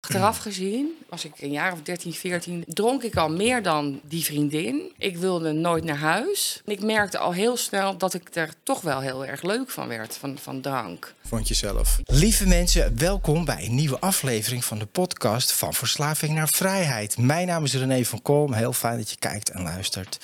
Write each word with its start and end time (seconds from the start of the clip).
Achteraf 0.00 0.38
gezien, 0.38 0.88
was 1.08 1.24
ik 1.24 1.32
een 1.38 1.50
jaar 1.50 1.72
of 1.72 1.82
13, 1.82 2.12
14, 2.12 2.64
dronk 2.66 3.02
ik 3.02 3.16
al 3.16 3.28
meer 3.28 3.62
dan 3.62 4.00
die 4.04 4.24
vriendin. 4.24 4.92
Ik 4.98 5.16
wilde 5.16 5.52
nooit 5.52 5.84
naar 5.84 5.96
huis. 5.96 6.62
Ik 6.64 6.82
merkte 6.82 7.18
al 7.18 7.32
heel 7.32 7.56
snel 7.56 7.96
dat 7.96 8.14
ik 8.14 8.28
er 8.32 8.50
toch 8.62 8.80
wel 8.80 9.00
heel 9.00 9.26
erg 9.26 9.42
leuk 9.42 9.70
van 9.70 9.88
werd, 9.88 10.16
van, 10.16 10.38
van 10.38 10.60
drank. 10.60 11.14
Vond 11.24 11.48
je 11.48 11.54
zelf. 11.54 12.00
Lieve 12.04 12.46
mensen, 12.46 12.98
welkom 12.98 13.44
bij 13.44 13.64
een 13.64 13.74
nieuwe 13.74 13.98
aflevering 13.98 14.64
van 14.64 14.78
de 14.78 14.86
podcast 14.86 15.52
Van 15.52 15.74
Verslaving 15.74 16.34
naar 16.34 16.48
Vrijheid. 16.48 17.18
Mijn 17.18 17.46
naam 17.46 17.64
is 17.64 17.74
René 17.74 18.04
van 18.04 18.22
Kolm. 18.22 18.52
Heel 18.52 18.72
fijn 18.72 18.98
dat 18.98 19.10
je 19.10 19.16
kijkt 19.16 19.50
en 19.50 19.62
luistert. 19.62 20.18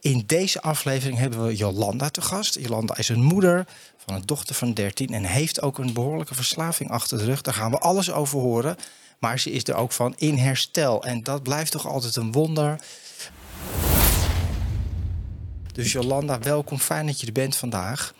In 0.00 0.22
deze 0.26 0.62
aflevering 0.62 1.18
hebben 1.18 1.46
we 1.46 1.56
Jolanda 1.56 2.08
te 2.08 2.20
gast. 2.20 2.58
Jolanda 2.60 2.96
is 2.96 3.08
een 3.08 3.22
moeder 3.22 3.66
van 4.04 4.14
een 4.14 4.22
dochter 4.26 4.54
van 4.54 4.74
13 4.74 5.08
en 5.14 5.24
heeft 5.24 5.62
ook 5.62 5.78
een 5.78 5.92
behoorlijke 5.92 6.34
verslaving 6.34 6.90
achter 6.90 7.18
de 7.18 7.24
rug. 7.24 7.40
Daar 7.40 7.54
gaan 7.54 7.70
we 7.70 7.78
alles 7.78 8.10
over 8.12 8.38
horen. 8.38 8.76
Maar 9.18 9.38
ze 9.38 9.50
is 9.50 9.64
er 9.68 9.74
ook 9.74 9.92
van 9.92 10.14
in 10.16 10.36
herstel. 10.38 11.04
En 11.04 11.22
dat 11.22 11.42
blijft 11.42 11.72
toch 11.72 11.86
altijd 11.86 12.16
een 12.16 12.32
wonder. 12.32 12.80
Dus 15.72 15.92
Jolanda, 15.92 16.38
welkom. 16.38 16.78
Fijn 16.78 17.06
dat 17.06 17.20
je 17.20 17.26
er 17.26 17.32
bent 17.32 17.56
vandaag. 17.56 18.14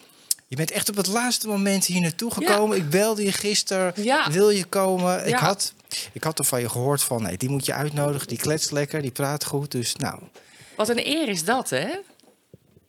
Je 0.49 0.57
bent 0.57 0.71
echt 0.71 0.89
op 0.89 0.97
het 0.97 1.07
laatste 1.07 1.47
moment 1.49 1.85
hier 1.85 2.01
naartoe 2.01 2.31
gekomen. 2.31 2.77
Ik 2.77 2.91
belde 2.91 3.25
je 3.25 3.33
gisteren. 3.33 3.93
Ja. 3.97 4.31
Wil 4.31 4.51
je 4.51 4.65
komen? 4.65 5.21
Ik, 5.27 5.29
Ja. 5.29 5.39
had, 5.39 5.73
ik 6.13 6.25
had 6.25 6.39
er 6.39 6.45
van 6.45 6.61
je 6.61 6.69
gehoord 6.69 7.03
van, 7.03 7.23
nee, 7.23 7.37
die 7.37 7.49
moet 7.49 7.67
je 7.67 7.73
uitnodigen. 7.75 8.29
Die 8.29 8.39
kletst 8.39 8.71
lekker, 8.71 9.03
die 9.03 9.11
praat 9.11 9.45
goed. 9.45 9.71
Dus 9.71 9.95
nou, 9.97 10.19
Wat 10.81 10.89
een 10.89 11.07
eer 11.07 11.29
is 11.29 11.45
dat, 11.45 11.71
hè? 11.71 11.89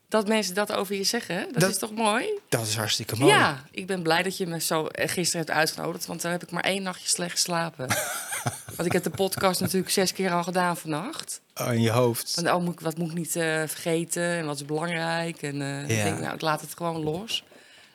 Dat 0.09 0.27
mensen 0.27 0.53
dat 0.55 0.71
over 0.71 0.95
je 0.95 1.03
zeggen. 1.03 1.43
Dat, 1.51 1.61
Dat- 1.61 1.69
is 1.69 1.77
toch 1.77 1.91
mooi? 1.93 2.25
dat 2.49 2.67
is 2.67 2.75
hartstikke 2.75 3.15
mooi. 3.15 3.31
Ja, 3.31 3.63
ik 3.71 3.87
ben 3.87 4.01
blij 4.01 4.23
dat 4.23 4.37
je 4.37 4.47
me 4.47 4.59
zo 4.61 4.87
eh, 4.87 5.09
gisteren 5.09 5.45
hebt 5.45 5.57
uitgenodigd. 5.57 6.05
Want 6.05 6.21
dan 6.21 6.31
heb 6.31 6.43
ik 6.43 6.51
maar 6.51 6.63
één 6.63 6.83
nachtje 6.83 7.07
slecht 7.07 7.31
geslapen. 7.31 7.87
want 8.75 8.85
ik 8.85 8.91
heb 8.91 9.03
de 9.03 9.09
podcast 9.09 9.59
natuurlijk 9.61 9.91
zes 9.91 10.13
keer 10.13 10.31
al 10.31 10.43
gedaan 10.43 10.77
vannacht. 10.77 11.41
Oh, 11.55 11.73
in 11.73 11.81
je 11.81 11.89
hoofd. 11.89 12.35
Want 12.35 12.47
oh, 12.47 12.63
moet 12.63 12.73
ik, 12.73 12.79
wat 12.79 12.97
moet 12.97 13.09
ik 13.11 13.17
niet 13.17 13.35
eh, 13.35 13.43
vergeten 13.67 14.23
en 14.23 14.45
wat 14.45 14.55
is 14.55 14.65
belangrijk. 14.65 15.41
En 15.41 15.61
eh, 15.61 15.67
Ja. 15.89 15.95
ik 15.97 16.03
denk, 16.03 16.19
nou, 16.19 16.33
ik 16.33 16.41
laat 16.41 16.61
het 16.61 16.73
gewoon 16.77 17.03
los. 17.03 17.43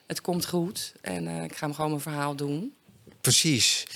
Het 0.06 0.20
komt 0.20 0.46
goed 0.46 0.92
en 1.00 1.28
ik 1.28 1.56
ga 1.56 1.66
hem 1.66 1.74
gewoon 1.74 1.90
mijn 1.90 2.02
verhaal 2.02 2.34
doen. 2.34 2.74
Precies. 3.20 3.86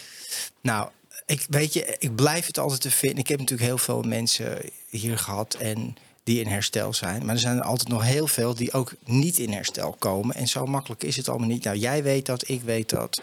Nou, 0.61 0.91
ik 1.31 1.47
weet 1.49 1.73
je, 1.73 1.97
ik 1.99 2.15
blijf 2.15 2.47
het 2.47 2.59
altijd 2.59 2.81
te 2.81 2.91
vinden. 2.91 3.19
Ik 3.19 3.29
heb 3.29 3.39
natuurlijk 3.39 3.69
heel 3.69 3.79
veel 3.79 4.03
mensen 4.03 4.71
hier 4.89 5.19
gehad 5.19 5.55
en 5.55 5.97
die 6.25 6.41
in 6.41 6.47
herstel 6.47 6.95
zijn. 6.95 7.25
Maar 7.25 7.35
er 7.35 7.41
zijn 7.41 7.57
er 7.57 7.63
altijd 7.63 7.89
nog 7.89 8.03
heel 8.03 8.27
veel 8.27 8.55
die 8.55 8.73
ook 8.73 8.93
niet 9.05 9.39
in 9.39 9.53
herstel 9.53 9.97
komen. 9.99 10.35
En 10.35 10.49
zo 10.49 10.67
makkelijk 10.67 11.03
is 11.03 11.17
het 11.17 11.29
allemaal 11.29 11.49
niet. 11.49 11.65
Nou, 11.65 11.77
jij 11.77 12.03
weet 12.03 12.27
dat, 12.27 12.49
ik 12.49 12.63
weet 12.63 12.89
dat. 12.89 13.21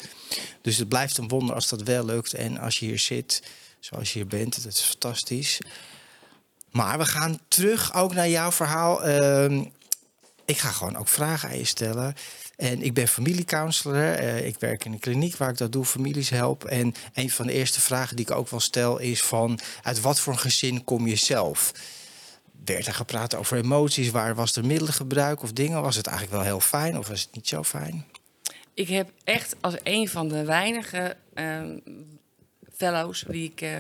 Dus 0.62 0.78
het 0.78 0.88
blijft 0.88 1.18
een 1.18 1.28
wonder 1.28 1.56
als 1.56 1.70
dat 1.70 1.82
wel 1.82 2.06
lukt. 2.06 2.34
En 2.34 2.58
als 2.58 2.80
je 2.80 2.86
hier 2.86 3.00
zit, 3.00 3.44
zoals 3.80 4.14
je 4.14 4.20
hier 4.20 4.28
bent, 4.28 4.64
dat 4.64 4.74
is 4.74 4.82
fantastisch. 4.82 5.60
Maar 6.72 6.98
we 6.98 7.06
gaan 7.06 7.40
terug 7.48 7.94
ook 7.94 8.14
naar 8.14 8.30
jouw 8.30 8.52
verhaal. 8.52 9.04
Ehm, 9.04 9.64
ik 10.48 10.58
ga 10.58 10.72
gewoon 10.72 10.96
ook 10.96 11.08
vragen 11.08 11.50
aan 11.50 11.58
je 11.58 11.66
stellen. 11.66 12.16
En 12.56 12.82
ik 12.82 12.94
ben 12.94 13.08
familiecounselor. 13.08 14.14
Eh, 14.14 14.46
ik 14.46 14.60
werk 14.60 14.86
in 14.86 14.92
een 14.92 15.00
kliniek 15.00 15.36
waar 15.36 15.50
ik 15.50 15.58
dat 15.58 15.72
doe, 15.72 15.86
families 15.86 16.30
help. 16.30 16.66
En 16.66 16.94
een 17.14 17.30
van 17.30 17.48
de 17.48 17.54
eerste 17.54 17.82
vragen 17.82 18.16
die 18.16 18.26
ik 18.26 18.32
ook 18.32 18.50
wel 18.50 18.60
stel 18.60 18.98
is 18.98 19.22
van... 19.22 19.60
uit 19.84 20.02
wat 20.02 20.20
voor 20.20 20.34
een 20.34 20.40
gezin 20.40 20.84
kom 20.84 21.08
je 21.08 21.16
zelf? 21.16 21.72
Werd 22.66 22.88
er 22.88 22.94
gepraat 22.94 23.36
over 23.36 23.58
emoties? 23.58 24.12
Waar 24.12 24.36
was 24.36 24.56
er 24.56 24.66
middelengebruik 24.66 25.44
of 25.44 25.52
dingen? 25.52 25.82
Was 25.82 25.96
het 25.96 26.08
eigenlijk 26.08 26.38
wel 26.38 26.46
heel 26.46 26.60
fijn 26.60 26.98
of 26.98 27.08
was 27.08 27.22
het 27.22 27.36
niet 27.36 27.48
zo 27.48 27.64
fijn? 27.64 28.06
Ik 28.74 28.88
heb 28.88 29.12
echt 29.24 29.56
als 29.62 29.76
een 29.84 30.10
van 30.10 30.28
de 30.28 30.44
weinige 30.44 31.16
ehm, 31.34 31.78
fellows 32.76 33.26
die 33.28 33.52
ik. 33.52 33.62
eh, 33.62 33.78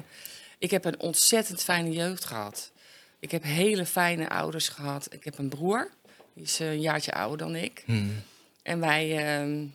ik 0.60 0.72
heb 0.72 0.86
een 0.86 1.00
ontzettend 1.00 1.64
fijne 1.64 1.92
jeugd 1.92 2.26
gehad. 2.26 2.72
Ik 3.20 3.32
heb 3.32 3.44
hele 3.44 3.86
fijne 3.86 4.30
ouders 4.30 4.70
gehad. 4.70 5.08
Ik 5.14 5.24
heb 5.24 5.38
een 5.38 5.50
broer, 5.50 5.92
die 6.38 6.46
is 6.46 6.60
eh, 6.60 6.72
een 6.72 6.82
jaartje 6.82 7.14
ouder 7.14 7.38
dan 7.38 7.56
ik. 7.56 7.84
En 8.64 8.80
wij, 8.80 9.18
ehm, 9.18 9.66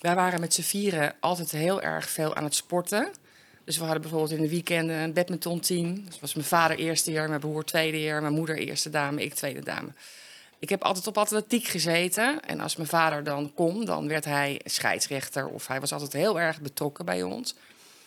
wij 0.00 0.14
waren 0.14 0.40
met 0.40 0.54
z'n 0.54 0.62
vieren 0.62 1.14
altijd 1.20 1.50
heel 1.50 1.82
erg 1.82 2.10
veel 2.10 2.34
aan 2.34 2.44
het 2.44 2.54
sporten. 2.54 3.12
Dus 3.64 3.76
we 3.76 3.82
hadden 3.82 4.02
bijvoorbeeld 4.02 4.32
in 4.32 4.42
de 4.42 4.48
weekenden 4.48 4.96
een 4.96 5.12
badmintonteam. 5.12 6.04
Dus 6.04 6.20
was 6.20 6.34
mijn 6.34 6.46
vader 6.46 6.76
eerste 6.78 7.10
jaar, 7.10 7.28
mijn 7.28 7.40
broer 7.40 7.64
tweede 7.64 8.00
jaar, 8.00 8.20
mijn 8.20 8.34
moeder 8.34 8.58
eerste 8.58 8.90
dame, 8.90 9.22
ik 9.24 9.34
tweede 9.34 9.64
dame. 9.64 9.88
Ik 10.58 10.68
heb 10.68 10.82
altijd 10.82 11.06
op 11.06 11.18
atletiek 11.18 11.66
gezeten. 11.66 12.40
En 12.40 12.60
als 12.60 12.76
mijn 12.76 12.88
vader 12.88 13.24
dan 13.24 13.54
kon, 13.54 13.84
dan 13.84 14.08
werd 14.08 14.24
hij 14.24 14.60
scheidsrechter. 14.64 15.46
Of 15.46 15.66
hij 15.66 15.80
was 15.80 15.92
altijd 15.92 16.12
heel 16.12 16.40
erg 16.40 16.60
betrokken 16.60 17.04
bij 17.04 17.22
ons. 17.22 17.54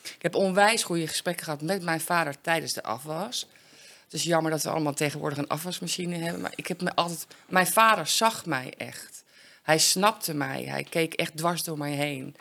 Ik 0.03 0.22
heb 0.22 0.36
onwijs 0.36 0.84
goede 0.84 1.07
gesprekken 1.07 1.44
gehad 1.44 1.62
met 1.62 1.81
mijn 1.81 2.02
vader 2.02 2.41
tijdens 2.41 2.74
de 2.74 2.84
afwas. 2.84 3.47
Het 4.09 4.16
is 4.19 4.23
jammer 4.23 4.51
dat 4.51 4.62
we 4.63 4.69
allemaal 4.69 4.94
tegenwoordig 4.94 5.38
een 5.38 5.47
afwasmachine 5.47 6.16
hebben. 6.18 6.41
Maar 6.41 6.53
ik 6.56 6.68
heb 6.68 6.81
me 6.81 6.95
altijd. 6.95 7.28
Mijn 7.50 7.68
vader 7.68 8.07
zag 8.07 8.45
mij 8.45 8.73
echt. 8.78 9.23
Hij 9.63 9.78
snapte 9.78 10.34
mij. 10.34 10.63
Hij 10.63 10.84
keek 10.84 11.13
echt 11.13 11.38
dwars 11.38 11.63
door 11.63 11.78
mij 11.78 11.91
heen. 11.91 12.35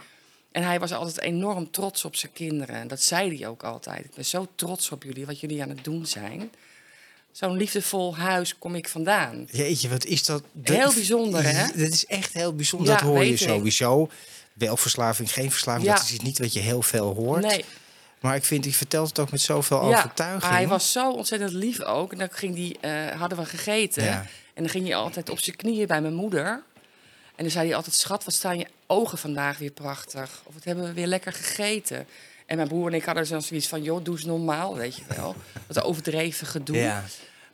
En 0.52 0.62
hij 0.62 0.80
was 0.80 0.92
altijd 0.92 1.20
enorm 1.20 1.70
trots 1.70 2.04
op 2.04 2.16
zijn 2.16 2.32
kinderen. 2.32 2.74
En 2.76 2.88
dat 2.88 3.02
zei 3.02 3.36
hij 3.38 3.48
ook 3.48 3.62
altijd. 3.62 4.04
Ik 4.04 4.14
ben 4.14 4.24
zo 4.24 4.46
trots 4.54 4.90
op 4.90 5.02
jullie, 5.02 5.26
wat 5.26 5.40
jullie 5.40 5.62
aan 5.62 5.68
het 5.68 5.84
doen 5.84 6.06
zijn. 6.06 6.50
Zo'n 7.32 7.56
liefdevol 7.56 8.16
huis 8.16 8.58
kom 8.58 8.74
ik 8.74 8.88
vandaan. 8.88 9.48
Jeetje, 9.50 9.88
wat 9.88 10.04
is 10.04 10.24
dat? 10.24 10.42
Heel 10.62 10.92
bijzonder, 10.92 11.42
hè? 11.42 11.66
Dat 11.66 11.92
is 11.92 12.06
echt 12.06 12.32
heel 12.32 12.54
bijzonder. 12.54 12.88
Ja, 12.92 12.98
dat 12.98 13.08
hoor 13.08 13.24
je 13.24 13.32
ik. 13.32 13.38
sowieso. 13.38 14.10
Wel 14.52 14.76
verslaving, 14.76 15.32
geen 15.32 15.50
verslaving, 15.50 15.84
Ja. 15.86 15.94
dat 15.94 16.02
is 16.04 16.12
iets 16.12 16.24
niet 16.24 16.38
wat 16.38 16.52
je 16.52 16.60
heel 16.60 16.82
veel 16.82 17.14
hoort. 17.14 17.42
Nee, 17.42 17.64
Maar 18.20 18.36
ik 18.36 18.44
vind, 18.44 18.64
je 18.64 18.72
vertelt 18.72 19.08
het 19.08 19.18
ook 19.18 19.30
met 19.30 19.40
zoveel 19.40 19.88
ja, 19.88 19.98
overtuiging. 19.98 20.52
hij 20.52 20.68
was 20.68 20.92
zo 20.92 21.10
ontzettend 21.10 21.52
lief 21.52 21.82
ook. 21.82 22.12
En 22.12 22.18
dan 22.18 22.28
ging 22.30 22.54
die, 22.54 22.78
eh, 22.80 23.20
hadden 23.20 23.38
we 23.38 23.44
gegeten. 23.44 24.04
Ja. 24.04 24.26
En 24.54 24.62
dan 24.62 24.68
ging 24.68 24.86
hij 24.86 24.96
altijd 24.96 25.30
op 25.30 25.38
zijn 25.38 25.56
knieën 25.56 25.86
bij 25.86 26.00
mijn 26.00 26.14
moeder. 26.14 26.62
En 27.36 27.42
dan 27.42 27.50
zei 27.50 27.66
hij 27.66 27.76
altijd, 27.76 27.94
schat, 27.94 28.24
wat 28.24 28.34
staan 28.34 28.58
je 28.58 28.66
ogen 28.86 29.18
vandaag 29.18 29.58
weer 29.58 29.70
prachtig. 29.70 30.42
Of 30.44 30.54
wat 30.54 30.64
hebben 30.64 30.84
we 30.84 30.92
weer 30.92 31.06
lekker 31.06 31.32
gegeten. 31.32 32.06
En 32.46 32.56
mijn 32.56 32.68
broer 32.68 32.86
en 32.88 32.94
ik 32.94 33.04
hadden 33.04 33.28
dan 33.28 33.42
zoiets 33.42 33.68
van, 33.68 33.82
joh, 33.82 34.04
doe 34.04 34.14
eens 34.14 34.24
normaal, 34.24 34.76
weet 34.76 34.96
je 34.96 35.02
wel. 35.16 35.36
Dat 35.66 35.82
overdreven 35.82 36.46
gedoe. 36.46 36.76
Ja, 36.76 37.04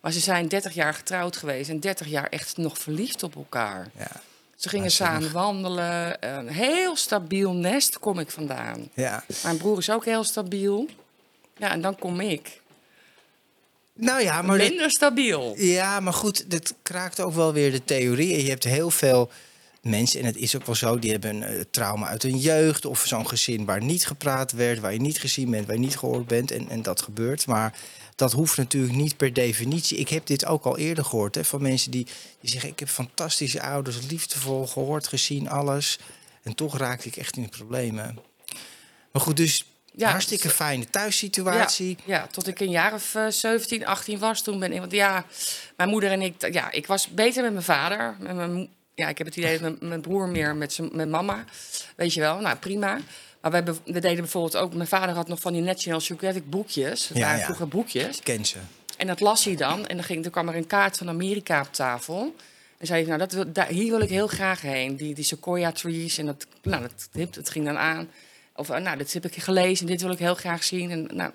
Maar 0.00 0.12
ze 0.12 0.20
zijn 0.20 0.48
30 0.48 0.74
jaar 0.74 0.94
getrouwd 0.94 1.36
geweest 1.36 1.70
en 1.70 1.80
30 1.80 2.06
jaar 2.06 2.26
echt 2.28 2.56
nog 2.56 2.78
verliefd 2.78 3.22
op 3.22 3.36
elkaar. 3.36 3.88
ja, 3.96 4.20
Ze 4.62 4.68
gingen 4.68 4.90
samen 4.90 5.32
wandelen. 5.32 6.16
Een 6.36 6.48
heel 6.48 6.96
stabiel 6.96 7.52
nest 7.52 7.98
kom 7.98 8.18
ik 8.18 8.30
vandaan. 8.30 8.88
ja. 8.94 9.24
Mijn 9.42 9.56
broer 9.56 9.78
is 9.78 9.90
ook 9.90 10.04
heel 10.04 10.24
stabiel. 10.24 10.88
Ja, 11.56 11.70
en 11.70 11.80
dan 11.80 11.98
kom 11.98 12.20
ik. 12.20 12.60
Nou 13.94 14.22
ja, 14.22 14.42
maar 14.42 14.56
Minder 14.56 14.90
stabiel. 14.90 15.54
Ja, 15.56 16.00
maar 16.00 16.12
goed, 16.12 16.50
dat 16.50 16.74
kraakt 16.82 17.20
ook 17.20 17.32
wel 17.32 17.52
weer 17.52 17.72
de 17.72 17.84
theorie. 17.84 18.42
Je 18.42 18.50
hebt 18.50 18.64
heel 18.64 18.90
veel 18.90 19.30
mensen, 19.80 20.20
en 20.20 20.26
het 20.26 20.36
is 20.36 20.56
ook 20.56 20.66
wel 20.66 20.74
zo, 20.74 20.98
die 20.98 21.10
hebben 21.10 21.34
een 21.34 21.42
eh, 21.42 21.60
trauma 21.70 22.06
uit 22.06 22.22
hun 22.22 22.38
jeugd. 22.38 22.84
Of 22.84 23.04
zo'n 23.06 23.28
gezin 23.28 23.64
waar 23.64 23.82
niet 23.82 24.06
gepraat 24.06 24.52
werd, 24.52 24.80
waar 24.80 24.92
je 24.92 25.00
niet 25.00 25.20
gezien 25.20 25.50
bent, 25.50 25.66
waar 25.66 25.74
je 25.74 25.80
niet 25.80 25.98
gehoord 25.98 26.26
bent. 26.26 26.50
En, 26.50 26.68
en 26.68 26.82
dat 26.82 27.02
gebeurt. 27.02 27.46
Maar 27.46 27.74
dat 28.16 28.32
hoeft 28.32 28.56
natuurlijk 28.56 28.94
niet 28.94 29.16
per 29.16 29.32
definitie. 29.32 29.98
Ik 29.98 30.08
heb 30.08 30.26
dit 30.26 30.46
ook 30.46 30.64
al 30.64 30.78
eerder 30.78 31.04
gehoord 31.04 31.34
hè, 31.34 31.44
van 31.44 31.62
mensen 31.62 31.90
die, 31.90 32.06
die 32.40 32.50
zeggen: 32.50 32.70
Ik 32.70 32.78
heb 32.78 32.88
fantastische 32.88 33.62
ouders, 33.62 33.96
liefdevol 34.08 34.66
gehoord, 34.66 35.08
gezien, 35.08 35.48
alles. 35.48 35.98
En 36.42 36.54
toch 36.54 36.78
raakte 36.78 37.08
ik 37.08 37.16
echt 37.16 37.36
in 37.36 37.42
de 37.42 37.48
problemen. 37.48 38.18
Maar 39.12 39.22
goed, 39.22 39.36
dus 39.36 39.64
Ja, 39.94 40.10
hartstikke 40.10 40.50
fijne 40.50 40.90
thuissituatie. 40.90 41.96
Ja, 42.04 42.16
ja, 42.16 42.26
tot 42.26 42.46
ik 42.46 42.60
een 42.60 42.70
jaar 42.70 42.94
of 42.94 43.14
eh, 43.14 43.26
17, 43.28 43.86
18 43.86 44.18
was. 44.18 44.42
Toen 44.42 44.58
ben 44.58 44.72
ik, 44.72 44.78
want 44.78 44.92
ja, 44.92 45.24
mijn 45.76 45.88
moeder 45.88 46.10
en 46.10 46.22
ik, 46.22 46.52
ja, 46.52 46.70
ik 46.70 46.86
was 46.86 47.08
beter 47.08 47.42
met 47.42 47.52
mijn 47.52 47.64
vader. 47.64 48.16
Met 48.18 48.34
mijn, 48.34 48.68
ja, 48.94 49.08
ik 49.08 49.18
heb 49.18 49.26
het 49.26 49.36
idee 49.36 49.52
dat 49.52 49.60
mijn, 49.60 49.76
mijn 49.80 50.00
broer 50.00 50.28
meer 50.28 50.56
met, 50.56 50.72
zijn, 50.72 50.88
met 50.92 51.08
mama. 51.08 51.44
Weet 51.96 52.14
je 52.14 52.20
wel, 52.20 52.40
nou 52.40 52.56
prima. 52.56 53.00
Maar 53.42 53.50
we, 53.50 53.56
hebben, 53.56 53.78
we 53.84 54.00
deden 54.00 54.20
bijvoorbeeld 54.20 54.56
ook, 54.56 54.74
mijn 54.74 54.88
vader 54.88 55.14
had 55.14 55.28
nog 55.28 55.40
van 55.40 55.52
die 55.52 55.62
National 55.62 56.00
Geographic 56.00 56.50
boekjes. 56.50 57.08
Dat 57.08 57.16
Ja, 57.16 57.22
waren 57.24 57.38
ja. 57.38 57.44
vroeger 57.44 57.68
boekjes. 57.68 58.16
Ik 58.16 58.24
ken 58.24 58.44
ze. 58.44 58.56
En 58.96 59.06
dat 59.06 59.20
las 59.20 59.44
hij 59.44 59.56
dan. 59.56 59.86
En 59.86 59.96
dan, 59.96 60.04
ging, 60.04 60.22
dan 60.22 60.32
kwam 60.32 60.48
er 60.48 60.56
een 60.56 60.66
kaart 60.66 60.96
van 60.96 61.08
Amerika 61.08 61.60
op 61.60 61.72
tafel. 61.72 62.34
En 62.78 62.86
zei 62.86 62.98
hij, 63.00 63.08
nou, 63.08 63.18
dat 63.18 63.32
wil, 63.32 63.52
daar, 63.52 63.66
hier 63.66 63.90
wil 63.90 64.00
ik 64.00 64.08
heel 64.08 64.26
graag 64.26 64.60
heen. 64.60 64.96
Die, 64.96 65.14
die 65.14 65.24
sequoia 65.24 65.72
trees. 65.72 66.18
En 66.18 66.26
dat, 66.26 66.46
nou, 66.62 66.82
dat, 67.12 67.34
dat, 67.34 67.50
ging 67.50 67.64
dan 67.64 67.78
aan. 67.78 68.08
Of, 68.56 68.70
eh, 68.70 68.80
nou, 68.80 68.96
dit 68.96 69.12
heb 69.12 69.24
ik 69.24 69.42
gelezen 69.42 69.86
en 69.86 69.92
dit 69.92 70.02
wil 70.02 70.10
ik 70.10 70.18
heel 70.18 70.34
graag 70.34 70.64
zien. 70.64 70.90
En, 70.90 71.08
nou, 71.12 71.30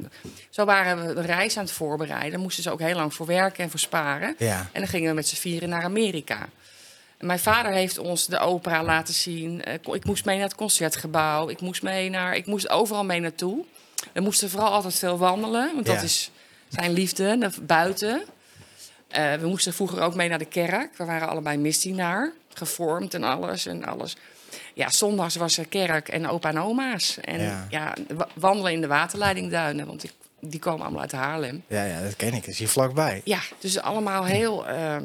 zo 0.49 0.65
waren 0.65 1.07
we 1.07 1.13
de 1.13 1.21
reis 1.21 1.57
aan 1.57 1.63
het 1.63 1.73
voorbereiden. 1.73 2.31
Daar 2.31 2.39
moesten 2.39 2.63
ze 2.63 2.71
ook 2.71 2.79
heel 2.79 2.95
lang 2.95 3.13
voor 3.13 3.25
werken 3.25 3.63
en 3.63 3.69
voor 3.69 3.79
sparen. 3.79 4.35
Ja. 4.37 4.69
En 4.71 4.81
dan 4.81 4.87
gingen 4.89 5.09
we 5.09 5.15
met 5.15 5.27
z'n 5.27 5.35
vieren 5.35 5.69
naar 5.69 5.83
Amerika. 5.83 6.49
Mijn 7.19 7.39
vader 7.39 7.71
heeft 7.71 7.97
ons 7.97 8.25
de 8.27 8.39
opera 8.39 8.83
laten 8.83 9.13
zien. 9.13 9.63
Eh, 9.63 9.73
ik 9.93 10.05
moest 10.05 10.25
mee 10.25 10.37
naar 10.37 10.45
het 10.47 10.55
concertgebouw. 10.55 11.49
Ik 11.49 11.61
moest, 11.61 11.81
mee 11.81 12.09
naar, 12.09 12.35
ik 12.35 12.45
moest 12.45 12.69
overal 12.69 13.03
mee 13.05 13.19
naartoe. 13.19 13.65
We 14.13 14.21
moesten 14.21 14.49
vooral 14.49 14.71
altijd 14.71 14.95
veel 14.95 15.17
wandelen, 15.17 15.71
want 15.73 15.87
Ja. 15.87 15.93
dat 15.93 16.03
is 16.03 16.31
zijn 16.67 16.91
liefde, 16.91 17.35
naar 17.35 17.53
buiten. 17.61 18.23
Eh, 19.07 19.33
we 19.33 19.47
moesten 19.47 19.73
vroeger 19.73 20.01
ook 20.01 20.15
mee 20.15 20.29
naar 20.29 20.37
de 20.39 20.45
kerk. 20.45 20.97
We 20.97 21.05
waren 21.05 21.27
allebei 21.29 21.57
misdienaar, 21.57 22.31
gevormd 22.53 23.13
en 23.13 23.23
alles 23.23 23.65
en 23.65 23.85
alles. 23.85 24.15
Ja, 24.73 24.89
zondags 24.89 25.35
was 25.35 25.57
er 25.57 25.67
kerk 25.67 26.07
en 26.09 26.27
opa 26.27 26.49
en 26.49 26.59
oma's. 26.59 27.17
En 27.21 27.41
Ja. 27.41 27.67
ja, 27.69 27.93
wa- 28.13 28.27
wandelen 28.33 28.71
in 28.71 28.81
de 28.81 28.87
waterleidingduinen, 28.87 29.85
want 29.87 30.05
die 30.39 30.59
komen 30.59 30.81
allemaal 30.81 31.01
uit 31.01 31.11
Haarlem. 31.11 31.63
Ja, 31.67 31.83
ja, 31.83 32.01
dat 32.01 32.15
ken 32.15 32.33
ik. 32.33 32.39
Dat 32.39 32.47
is 32.49 32.59
hier 32.59 32.67
vlakbij. 32.69 33.21
Ja, 33.23 33.39
dus 33.59 33.79
allemaal 33.79 34.25
heel 34.25 34.67
ehm, 34.67 35.03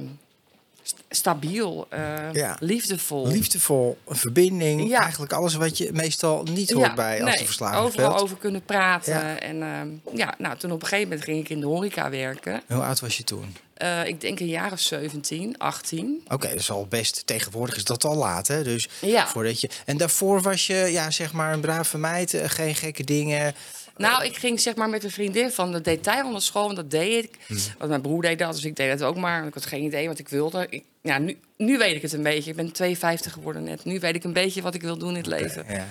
stabiel, 1.09 1.87
eh, 1.91 2.33
Ja. 2.33 2.57
liefdevol. 2.61 3.27
Liefdevol, 3.27 3.99
een 4.07 4.17
verbinding. 4.17 4.89
Ja. 4.89 5.01
Eigenlijk 5.01 5.33
alles 5.33 5.55
wat 5.55 5.79
je 5.79 5.91
meestal 5.93 6.43
niet 6.43 6.71
hoort 6.73 6.95
bij 6.95 7.21
als 7.23 7.29
nee, 7.31 7.39
de 7.39 7.45
verslaving 7.45 7.83
overal 7.85 8.19
over 8.19 8.37
kunnen 8.37 8.65
praten. 8.65 9.41
En 9.41 9.63
ehm, 9.63 10.17
ja, 10.17 10.35
nou, 10.39 10.57
toen 10.59 10.71
op 10.73 10.83
een 10.83 10.89
gegeven 10.89 11.09
moment 11.09 11.25
ging 11.27 11.39
ik 11.41 11.49
in 11.49 11.61
de 11.61 11.67
horeca 11.67 12.11
werken. 12.11 12.63
Hoe 12.69 12.83
oud 12.83 13.01
was 13.01 13.17
je 13.17 13.25
toen? 13.25 13.57
Eh, 13.75 14.07
ik 14.07 14.21
denk 14.21 14.41
een 14.41 14.47
jaar 14.47 14.73
of 14.73 14.81
17, 14.81 15.59
18. 15.59 16.23
Oké, 16.29 16.49
dat 16.49 16.57
is 16.59 16.71
al 16.71 16.87
best. 16.87 17.23
Tegenwoordig 17.27 17.77
is 17.77 17.85
dat 17.85 18.05
al 18.05 18.15
laat, 18.17 18.47
hè? 18.47 18.63
Dus 18.63 18.89
Ja. 19.01 19.27
voordat 19.29 19.61
je. 19.61 19.71
En 19.85 19.97
daarvoor 19.97 20.43
was 20.43 20.67
je, 20.67 20.75
ja, 20.75 21.11
zeg 21.11 21.33
maar, 21.33 21.53
een 21.53 21.61
brave 21.61 21.99
meid, 21.99 22.35
eh, 22.35 22.49
geen 22.49 22.75
gekke 22.75 23.05
dingen. 23.05 23.55
Nou, 23.97 24.25
ik 24.25 24.37
ging 24.37 24.61
zeg 24.61 24.75
maar 24.75 24.89
met 24.89 25.05
een 25.05 25.11
vriendin 25.11 25.51
van 25.51 25.73
de 25.73 25.81
detailhandelschool, 25.81 26.65
want 26.65 26.77
dat 26.77 26.91
deed 26.91 27.25
ik. 27.25 27.39
Hmm. 27.47 27.59
Want 27.79 27.91
mijn 27.91 28.03
broer 28.03 28.23
deed 28.23 28.39
dat, 28.39 28.55
dus 28.55 28.65
ik 28.65 28.77
deed 28.77 28.99
dat 28.99 29.09
ook 29.09 29.17
maar. 29.17 29.47
Ik 29.47 29.55
had 29.55 29.67
geen 29.67 29.83
idee 29.83 30.09
wat 30.09 30.19
ik 30.19 30.29
wilde. 30.29 30.67
Ik, 30.71 30.85
ja, 31.03 31.19
nu, 31.19 31.39
nu 31.57 31.79
weet 31.79 31.97
ik 31.97 32.03
het 32.03 32.13
een 32.13 32.23
beetje. 32.23 32.51
Ik 32.51 32.57
ben 32.57 32.73
52 32.73 33.33
geworden 33.33 33.63
net. 33.63 33.85
Nu 33.85 34.01
weet 34.01 34.15
ik 34.15 34.25
een 34.25 34.33
beetje 34.33 34.63
wat 34.63 34.75
ik 34.75 34.83
wil 34.83 34.99
doen 34.99 35.09
in 35.09 35.17
het 35.17 35.27
leven. 35.27 35.65
Ja. 35.69 35.87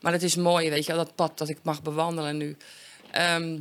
Maar 0.00 0.12
het 0.12 0.22
is 0.22 0.36
mooi, 0.36 0.70
weet 0.70 0.86
je 0.86 0.94
wel, 0.94 1.04
dat 1.04 1.14
pad 1.14 1.38
dat 1.38 1.48
ik 1.48 1.58
mag 1.62 1.82
bewandelen 1.82 2.36
nu. 2.36 2.56
Ehm, 3.10 3.58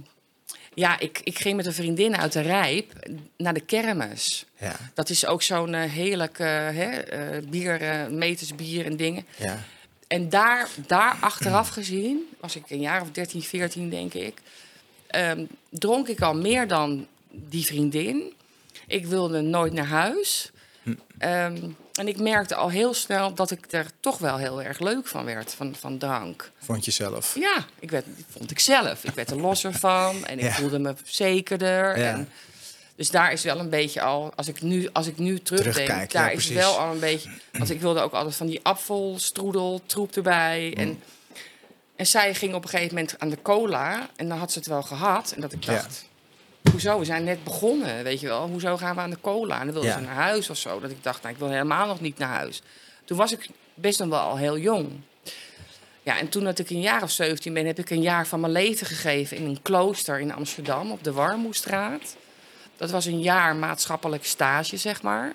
ja, 0.74 1.00
ik, 1.00 1.22
ik 1.24 1.40
ging 1.40 1.56
met 1.56 1.66
een 1.66 1.74
vriendin 1.74 2.18
uit 2.18 2.34
de 2.34 2.42
Rijp 2.42 3.10
naar 3.38 3.54
de 3.54 3.66
kermis. 3.66 4.46
Ja. 4.60 4.76
Dat 4.94 5.10
is 5.10 5.26
ook 5.26 5.42
zo'n 5.42 5.74
eh, 5.74 5.92
heerlijk 5.92 6.38
hè, 6.38 7.02
bier, 7.42 7.82
eh, 7.82 8.08
meters 8.08 8.56
bier 8.56 8.86
en 8.86 8.98
dingen. 8.98 9.26
Ja. 9.36 9.64
En 10.08 10.30
daar, 10.30 10.70
daar 10.88 11.18
achteraf 11.20 11.70
gezien, 11.70 12.20
was 12.40 12.56
ik 12.56 12.64
een 12.70 12.80
jaar 12.82 13.02
of 13.02 13.12
13, 13.12 13.42
14 13.42 13.90
denk 13.90 14.14
ik, 14.14 14.42
ehm, 15.08 15.46
dronk 15.70 16.08
ik 16.08 16.22
al 16.22 16.36
meer 16.36 16.68
dan 16.68 17.08
die 17.32 17.66
vriendin. 17.66 18.34
Ik 18.88 19.06
wilde 19.06 19.42
nooit 19.42 19.74
naar 19.74 19.86
huis. 19.86 20.52
Ehm, 21.18 21.58
en 21.94 22.08
ik 22.08 22.20
merkte 22.20 22.56
al 22.56 22.70
heel 22.70 22.94
snel 22.94 23.34
dat 23.34 23.52
ik 23.52 23.66
er 23.70 23.86
toch 24.00 24.18
wel 24.18 24.38
heel 24.38 24.62
erg 24.62 24.80
leuk 24.80 25.08
van 25.08 25.26
werd, 25.26 25.54
van, 25.54 25.76
van 25.80 25.98
drank. 25.98 26.52
Vond 26.60 26.86
je 26.86 26.92
zelf? 26.92 27.36
Ja, 27.40 27.66
ik 27.80 27.92
werd, 27.92 28.06
vond 28.30 28.52
ik 28.52 28.60
zelf. 28.60 29.04
Ik 29.04 29.14
werd 29.14 29.30
er 29.32 29.38
losser 29.42 29.74
van 29.74 30.26
en 30.26 30.38
ik 30.38 30.44
Ja. 30.46 30.52
voelde 30.54 30.80
me 30.80 30.94
zekerder. 31.04 31.98
Ja. 32.00 32.12
En, 32.14 32.30
dus 32.96 33.10
daar 33.12 33.32
is 33.32 33.44
wel 33.44 33.60
een 33.60 33.70
beetje 33.70 34.02
al, 34.02 34.32
als 34.36 34.48
ik 34.48 34.62
nu, 34.62 34.90
als 34.94 35.08
ik 35.08 35.18
nu 35.18 35.40
terugdenk, 35.40 35.76
Terugkijk, 35.76 36.12
daar 36.12 36.24
ja, 36.24 36.30
is 36.30 36.36
precies. 36.36 36.56
wel 36.56 36.78
al 36.80 36.92
een 36.92 37.00
beetje. 37.00 37.30
Want 37.52 37.70
ik 37.70 37.82
wilde 37.82 38.00
ook 38.02 38.14
altijd 38.14 38.36
van 38.36 38.48
die 38.48 38.60
apfelstroedel, 38.64 39.82
troep 39.86 40.16
erbij. 40.16 40.72
Mm. 40.76 40.82
En, 40.82 41.02
en 41.96 42.06
zij 42.08 42.34
ging 42.36 42.54
op 42.54 42.64
een 42.64 42.70
gegeven 42.70 42.96
moment 42.96 43.20
aan 43.20 43.30
de 43.30 43.42
cola 43.42 44.10
en 44.16 44.30
dan 44.30 44.38
had 44.38 44.52
ze 44.52 44.58
het 44.60 44.68
wel 44.68 44.82
gehad. 44.82 45.32
En 45.36 45.42
dat 45.42 45.52
ik 45.54 45.64
Ja. 45.64 45.74
dacht, 45.74 46.06
hoezo? 46.72 47.00
We 47.00 47.06
zijn 47.06 47.24
net 47.24 47.44
begonnen, 47.44 48.04
weet 48.04 48.20
je 48.20 48.28
wel. 48.28 48.48
Hoezo 48.48 48.78
gaan 48.78 48.96
we 48.96 49.02
aan 49.02 49.10
de 49.10 49.22
cola? 49.22 49.60
En 49.60 49.64
dan 49.66 49.74
wilde 49.74 49.88
Ja. 49.88 49.94
ze 49.98 50.02
naar 50.04 50.16
huis 50.16 50.50
of 50.50 50.58
zo. 50.58 50.80
Dat 50.80 50.92
ik 50.92 51.04
dacht, 51.04 51.22
nou, 51.22 51.34
ik 51.34 51.40
wil 51.40 51.50
helemaal 51.50 51.88
nog 51.88 52.02
niet 52.02 52.18
naar 52.18 52.30
huis. 52.30 52.62
Toen 53.06 53.18
was 53.18 53.32
ik 53.32 53.48
best 53.74 54.00
nog 54.00 54.08
wel 54.10 54.20
al 54.20 54.38
heel 54.38 54.58
jong. 54.58 54.90
Ja, 56.04 56.18
en 56.20 56.30
toen 56.30 56.44
dat 56.44 56.60
ik 56.60 56.70
een 56.70 56.82
jaar 56.82 57.04
of 57.04 57.12
17 57.12 57.54
ben, 57.54 57.66
heb 57.66 57.80
ik 57.80 57.90
een 57.90 58.02
jaar 58.02 58.28
van 58.28 58.40
mijn 58.40 58.52
leven 58.52 58.88
gegeven 58.88 59.38
in 59.38 59.46
een 59.46 59.62
klooster 59.62 60.20
in 60.20 60.34
Amsterdam 60.34 60.92
op 60.92 61.04
de 61.04 61.12
Warmoestraat. 61.12 62.16
Dat 62.78 62.92
was 62.92 63.06
een 63.06 63.22
jaar 63.22 63.56
maatschappelijk 63.56 64.26
stage, 64.26 64.78
zeg 64.78 65.02
maar. 65.02 65.32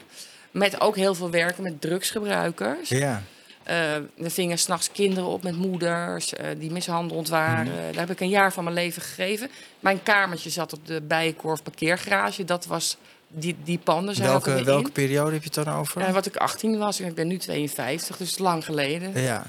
Met 0.50 0.80
ook 0.80 0.96
heel 0.96 1.14
veel 1.14 1.30
werken 1.30 1.62
met 1.62 1.80
drugsgebruikers. 1.80 2.88
Ja. 2.88 3.22
Eh, 3.62 3.76
we 4.16 4.30
vingen 4.30 4.58
s'nachts 4.58 4.92
kinderen 4.92 5.28
op 5.28 5.42
met 5.42 5.56
moeders 5.56 6.34
eh, 6.34 6.46
die 6.58 6.70
mishandeld 6.70 7.28
waren. 7.28 7.66
Mhm. 7.66 7.74
Daar 7.76 8.00
heb 8.00 8.10
ik 8.10 8.20
een 8.20 8.28
jaar 8.28 8.52
van 8.52 8.64
mijn 8.64 8.76
leven 8.76 9.02
gegeven. 9.02 9.50
Mijn 9.80 10.02
kamertje 10.02 10.50
zat 10.50 10.72
op 10.72 10.86
de 10.86 11.00
Bijenkorf 11.00 11.62
parkeergarage. 11.62 12.44
Dat 12.44 12.66
was 12.66 12.96
die, 13.28 13.56
die 13.64 13.78
panden 13.78 14.22
Welke, 14.22 14.64
welke 14.64 14.90
periode 14.90 15.32
heb 15.32 15.42
je 15.42 15.50
het 15.54 15.64
dan 15.64 15.74
over? 15.74 16.02
Eh, 16.02 16.12
wat 16.12 16.26
ik 16.26 16.36
18 16.36 16.78
was 16.78 17.00
en 17.00 17.06
ik 17.06 17.14
ben 17.14 17.26
nu 17.26 17.36
52, 17.36 18.16
dus 18.16 18.38
lang 18.38 18.64
geleden. 18.64 19.22
ja. 19.22 19.46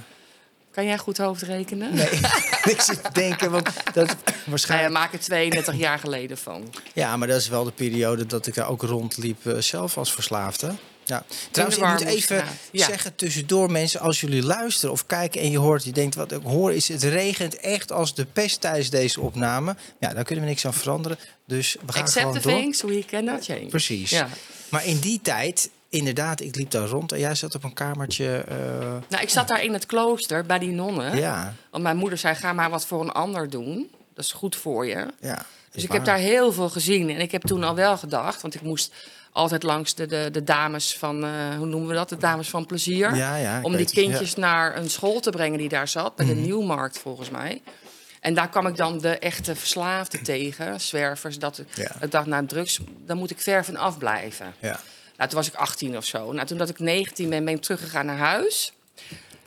Kan 0.71 0.85
jij 0.85 0.97
goed 0.97 1.17
hoofdrekenen? 1.17 1.95
Nee, 1.95 2.09
ik 2.73 2.81
zit 2.81 3.03
te 3.03 3.09
denken, 3.13 3.51
want 3.51 3.69
dat 3.93 4.07
Nou 4.07 4.17
waarschijnlijk. 4.45 4.93
maak 4.93 5.13
er 5.13 5.19
32 5.19 5.75
jaar 5.75 5.99
geleden 5.99 6.37
van. 6.37 6.73
Ja, 6.93 7.17
maar 7.17 7.27
dat 7.27 7.39
is 7.39 7.47
wel 7.47 7.63
de 7.63 7.71
periode 7.71 8.25
dat 8.25 8.47
ik 8.47 8.53
daar 8.53 8.69
ook 8.69 8.81
rondliep 8.81 9.45
eh, 9.47 9.57
zelf 9.57 9.97
als 9.97 10.13
verslaafde. 10.13 10.73
Ja. 11.03 11.23
Trouwens, 11.51 11.79
ik 11.79 11.87
moet 11.87 12.01
even 12.01 12.43
ja. 12.71 12.85
zeggen 12.85 13.15
tussendoor, 13.15 13.71
mensen, 13.71 13.99
als 13.99 14.21
jullie 14.21 14.43
luisteren 14.43 14.91
of 14.91 15.05
kijken 15.05 15.41
en 15.41 15.51
je 15.51 15.57
hoort, 15.57 15.83
je 15.83 15.91
denkt 15.91 16.15
wat 16.15 16.31
ik 16.31 16.41
hoor, 16.43 16.73
is 16.73 16.87
het 16.87 17.03
regent 17.03 17.55
echt 17.55 17.91
als 17.91 18.15
de 18.15 18.25
pest 18.25 18.61
tijdens 18.61 18.89
deze 18.89 19.21
opname. 19.21 19.75
Ja, 19.99 20.13
daar 20.13 20.23
kunnen 20.23 20.43
we 20.43 20.49
niks 20.49 20.65
aan 20.65 20.73
veranderen. 20.73 21.17
Dus 21.47 21.77
we 21.85 21.91
gaan 21.93 22.01
Accept 22.01 22.25
gewoon 22.25 22.41
the 22.41 22.47
door. 22.47 22.57
things 22.57 22.81
we 22.81 23.03
cannot 23.07 23.45
change. 23.45 23.65
Precies. 23.65 24.09
Ja. 24.09 24.29
Maar 24.69 24.85
in 24.85 24.99
die 24.99 25.19
tijd, 25.21 25.69
inderdaad, 25.91 26.39
ik 26.41 26.55
liep 26.55 26.71
daar 26.71 26.87
rond 26.87 27.11
en 27.11 27.19
jij 27.19 27.35
zat 27.35 27.55
op 27.55 27.63
een 27.63 27.73
kamertje. 27.73 28.43
eh, 28.47 28.55
Nou, 29.09 29.21
ik 29.23 29.29
zat 29.29 29.47
daar 29.47 29.63
in 29.63 29.73
het 29.73 29.85
klooster 29.85 30.45
bij 30.45 30.59
die 30.59 30.71
nonnen. 30.71 31.15
ja, 31.17 31.53
Want 31.71 31.83
mijn 31.83 31.97
moeder 31.97 32.17
zei, 32.17 32.35
ga 32.35 32.53
maar 32.53 32.69
wat 32.69 32.85
voor 32.85 33.01
een 33.01 33.11
ander 33.11 33.49
doen. 33.49 33.91
Dat 34.13 34.25
is 34.25 34.31
goed 34.31 34.55
voor 34.55 34.85
je. 34.85 35.05
ja. 35.19 35.45
Dus 35.71 35.83
ik 35.83 35.91
heb 35.91 36.05
daar 36.05 36.17
heel 36.17 36.51
veel 36.53 36.69
gezien. 36.69 37.09
En 37.09 37.19
ik 37.19 37.31
heb 37.31 37.41
toen 37.41 37.63
al 37.63 37.75
wel 37.75 37.97
gedacht, 37.97 38.41
want 38.41 38.55
ik 38.55 38.61
moest 38.61 38.93
altijd 39.31 39.63
langs 39.63 39.95
de, 39.95 40.05
de, 40.05 40.29
de 40.31 40.43
dames 40.43 40.97
van, 40.97 41.23
eh, 41.23 41.29
hoe 41.57 41.65
noemen 41.65 41.89
we 41.89 41.93
dat? 41.95 42.09
De 42.09 42.17
dames 42.17 42.49
van 42.49 42.65
plezier. 42.65 43.15
Ja, 43.15 43.35
ja, 43.35 43.59
om 43.61 43.71
die 43.71 43.81
het, 43.81 43.91
kindjes 43.91 44.35
naar 44.35 44.77
een 44.77 44.89
school 44.89 45.19
te 45.19 45.29
brengen 45.29 45.57
die 45.57 45.69
daar 45.69 45.87
zat, 45.87 46.15
bij 46.15 46.25
de 46.25 46.33
Mhm. 46.33 46.41
Nieuwmarkt 46.41 46.97
volgens 46.99 47.29
mij. 47.29 47.61
En 48.19 48.33
daar 48.33 48.49
kwam 48.49 48.67
ik 48.67 48.75
dan 48.75 48.97
de 48.97 49.17
echte 49.17 49.55
verslaafden 49.55 50.23
tegen, 50.23 50.81
zwervers. 50.81 51.39
Dat 51.39 51.57
ik, 51.99 52.11
dacht, 52.11 52.25
nou 52.25 52.45
drugs, 52.45 52.79
daar 53.05 53.15
moet 53.17 53.31
ik 53.31 53.39
ver 53.41 53.65
van 53.65 53.75
afblijven. 53.77 54.53
Ja. 54.59 54.79
Nou, 55.21 55.33
toen 55.33 55.41
was 55.41 55.51
ik 55.51 55.59
18 55.59 55.97
of 55.97 56.05
zo. 56.05 56.31
Nou, 56.31 56.47
toen 56.47 56.57
dat 56.57 56.69
ik 56.69 56.79
19 56.79 57.29
ben, 57.29 57.45
ben 57.45 57.53
ik 57.53 57.61
teruggegaan 57.61 58.05
naar 58.05 58.17
huis. 58.17 58.73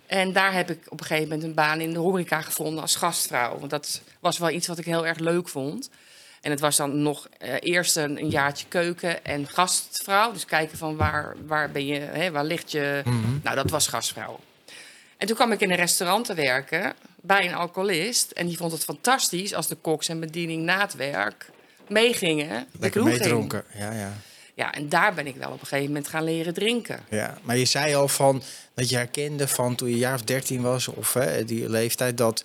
En 0.07 0.33
daar 0.33 0.53
heb 0.53 0.71
ik 0.71 0.79
op 0.89 1.01
een 1.01 1.07
gegeven 1.07 1.29
moment 1.29 1.43
een 1.43 1.55
baan 1.55 1.81
in 1.81 1.93
de 1.93 1.99
horeca 1.99 2.41
gevonden 2.41 2.83
als 2.83 2.97
gastvrouw. 2.97 3.59
Want 3.59 3.71
dat 3.71 4.01
was 4.21 4.39
wel 4.39 4.51
iets 4.51 4.67
wat 4.67 4.79
ik 4.79 4.85
heel 4.85 5.07
erg 5.07 5.19
leuk 5.19 5.49
vond. 5.49 5.91
En 6.41 6.51
het 6.51 6.61
was 6.61 6.77
dan 6.77 7.03
nog 7.03 7.29
eh, 7.39 7.55
eerst 7.61 7.97
een, 7.97 8.19
een 8.19 8.29
jaartje 8.29 8.67
keuken 8.69 9.25
en 9.25 9.49
gastvrouw. 9.49 10.33
Dus 10.33 10.45
kijken 10.45 10.79
van 10.79 10.97
waar, 10.97 11.37
waar 11.47 11.71
ben 11.71 11.87
je, 11.87 12.01
hè, 12.01 12.31
waar 12.31 12.45
ligt 12.45 12.71
je... 12.71 13.03
Nou, 13.43 13.57
dat 13.57 13.71
was 13.71 13.87
gastvrouw. 13.87 14.41
En 15.17 15.27
toen 15.27 15.37
kwam 15.37 15.53
ik 15.53 15.61
in 15.61 15.71
een 15.71 15.77
restaurant 15.77 16.25
te 16.25 16.35
werken 16.35 16.95
bij 17.17 17.47
een 17.47 17.55
alcoholist. 17.55 18.31
En 18.31 18.47
die 18.47 18.57
vond 18.57 18.73
het 18.73 18.85
fantastisch 18.85 19.55
als 19.55 19.67
de 19.67 19.77
koks 19.77 20.09
en 20.09 20.21
bediening 20.21 20.63
na 20.63 20.81
het 20.81 20.95
werk 20.95 21.51
meegingen. 21.89 22.67
Lekker 22.79 23.05
meedronken. 23.05 23.65
Ja, 23.75 23.93
ja. 23.93 24.13
Ja, 24.55 24.73
en 24.75 24.89
daar 24.89 25.15
ben 25.15 25.27
ik 25.27 25.37
wel 25.37 25.51
op 25.51 25.61
een 25.61 25.67
gegeven 25.67 25.87
moment 25.87 26.09
gaan 26.09 26.25
leren 26.25 26.55
drinken. 26.55 27.01
Ja, 27.11 27.39
maar 27.43 27.57
je 27.57 27.65
zei 27.65 27.95
al 27.95 28.09
van 28.09 28.43
dat 28.75 28.89
je 28.89 28.97
herkende 28.97 29.49
van 29.49 29.75
toen 29.75 29.89
je 29.89 29.97
jaar 29.99 30.15
of 30.15 30.23
13 30.23 30.63
was, 30.63 30.89
of 30.89 31.13
hè, 31.13 31.45
die 31.45 31.69
leeftijd, 31.71 32.17
dat 32.19 32.45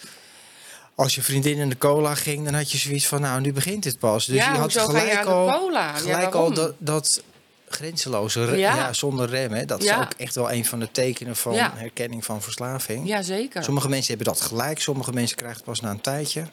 als 0.95 1.15
je 1.15 1.21
vriendin 1.21 1.57
in 1.57 1.69
de 1.69 1.77
cola 1.77 2.15
ging, 2.15 2.45
dan 2.45 2.53
had 2.53 2.71
je 2.71 2.77
zoiets 2.77 3.07
van, 3.07 3.21
nou, 3.21 3.41
nu 3.41 3.53
begint 3.53 3.83
het 3.83 3.99
pas. 3.99 4.25
Dus 4.25 4.35
Ja, 4.35 4.51
je 4.53 4.57
had 4.57 4.73
je 4.73 4.79
gelijk 4.79 5.25
al, 5.25 5.47
cola? 5.59 5.79
Ja, 5.87 5.93
gelijk 5.93 6.17
waarom? 6.17 6.41
al 6.41 6.53
dat, 6.53 6.73
dat 6.77 7.23
grenzeloze, 7.67 8.45
re- 8.45 8.55
Ja. 8.55 8.75
ja. 8.75 8.93
zonder 8.93 9.29
rem, 9.29 9.51
hè, 9.51 9.65
dat 9.65 9.83
Ja. 9.83 9.95
is 9.99 10.03
ook 10.05 10.13
echt 10.17 10.35
wel 10.35 10.51
een 10.51 10.65
van 10.65 10.79
de 10.79 10.91
tekenen 10.91 11.35
van 11.35 11.53
Ja. 11.53 11.73
herkenning 11.75 12.25
van 12.25 12.41
verslaving. 12.41 13.07
Jazeker. 13.07 13.63
Sommige 13.63 13.89
mensen 13.89 14.15
hebben 14.15 14.33
dat 14.33 14.41
gelijk, 14.41 14.79
sommige 14.81 15.11
mensen 15.13 15.35
krijgen 15.37 15.57
het 15.57 15.65
pas 15.65 15.79
na 15.79 15.89
een 15.89 16.01
tijdje. 16.01 16.45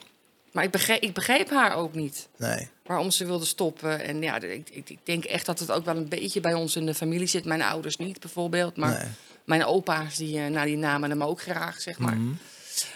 Maar 0.51 0.63
ik 0.63 0.71
begreep, 0.71 1.01
ik 1.01 1.13
begreep 1.13 1.49
haar 1.49 1.75
ook 1.75 1.93
niet. 1.93 2.27
Nee. 2.37 2.69
Waarom 2.87 3.11
ze 3.11 3.25
wilde 3.25 3.45
stoppen. 3.45 3.99
En 4.03 4.21
ja, 4.21 4.41
ik, 4.41 4.69
ik, 4.69 4.89
ik 4.89 4.99
denk 5.03 5.23
echt 5.25 5.45
dat 5.45 5.59
het 5.59 5.71
ook 5.71 5.85
wel 5.85 5.95
een 5.97 6.07
beetje 6.07 6.39
bij 6.39 6.53
ons 6.53 6.75
in 6.75 6.85
de 6.85 6.93
familie 6.93 7.27
zit. 7.27 7.45
Mijn 7.45 7.61
ouders 7.61 7.97
niet 7.97 8.19
bijvoorbeeld. 8.19 8.77
Maar 8.77 8.91
Nee. 9.03 9.07
mijn 9.45 9.65
opa's, 9.65 10.15
die, 10.15 10.39
eh, 10.39 10.47
nou, 10.47 10.65
die 10.65 10.77
namen 10.77 11.09
hem 11.09 11.23
ook 11.23 11.41
graag, 11.41 11.81
zeg 11.81 11.97
maar. 11.97 12.15
Mhm. 12.17 12.31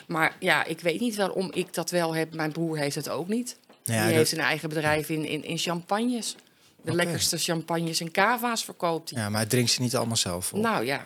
Maar 0.07 0.35
ja, 0.39 0.63
ik 0.65 0.79
weet 0.79 0.99
niet 0.99 1.15
waarom 1.15 1.51
ik 1.53 1.73
dat 1.73 1.89
wel 1.89 2.15
heb. 2.15 2.33
Mijn 2.33 2.51
broer 2.51 2.77
heeft 2.77 2.95
het 2.95 3.09
ook 3.09 3.27
niet. 3.27 3.57
Ja, 3.83 3.93
die 3.93 4.03
dat- 4.07 4.13
heeft 4.15 4.31
een 4.31 4.39
eigen 4.39 4.69
bedrijf 4.69 5.09
in, 5.09 5.25
in, 5.25 5.43
in 5.43 5.57
champagnes. 5.57 6.35
De 6.83 6.95
lekkerste 6.95 7.37
champagnes 7.37 7.99
en 7.99 8.11
cava's 8.11 8.63
verkoopt 8.63 9.09
hij. 9.09 9.21
Ja, 9.21 9.29
maar 9.29 9.39
hij 9.39 9.49
drinkt 9.49 9.71
ze 9.71 9.81
niet 9.81 9.95
allemaal 9.95 10.17
zelf 10.17 10.53
op. 10.53 10.59
Nou 10.59 10.85
ja, 10.85 11.01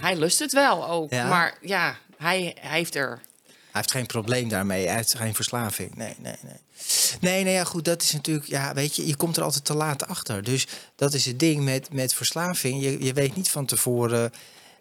hij 0.00 0.16
lust 0.16 0.38
het 0.38 0.52
wel 0.52 0.88
ook. 0.88 1.10
Ja? 1.10 1.28
Maar 1.28 1.58
ja, 1.60 1.96
hij, 2.16 2.56
hij 2.60 2.76
heeft 2.78 2.94
er 2.94 3.20
heeft 3.72 3.90
geen 3.90 4.06
probleem 4.06 4.48
daarmee. 4.48 4.86
Hij 4.86 4.96
heeft 4.96 5.14
geen 5.14 5.34
verslaving. 5.34 5.94
Nee, 5.94 6.14
nee, 6.18 6.34
nee. 6.42 6.56
Nee, 7.20 7.44
nee, 7.44 7.52
ja, 7.54 7.64
goed. 7.64 7.84
Dat 7.84 8.02
is 8.02 8.12
natuurlijk, 8.12 8.46
ja, 8.46 8.74
weet 8.74 8.96
je, 8.96 9.06
je 9.06 9.16
komt 9.16 9.36
er 9.36 9.42
altijd 9.42 9.64
te 9.64 9.74
laat 9.74 10.06
achter. 10.06 10.42
Dus 10.44 10.66
dat 10.96 11.14
is 11.14 11.24
het 11.24 11.38
ding 11.38 11.64
met, 11.64 11.92
met 11.92 12.14
verslaving. 12.14 12.82
Je, 12.82 13.04
je 13.04 13.12
weet 13.12 13.36
niet 13.36 13.48
van 13.50 13.66
tevoren, 13.66 14.32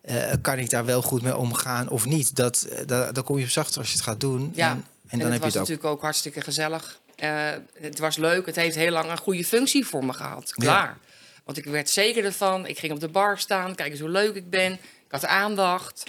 eh, 0.01 0.31
kan 0.41 0.57
ik 0.57 0.69
daar 0.69 0.85
wel 0.85 1.01
goed 1.01 1.21
mee 1.21 1.37
omgaan 1.37 1.89
of 1.89 2.05
niet. 2.05 2.35
Dat, 2.35 2.61
eh, 2.61 2.87
da- 2.87 3.11
daar 3.11 3.23
kom 3.23 3.37
je 3.37 3.43
op 3.43 3.49
zachter 3.49 3.79
als 3.79 3.87
je 3.89 3.93
het 3.95 4.03
gaat 4.03 4.19
doen. 4.19 4.51
Ja. 4.55 4.69
En, 4.71 4.85
En 5.07 5.19
dan 5.19 5.19
het 5.19 5.21
heb 5.21 5.33
je 5.33 5.39
was 5.39 5.53
het 5.53 5.55
ook. 5.55 5.59
natuurlijk 5.67 5.85
ook 5.95 6.01
hartstikke 6.01 6.41
gezellig. 6.41 6.99
Eh, 7.15 7.49
het 7.79 7.99
was 7.99 8.17
leuk. 8.17 8.45
Het 8.45 8.55
heeft 8.55 8.75
heel 8.75 8.91
lang 8.91 9.11
een 9.11 9.17
goede 9.17 9.45
functie 9.45 9.85
voor 9.85 10.05
me 10.05 10.13
gehad. 10.13 10.43
Ja. 10.55 10.63
Klaar. 10.65 10.97
Want 11.45 11.57
ik 11.57 11.65
werd 11.65 11.89
zeker 11.89 12.25
ervan. 12.25 12.65
Ik 12.67 12.79
ging 12.79 12.93
op 12.93 12.99
de 12.99 13.07
bar 13.09 13.37
staan. 13.39 13.75
Kijk 13.75 13.91
eens 13.91 13.99
hoe 13.99 14.09
leuk 14.09 14.35
ik 14.35 14.49
ben. 14.49 14.71
Ik 14.73 14.79
had 15.09 15.25
aandacht. 15.25 16.03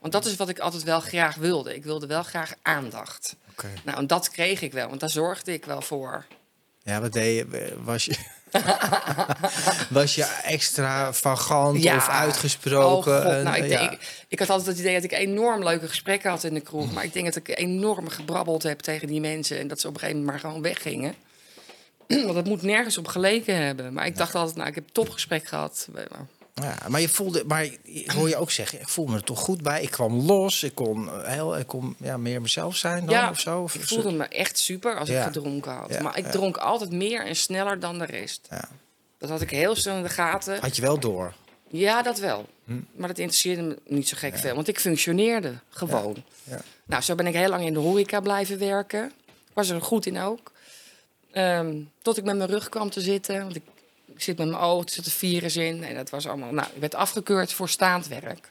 Want 0.00 0.12
dat 0.12 0.26
is 0.26 0.36
wat 0.36 0.48
ik 0.48 0.58
altijd 0.58 0.82
wel 0.82 1.00
graag 1.00 1.34
wilde. 1.34 1.74
Ik 1.74 1.84
wilde 1.84 2.06
wel 2.06 2.22
graag 2.22 2.52
aandacht. 2.62 3.36
Nou, 3.84 3.98
en 3.98 4.06
dat 4.06 4.30
kreeg 4.30 4.60
ik 4.62 4.72
wel. 4.72 4.88
Want 4.88 5.00
daar 5.00 5.10
zorgde 5.10 5.52
ik 5.52 5.64
wel 5.64 5.80
voor. 5.82 6.26
Ja, 6.82 7.00
wat 7.00 7.12
deed 7.12 7.36
je? 7.36 7.76
Was 7.84 8.04
je, 8.04 8.14
was 9.90 10.14
je 10.14 10.24
extravagant 10.44 11.82
Ja. 11.82 11.96
of 11.96 12.08
uitgesproken? 12.08 13.12
Oh 13.16 13.22
God, 13.24 13.32
En, 13.32 13.44
nou, 13.44 13.56
ik, 13.56 13.70
ja. 13.70 13.78
denk- 13.88 14.00
ik 14.28 14.38
had 14.38 14.50
altijd 14.50 14.68
het 14.68 14.78
idee 14.78 14.94
dat 14.94 15.04
ik 15.04 15.12
enorm 15.12 15.62
leuke 15.64 15.88
gesprekken 15.88 16.30
had 16.30 16.44
in 16.44 16.54
de 16.54 16.60
kroeg. 16.60 16.92
Maar 16.92 17.04
ik 17.04 17.12
denk 17.12 17.24
dat 17.26 17.36
ik 17.36 17.58
enorm 17.58 18.08
gebrabbeld 18.08 18.62
heb 18.62 18.80
tegen 18.80 19.06
die 19.08 19.20
mensen. 19.20 19.58
En 19.58 19.68
dat 19.68 19.80
ze 19.80 19.88
op 19.88 19.94
een 19.94 20.00
gegeven 20.00 20.20
moment 20.20 20.42
maar 20.42 20.50
gewoon 20.50 20.62
weggingen. 20.62 21.14
Want 22.26 22.34
het 22.36 22.46
moet 22.46 22.62
nergens 22.62 22.98
op 22.98 23.06
geleken 23.06 23.56
hebben. 23.56 23.92
Maar 23.92 24.06
ik 24.06 24.16
dacht 24.16 24.34
altijd, 24.34 24.56
nou, 24.56 24.68
ik 24.68 24.74
heb 24.74 24.84
een 24.84 24.92
topgesprek 24.92 25.46
gehad. 25.46 25.88
Ja, 26.62 26.76
maar 26.88 27.00
je 27.00 27.08
voelde, 27.08 27.44
maar 27.46 27.68
ik 27.82 28.10
hoor 28.10 28.28
je 28.28 28.36
ook 28.36 28.50
zeggen, 28.50 28.80
ik 28.80 28.88
voel 28.88 29.06
me 29.06 29.14
er 29.14 29.24
toch 29.24 29.38
goed 29.40 29.62
bij. 29.62 29.82
Ik 29.82 29.90
kwam 29.90 30.20
los, 30.20 30.62
ik 30.62 30.74
kon, 30.74 31.08
eh, 31.08 31.32
heel, 31.32 31.58
ik 31.58 31.66
kon 31.66 31.96
ja, 31.98 32.16
meer 32.16 32.40
mezelf 32.40 32.76
zijn 32.76 33.06
dan 33.06 33.14
Ja, 33.14 33.30
of 33.30 33.40
zo. 33.40 33.62
Of 33.62 33.74
ik 33.74 33.82
voelde 33.88 34.12
me 34.12 34.24
echt 34.24 34.58
super 34.58 34.98
als 34.98 35.08
Ja. 35.08 35.18
ik 35.18 35.26
gedronken 35.26 35.72
had. 35.72 35.90
Ja, 35.92 36.02
maar 36.02 36.18
ik 36.18 36.26
dronk 36.26 36.56
altijd 36.56 36.90
meer 36.90 37.26
en 37.26 37.36
sneller 37.36 37.80
dan 37.80 37.98
de 37.98 38.04
rest. 38.04 38.46
Ja. 38.50 38.68
Dat 39.18 39.30
had 39.30 39.40
ik 39.40 39.50
heel 39.50 39.74
snel 39.76 39.96
in 39.96 40.02
de 40.02 40.08
gaten. 40.08 40.60
Had 40.60 40.76
je 40.76 40.82
wel 40.82 40.98
door. 40.98 41.34
Ja, 41.70 42.02
dat 42.02 42.18
wel. 42.18 42.46
Hm. 42.64 42.72
Maar 42.92 43.08
dat 43.08 43.18
interesseerde 43.18 43.62
me 43.62 43.78
niet 43.84 44.08
zo 44.08 44.16
gek 44.18 44.38
veel. 44.38 44.54
Want 44.54 44.68
ik 44.68 44.80
functioneerde 44.80 45.54
gewoon. 45.70 46.22
Ja. 46.44 46.60
Nou, 46.86 47.02
zo 47.02 47.14
ben 47.14 47.26
ik 47.26 47.34
heel 47.34 47.48
lang 47.48 47.64
in 47.66 47.72
de 47.72 47.78
horeca 47.78 48.20
blijven 48.20 48.58
werken. 48.58 49.12
Was 49.52 49.68
er 49.68 49.82
goed 49.82 50.06
in 50.06 50.18
ook. 50.20 50.52
Ehm, 51.32 51.76
tot 52.02 52.16
ik 52.16 52.24
met 52.24 52.36
mijn 52.36 52.50
rug 52.50 52.68
kwam 52.68 52.90
te 52.90 53.00
zitten. 53.00 53.42
Want 53.42 53.56
ik, 53.56 53.62
ik 54.14 54.22
zit 54.22 54.38
met 54.38 54.48
mijn 54.48 54.60
ogen, 54.60 54.86
er 54.86 54.92
zit 54.92 55.06
een 55.06 55.12
virus 55.12 55.56
in. 55.56 55.84
En 55.84 55.94
dat 55.94 56.10
was 56.10 56.26
allemaal... 56.26 56.52
Nou, 56.52 56.68
ik 56.74 56.80
werd 56.80 56.94
afgekeurd 56.94 57.52
voor 57.52 57.68
staand 57.68 58.08
werk. 58.08 58.50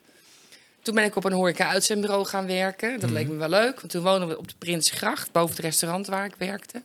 Toen 0.82 0.96
ben 0.96 1.04
ik 1.04 1.16
op 1.16 1.24
een 1.24 1.32
horeca-uitzendbureau 1.32 2.26
gaan 2.26 2.48
werken. 2.48 3.00
Dat 3.00 3.10
leek 3.10 3.28
me 3.28 3.36
wel 3.36 3.50
leuk, 3.50 3.80
want 3.80 3.92
toen 3.92 4.04
woonden 4.04 4.28
we 4.28 4.38
op 4.38 4.48
de 4.48 4.56
Prinsgracht... 4.58 5.32
boven 5.32 5.56
het 5.56 5.66
restaurant 5.66 6.08
waar 6.08 6.26
ik 6.26 6.36
werkte. 6.38 6.82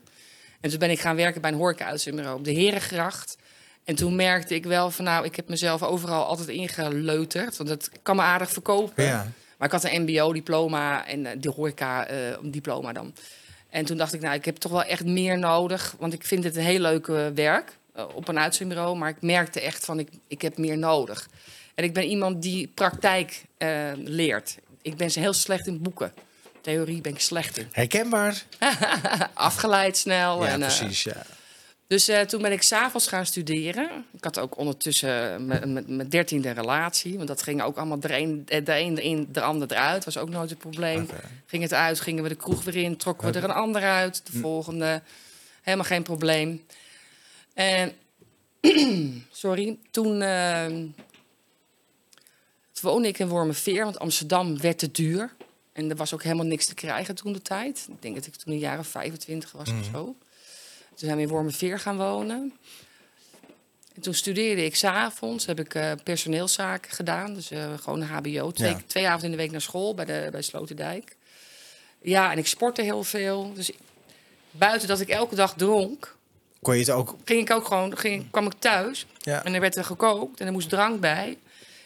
En 0.61 0.71
toen 0.71 0.79
ben 0.79 0.91
ik 0.91 1.01
gaan 1.01 1.17
werken 1.17 1.41
bij 1.41 1.51
een 1.51 1.57
horeca-uitzendbureau 1.57 2.39
op 2.39 2.45
de 2.45 2.53
Herengracht. 2.53 3.37
En 3.85 3.95
toen 3.95 4.17
merkte 4.17 4.55
ik 4.55 4.65
wel 4.65 4.91
van... 4.91 5.05
nou, 5.05 5.25
ik 5.25 5.37
heb 5.37 5.49
mezelf 5.49 5.83
overal 5.83 6.25
altijd 6.25 6.49
ingeleuterd. 6.49 7.57
Want 7.57 7.69
dat 7.69 7.91
kan 8.03 8.17
me 8.17 8.23
aardig 8.23 8.51
verkopen. 8.51 9.05
Ja. 9.05 9.33
Maar 9.57 9.67
ik 9.67 9.83
had 9.83 9.85
een 9.85 10.03
mbo-diploma 10.03 11.07
en 11.07 11.27
eh, 11.27 11.37
de 11.39 11.51
horeca-diploma 11.51 12.93
dan. 12.93 13.15
En 13.71 13.85
toen 13.85 13.97
dacht 13.97 14.13
ik, 14.13 14.21
nou, 14.21 14.35
ik 14.35 14.45
heb 14.45 14.57
toch 14.57 14.73
wel 14.73 14.85
echt 14.85 15.05
meer 15.05 15.39
nodig. 15.39 15.95
Want 15.99 16.13
ik 16.13 16.25
vind 16.25 16.45
het 16.45 16.57
een 16.57 16.63
heel 16.63 16.81
leuk 16.81 17.09
eh, 17.09 17.27
werk 17.35 17.73
eh, 17.93 18.05
op 18.15 18.29
een 18.29 18.39
uitzendbureau. 18.39 18.97
Maar 18.97 19.09
ik 19.09 19.21
merkte 19.23 19.61
echt 19.61 19.85
van, 19.85 19.99
ik, 19.99 20.09
ik 20.27 20.43
heb 20.43 20.59
meer 20.59 20.79
nodig. 20.79 21.29
En 21.75 21.85
ik 21.85 21.93
ben 21.95 22.05
iemand 22.05 22.43
die 22.43 22.67
praktijk 22.75 23.45
eh, 23.59 23.91
leert. 23.95 24.57
Ik 24.83 24.97
ben 24.97 25.11
heel 25.13 25.33
slecht 25.33 25.67
in 25.67 25.83
boeken. 25.83 26.13
Theorie 26.61 27.01
ben 27.01 27.13
ik 27.13 27.21
slecht 27.21 27.59
in. 27.59 27.69
Herkenbaar? 27.73 28.43
Afgeleid 29.35 29.97
snel. 29.97 30.45
Ja, 30.45 30.51
en, 30.51 30.63
eh, 30.63 30.67
precies. 30.77 31.03
Ja. 31.03 31.23
dus 31.87 32.11
toen 32.27 32.43
ben 32.43 32.53
ik 32.53 32.63
s'avonds 32.63 33.07
gaan 33.07 33.27
studeren. 33.27 34.05
Ik 34.13 34.25
had 34.25 34.39
ook 34.39 34.57
ondertussen 34.57 35.47
mijn- 35.47 36.09
dertiende 36.09 36.51
relatie. 36.51 37.17
Want 37.17 37.29
dat 37.29 37.43
ging 37.43 37.63
ook 37.63 37.77
allemaal 37.77 38.01
de 38.01 38.19
een, 38.19 38.43
de 38.45 38.79
een 38.79 38.99
in, 38.99 39.29
de 39.33 39.41
ander 39.41 39.73
eruit. 39.73 40.05
Was 40.05 40.19
ook 40.19 40.29
nooit 40.31 40.51
een 40.51 40.57
probleem. 40.57 41.09
Ging 41.47 41.63
het 41.63 41.73
uit, 41.75 42.01
gingen 42.01 42.23
we 42.23 42.29
de 42.29 42.35
kroeg 42.35 42.65
weer 42.65 42.77
in. 42.77 42.97
Trokken 42.97 43.33
we 43.33 43.39
er 43.39 43.45
een 43.45 43.51
ander 43.51 43.83
uit. 43.83 44.27
De 44.33 44.39
volgende. 44.39 45.03
Helemaal 45.63 45.87
geen 45.87 46.03
probleem. 46.03 46.65
En, 47.55 47.93
sorry. 49.33 49.79
Toen, 49.91 50.23
eh, 50.23 50.67
toen 50.67 50.95
woonde 52.81 53.09
ik 53.09 53.19
in 53.19 53.29
Wormerveer. 53.29 53.85
Want 53.85 53.99
Amsterdam 53.99 54.61
werd 54.61 54.79
te 54.79 54.91
duur. 54.91 55.35
En 55.73 55.91
er 55.91 55.97
was 55.97 56.15
ook 56.15 56.23
helemaal 56.23 56.47
niks 56.47 56.67
te 56.67 56.75
krijgen 56.75 57.15
toen 57.15 57.33
de 57.33 57.43
tijd. 57.43 57.87
Ik 57.89 58.03
denk 58.03 58.15
dat 58.15 58.27
ik 58.27 58.35
toen 58.35 58.53
een 58.53 58.59
jaar 58.59 58.79
of 58.79 58.87
25 58.87 59.53
was 59.53 59.69
of 59.71 59.85
zo. 59.93 60.05
Toen 60.89 60.99
zijn 61.09 61.17
we 61.17 61.23
in 61.23 61.29
Wormerveer 61.29 61.79
gaan 61.79 61.97
wonen. 61.97 62.53
En 63.95 64.03
toen 64.03 64.15
studeerde 64.15 64.65
ik 64.65 64.77
s'avonds, 64.77 65.47
heb 65.47 65.61
ik 65.61 65.75
eh, 65.75 65.93
personeelszaken 66.05 66.91
gedaan. 66.93 67.35
Dus 67.35 67.51
eh, 67.51 67.79
gewoon 67.81 68.01
een 68.01 68.09
hbo. 68.09 68.51
Twee, 68.51 68.71
Ja. 68.71 68.81
twee 68.87 69.07
avonden 69.07 69.25
in 69.31 69.37
de 69.37 69.43
week 69.43 69.51
naar 69.51 69.61
school 69.61 69.95
bij, 69.95 70.05
de, 70.05 70.29
bij 70.31 70.43
Sloterdijk. 70.43 71.17
Ja, 72.03 72.33
en 72.33 72.39
ik 72.39 72.47
sportte 72.47 72.83
heel 72.83 73.05
veel. 73.05 73.53
Dus 73.55 73.71
buiten 74.51 74.89
dat 74.89 75.01
ik 75.01 75.09
elke 75.09 75.35
dag 75.35 75.55
dronk, 75.55 76.17
Kon 76.63 76.75
je 76.75 76.81
het 76.81 76.91
ook... 76.91 77.17
ging 77.25 77.41
ik 77.41 77.51
ook 77.51 77.67
gewoon, 77.67 77.99
ging, 77.99 78.31
kwam 78.31 78.47
ik 78.47 78.53
thuis. 78.59 79.07
Ja. 79.19 79.45
En 79.45 79.55
er 79.55 79.61
werd 79.61 79.77
er 79.77 79.85
gekookt 79.85 80.41
en 80.41 80.47
er 80.47 80.53
moest 80.53 80.69
drank 80.69 81.01
bij. 81.01 81.27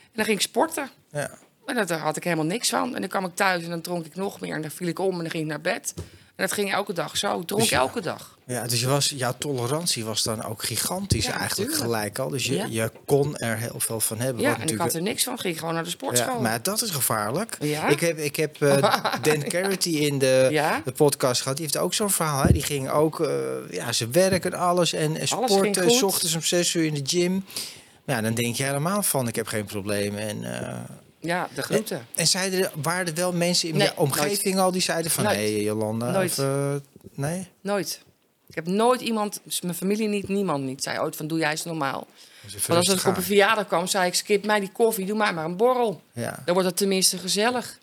En 0.02 0.12
dan 0.12 0.24
ging 0.24 0.36
ik 0.36 0.42
sporten. 0.42 0.90
Ja. 1.10 1.30
Maar 1.66 1.86
daar 1.86 1.98
had 1.98 2.16
ik 2.16 2.24
helemaal 2.24 2.44
niks 2.44 2.68
van. 2.68 2.94
En 2.94 3.00
dan 3.00 3.10
kwam 3.10 3.24
ik 3.24 3.34
thuis 3.34 3.62
en 3.64 3.70
dan 3.70 3.80
dronk 3.80 4.06
ik 4.06 4.14
nog 4.14 4.40
meer. 4.40 4.54
En 4.54 4.62
dan 4.62 4.70
viel 4.70 4.88
ik 4.88 4.98
om 4.98 5.12
en 5.12 5.18
dan 5.18 5.30
ging 5.30 5.42
ik 5.42 5.48
naar 5.48 5.60
bed. 5.60 5.94
En 6.36 6.44
dat 6.46 6.52
ging 6.52 6.72
elke 6.72 6.92
dag 6.92 7.16
zo. 7.16 7.40
Ik 7.40 7.46
dronk 7.46 7.60
Dus 7.62 7.70
ja. 7.70 7.78
elke 7.78 8.00
dag. 8.00 8.38
Ja, 8.46 8.66
dus 8.66 8.80
je 8.80 8.86
was, 8.86 9.12
jouw 9.16 9.34
tolerantie 9.38 10.04
was 10.04 10.22
dan 10.22 10.44
ook 10.44 10.64
gigantisch 10.64 11.24
Ja, 11.24 11.38
eigenlijk 11.38 11.70
tuurlijk. 11.70 11.90
gelijk 11.92 12.18
al. 12.18 12.28
Dus 12.28 12.44
je, 12.46 12.54
Ja. 12.54 12.66
je 12.68 12.90
kon 13.06 13.36
er 13.36 13.56
heel 13.58 13.80
veel 13.80 14.00
van 14.00 14.18
hebben. 14.18 14.42
Ja, 14.42 14.60
en 14.60 14.68
ik 14.68 14.78
had 14.78 14.94
er 14.94 15.02
niks 15.02 15.24
van. 15.24 15.38
Ging 15.38 15.58
gewoon 15.58 15.74
naar 15.74 15.84
de 15.84 15.90
sportschool. 15.90 16.34
Ja, 16.34 16.40
maar 16.40 16.62
dat 16.62 16.82
is 16.82 16.90
gevaarlijk. 16.90 17.56
Ja? 17.60 17.88
Ik 17.88 18.00
heb, 18.00 18.18
ik 18.18 18.36
heb 18.36 18.62
eh, 18.62 19.00
Dan 19.22 19.42
Carity 19.42 19.90
in 19.90 20.18
de, 20.18 20.48
Ja? 20.50 20.82
de 20.84 20.92
podcast 20.92 21.42
gehad. 21.42 21.56
Die 21.56 21.66
heeft 21.66 21.78
ook 21.78 21.94
zo'n 21.94 22.10
verhaal. 22.10 22.42
Hè. 22.42 22.52
Die 22.52 22.62
ging 22.62 22.90
ook, 22.90 23.20
eh, 23.20 23.30
ja, 23.70 23.92
ze 23.92 24.08
werken 24.08 24.54
alles 24.54 24.92
en, 24.92 25.28
sporten. 25.28 25.90
S 25.90 26.02
ochtends 26.02 26.34
om 26.34 26.42
zes 26.42 26.74
uur 26.74 26.84
in 26.84 26.94
de 26.94 27.02
gym. 27.04 27.44
Ja, 28.06 28.20
dan 28.20 28.34
denk 28.34 28.56
je 28.56 28.62
helemaal 28.64 29.02
van, 29.02 29.28
ik 29.28 29.36
heb 29.36 29.46
geen 29.46 29.64
probleem. 29.64 30.16
En, 30.16 30.60
eh, 30.60 30.78
Ja, 31.20 31.48
de 31.54 31.62
groeten. 31.62 32.06
en 32.14 32.26
zeiden 32.26 32.62
er, 32.62 32.70
waren 32.82 33.06
er 33.06 33.14
wel 33.14 33.32
mensen 33.32 33.68
in 33.68 33.76
Nee, 33.76 33.96
omgeving 33.96 34.58
al 34.58 34.70
die 34.70 34.80
zeiden 34.82 35.10
van... 35.10 35.24
Nooit. 35.24 35.36
Hey, 35.36 35.62
Jolanda. 35.62 36.10
Nooit. 36.10 36.30
Of, 36.30 36.38
eh, 36.38 36.74
nee? 37.14 37.48
Nooit. 37.60 38.00
Ik 38.48 38.54
heb 38.54 38.66
nooit 38.66 39.00
iemand, 39.00 39.40
mijn 39.62 39.74
familie 39.74 40.08
niet, 40.08 40.28
niemand 40.28 40.64
niet, 40.64 40.82
zei 40.82 40.98
ooit 40.98 41.16
van 41.16 41.26
doe 41.26 41.38
jij 41.38 41.50
eens 41.50 41.64
normaal. 41.64 42.06
Want 42.66 42.88
als 42.88 42.98
ik 43.02 43.06
op 43.06 43.16
een 43.16 43.22
verjaardag 43.22 43.66
kwam, 43.66 43.86
zei 43.86 44.06
ik 44.06 44.14
skip 44.14 44.44
mij 44.46 44.60
die 44.60 44.72
koffie, 44.72 45.06
doe 45.06 45.16
mij 45.16 45.32
maar 45.32 45.44
een 45.44 45.56
borrel. 45.56 46.02
Ja, 46.12 46.42
Dan 46.44 46.54
wordt 46.54 46.68
het 46.68 46.76
tenminste 46.78 47.18
gezellig. 47.18 47.78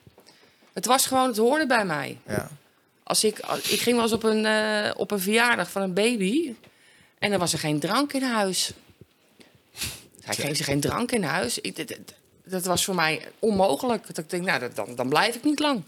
Het 0.73 0.85
was 0.85 1.05
gewoon, 1.05 1.27
het 1.27 1.37
hoorde 1.37 1.67
bij 1.67 1.85
mij. 1.85 2.17
ja. 2.27 2.49
Als 3.03 3.23
ik, 3.23 3.39
als- 3.39 3.69
ik 3.69 3.79
ging 3.79 3.95
wel 3.95 4.03
eens 4.05 4.13
op 4.13 4.23
een, 4.23 4.45
eh, 4.45 4.91
op 4.95 5.11
een 5.11 5.19
verjaardag 5.19 5.71
van 5.71 5.81
een 5.81 5.93
baby 5.93 6.53
en 7.19 7.31
er 7.31 7.39
was 7.39 7.53
er 7.53 7.59
geen 7.59 7.79
drank 7.79 8.13
in 8.13 8.23
huis. 8.23 8.71
Hij 10.21 10.35
geeft 10.35 10.57
ze 10.57 10.63
geen 10.63 10.79
drank 10.79 11.11
in 11.11 11.23
huis. 11.23 11.59
Ik, 11.59 11.97
dat, 12.45 12.65
was 12.65 12.85
voor 12.85 12.95
mij 12.95 13.31
onmogelijk. 13.39 14.07
Dat 14.07 14.17
ik 14.17 14.29
denk, 14.29 14.43
nou, 14.45 14.59
dat- 14.59 14.75
dan, 14.75 14.95
dan 14.95 15.09
blijf 15.09 15.35
ik 15.35 15.43
niet 15.43 15.59
lang. 15.59 15.83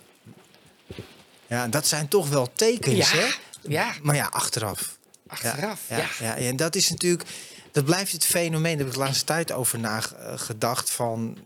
ja, 1.47 1.67
dat 1.67 1.88
zijn 1.88 2.07
toch 2.07 2.29
wel 2.29 2.53
tekens, 2.53 3.12
Ja, 3.12 3.17
hè? 3.19 3.27
ja. 3.62 3.93
Maar 4.01 4.15
ja, 4.15 4.25
achteraf. 4.31 4.97
Achteraf, 5.27 5.81
ja, 5.89 5.97
ja. 5.97 6.07
ja. 6.19 6.38
ja, 6.38 6.47
En 6.47 6.55
dat 6.55 6.75
is 6.75 6.89
natuurlijk, 6.89 7.24
dat 7.71 7.85
blijft 7.85 8.12
het 8.12 8.25
fenomeen. 8.25 8.77
Daar 8.77 8.85
heb 8.85 8.88
ik 8.88 8.93
de 8.93 9.00
laatste 9.05 9.25
tijd 9.25 9.51
over 9.51 9.79
nagedacht. 9.79 10.89
Van, 10.89 11.38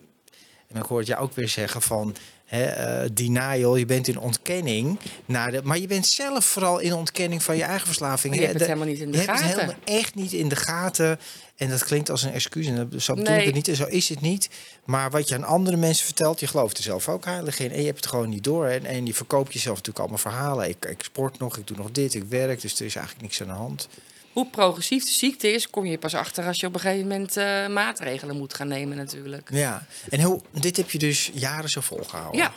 en 0.68 0.76
ik 0.82 0.86
hoor 0.86 0.98
het 0.98 1.08
jou 1.08 1.22
ook 1.22 1.36
weer 1.36 1.50
zeggen 1.50 1.82
van. 1.82 2.16
Hè, 2.50 2.64
eh, 2.66 3.10
denial, 3.14 3.76
je 3.76 3.86
bent 3.86 4.08
in 4.08 4.20
ontkenning. 4.20 5.00
Naar 5.26 5.52
de, 5.52 5.62
maar 5.64 5.78
je 5.80 5.88
bent 5.88 6.06
zelf 6.08 6.46
vooral 6.46 6.80
in 6.80 6.94
ontkenning 6.94 7.44
van 7.44 7.58
je 7.58 7.64
eigen 7.64 7.86
verslaving. 7.88 8.36
Je 8.36 8.42
hebt 8.42 8.54
het 8.54 8.62
helemaal 8.62 8.88
niet 8.88 9.00
in 9.00 9.12
de 9.12 9.18
je 9.18 9.24
hebt 9.24 9.30
het 9.40 9.40
gaten. 9.42 9.60
helemaal 9.60 9.82
echt 9.84 10.16
niet 10.16 10.32
in 10.34 10.50
de 10.50 10.56
gaten. 10.56 11.20
En 11.56 11.70
dat 11.70 11.84
klinkt 11.84 12.10
als 12.10 12.24
een 12.24 12.32
excuus. 12.34 12.68
En 12.68 12.76
dat, 12.90 13.02
zo 13.02 13.14
bedoel 13.14 13.30
ik 13.32 13.38
Nee. 13.38 13.46
het 13.46 13.56
niet. 13.56 13.68
En 13.68 13.76
zo 13.76 13.86
is 13.86 14.10
het 14.10 14.22
niet. 14.22 14.50
Maar 14.86 15.12
wat 15.12 15.28
je 15.28 15.36
aan 15.36 15.44
andere 15.44 15.78
mensen 15.78 16.06
vertelt, 16.06 16.40
je 16.40 16.48
gelooft 16.48 16.78
er 16.78 16.84
zelf 16.84 17.10
ook 17.10 17.26
heilig 17.26 17.60
in. 17.60 17.72
En 17.72 17.80
je 17.80 17.86
hebt 17.86 17.98
het 17.98 18.08
gewoon 18.08 18.30
niet 18.30 18.44
door. 18.44 18.66
En, 18.66 18.86
en 18.86 19.06
je 19.06 19.14
verkoopt 19.14 19.54
jezelf 19.54 19.78
natuurlijk 19.78 20.00
allemaal 20.00 20.32
verhalen. 20.32 20.70
Ik, 20.70 20.86
ik 20.86 21.04
sport 21.04 21.40
nog, 21.40 21.58
ik 21.58 21.68
doe 21.68 21.78
nog 21.78 21.92
dit, 21.92 22.14
ik 22.14 22.24
werk. 22.30 22.62
Dus 22.62 22.80
er 22.80 22.86
is 22.86 22.96
eigenlijk 22.96 23.26
niks 23.26 23.42
aan 23.42 23.48
de 23.48 23.54
hand. 23.54 23.88
Hoe 24.34 24.50
progressief 24.50 25.06
de 25.06 25.12
ziekte 25.12 25.52
is, 25.54 25.70
kom 25.70 25.86
je 25.86 25.98
pas 25.98 26.14
achter 26.16 26.46
als 26.46 26.60
je 26.60 26.68
op 26.68 26.74
een 26.74 26.80
gegeven 26.80 27.08
moment 27.08 27.38
eh, 27.38 27.68
maatregelen 27.68 28.38
moet 28.38 28.54
gaan 28.54 28.68
nemen 28.68 28.98
natuurlijk. 28.98 29.50
Ja, 29.52 29.86
en 30.10 30.22
hoe, 30.22 30.42
dit 30.52 30.78
heb 30.78 30.90
je 30.92 30.98
dus 30.98 31.32
jaren 31.34 31.70
zo 31.70 31.82
volgehouden? 31.82 32.40
Ja, 32.42 32.52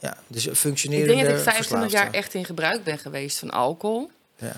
ja 0.00 0.16
dus 0.26 0.46
ik 0.46 0.54
functionerende 0.54 1.14
denk 1.14 1.26
dat 1.26 1.36
ik 1.36 1.42
25 1.42 1.90
jaar 1.92 2.10
echt 2.10 2.34
in 2.34 2.44
gebruik 2.44 2.84
ben 2.84 2.98
geweest 2.98 3.38
van 3.38 3.50
alcohol. 3.50 4.10
Ja. 4.36 4.52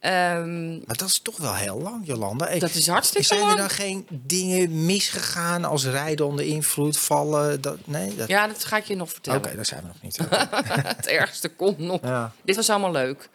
Ehm, 0.00 0.70
Maar 0.86 0.96
dat 0.96 1.08
is 1.08 1.18
toch 1.20 1.36
wel 1.36 1.54
heel 1.54 1.80
lang, 1.80 2.06
Jolanda. 2.06 2.48
Ik- 2.48 2.60
dat 2.60 2.74
is 2.74 2.86
hartstikke 2.88 3.26
Zijn 3.26 3.40
er 3.40 3.46
lang. 3.46 3.58
dan 3.58 3.70
geen 3.70 4.06
dingen 4.10 4.84
misgegaan 4.84 5.64
als 5.64 5.84
rijden 5.84 6.26
onder 6.26 6.44
invloed, 6.44 6.98
vallen? 6.98 7.60
Dat, 7.60 7.78
nee? 7.86 8.14
Dat... 8.14 8.28
Ja, 8.28 8.46
dat 8.46 8.64
ga 8.64 8.76
ik 8.76 8.84
je 8.84 8.94
nog 8.96 9.02
Oké, 9.06 9.12
vertellen. 9.14 9.56
daar 9.56 9.66
zijn 9.66 9.80
we 9.80 9.86
nog 9.86 10.02
niet. 10.02 10.18
het 10.96 11.06
ergste 11.06 11.48
komt 11.48 11.78
nog. 11.78 12.00
ja. 12.02 12.32
Dit 12.44 12.56
was 12.56 12.70
allemaal 12.70 12.92
leuk. 12.92 13.28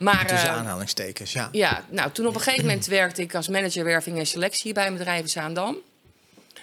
Maar 0.00 0.26
Tussen 0.26 0.48
eh, 0.48 0.56
aanhalingstekens, 0.56 1.32
ja. 1.32 1.48
ja, 1.52 1.84
nou, 1.88 2.10
toen 2.12 2.26
op 2.26 2.34
een 2.34 2.40
gegeven 2.40 2.66
moment 2.66 2.86
werkte 2.86 3.22
ik 3.22 3.34
als 3.34 3.48
manager 3.48 3.84
werving 3.84 4.18
en 4.18 4.26
selectie 4.26 4.72
bij 4.72 4.86
een 4.86 4.96
bedrijf 4.96 5.20
in 5.20 5.28
Zaandam. 5.28 5.76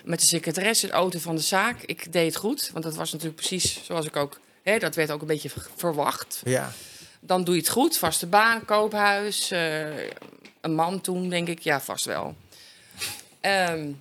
Met 0.03 0.20
de 0.20 0.25
secretaresse, 0.27 0.86
de 0.88 0.91
auto 0.94 1.20
van 1.20 1.36
de 1.36 1.41
zaak. 1.41 1.82
Ik 1.82 2.12
deed 2.13 2.25
het 2.25 2.36
goed, 2.36 2.70
want 2.74 2.84
dat 2.84 2.96
was 2.96 3.12
natuurlijk 3.12 3.38
precies 3.39 3.79
zoals 3.86 4.06
ik 4.06 4.15
ook... 4.15 4.39
Hè, 4.63 4.77
dat 4.77 4.96
werd 4.96 5.12
ook 5.12 5.22
een 5.22 5.27
beetje 5.27 5.50
ver- 5.50 5.67
verwacht. 5.75 6.41
Ja, 6.44 6.72
dan 7.20 7.44
doe 7.44 7.56
je 7.56 7.62
het 7.62 7.70
goed. 7.70 7.98
Vaste 7.98 8.27
baan, 8.27 8.65
koophuis. 8.65 9.51
eh, 9.51 10.03
een 10.62 10.74
man 10.75 11.01
toen, 11.01 11.29
denk 11.29 11.48
ik. 11.48 11.60
Ja, 11.60 11.82
vast 11.82 12.06
wel. 12.06 12.36
Ehm, 13.41 13.91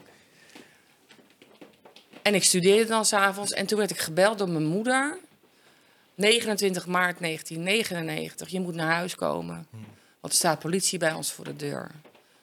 en 2.22 2.34
ik 2.34 2.44
studeerde 2.44 2.86
dan 2.88 3.04
s'avonds. 3.04 3.52
En 3.52 3.66
toen 3.66 3.78
werd 3.78 3.90
ik 3.90 3.98
gebeld 3.98 4.38
door 4.38 4.48
mijn 4.48 4.66
moeder. 4.66 5.18
29 6.16 6.86
maart 6.86 7.18
1999. 7.18 8.48
Je 8.48 8.60
moet 8.60 8.74
naar 8.74 8.92
huis 8.92 9.14
komen. 9.14 9.66
Want 10.20 10.32
er 10.32 10.38
staat 10.38 10.58
politie 10.58 10.98
bij 10.98 11.12
ons 11.12 11.32
voor 11.32 11.44
de 11.44 11.56
deur. 11.56 11.90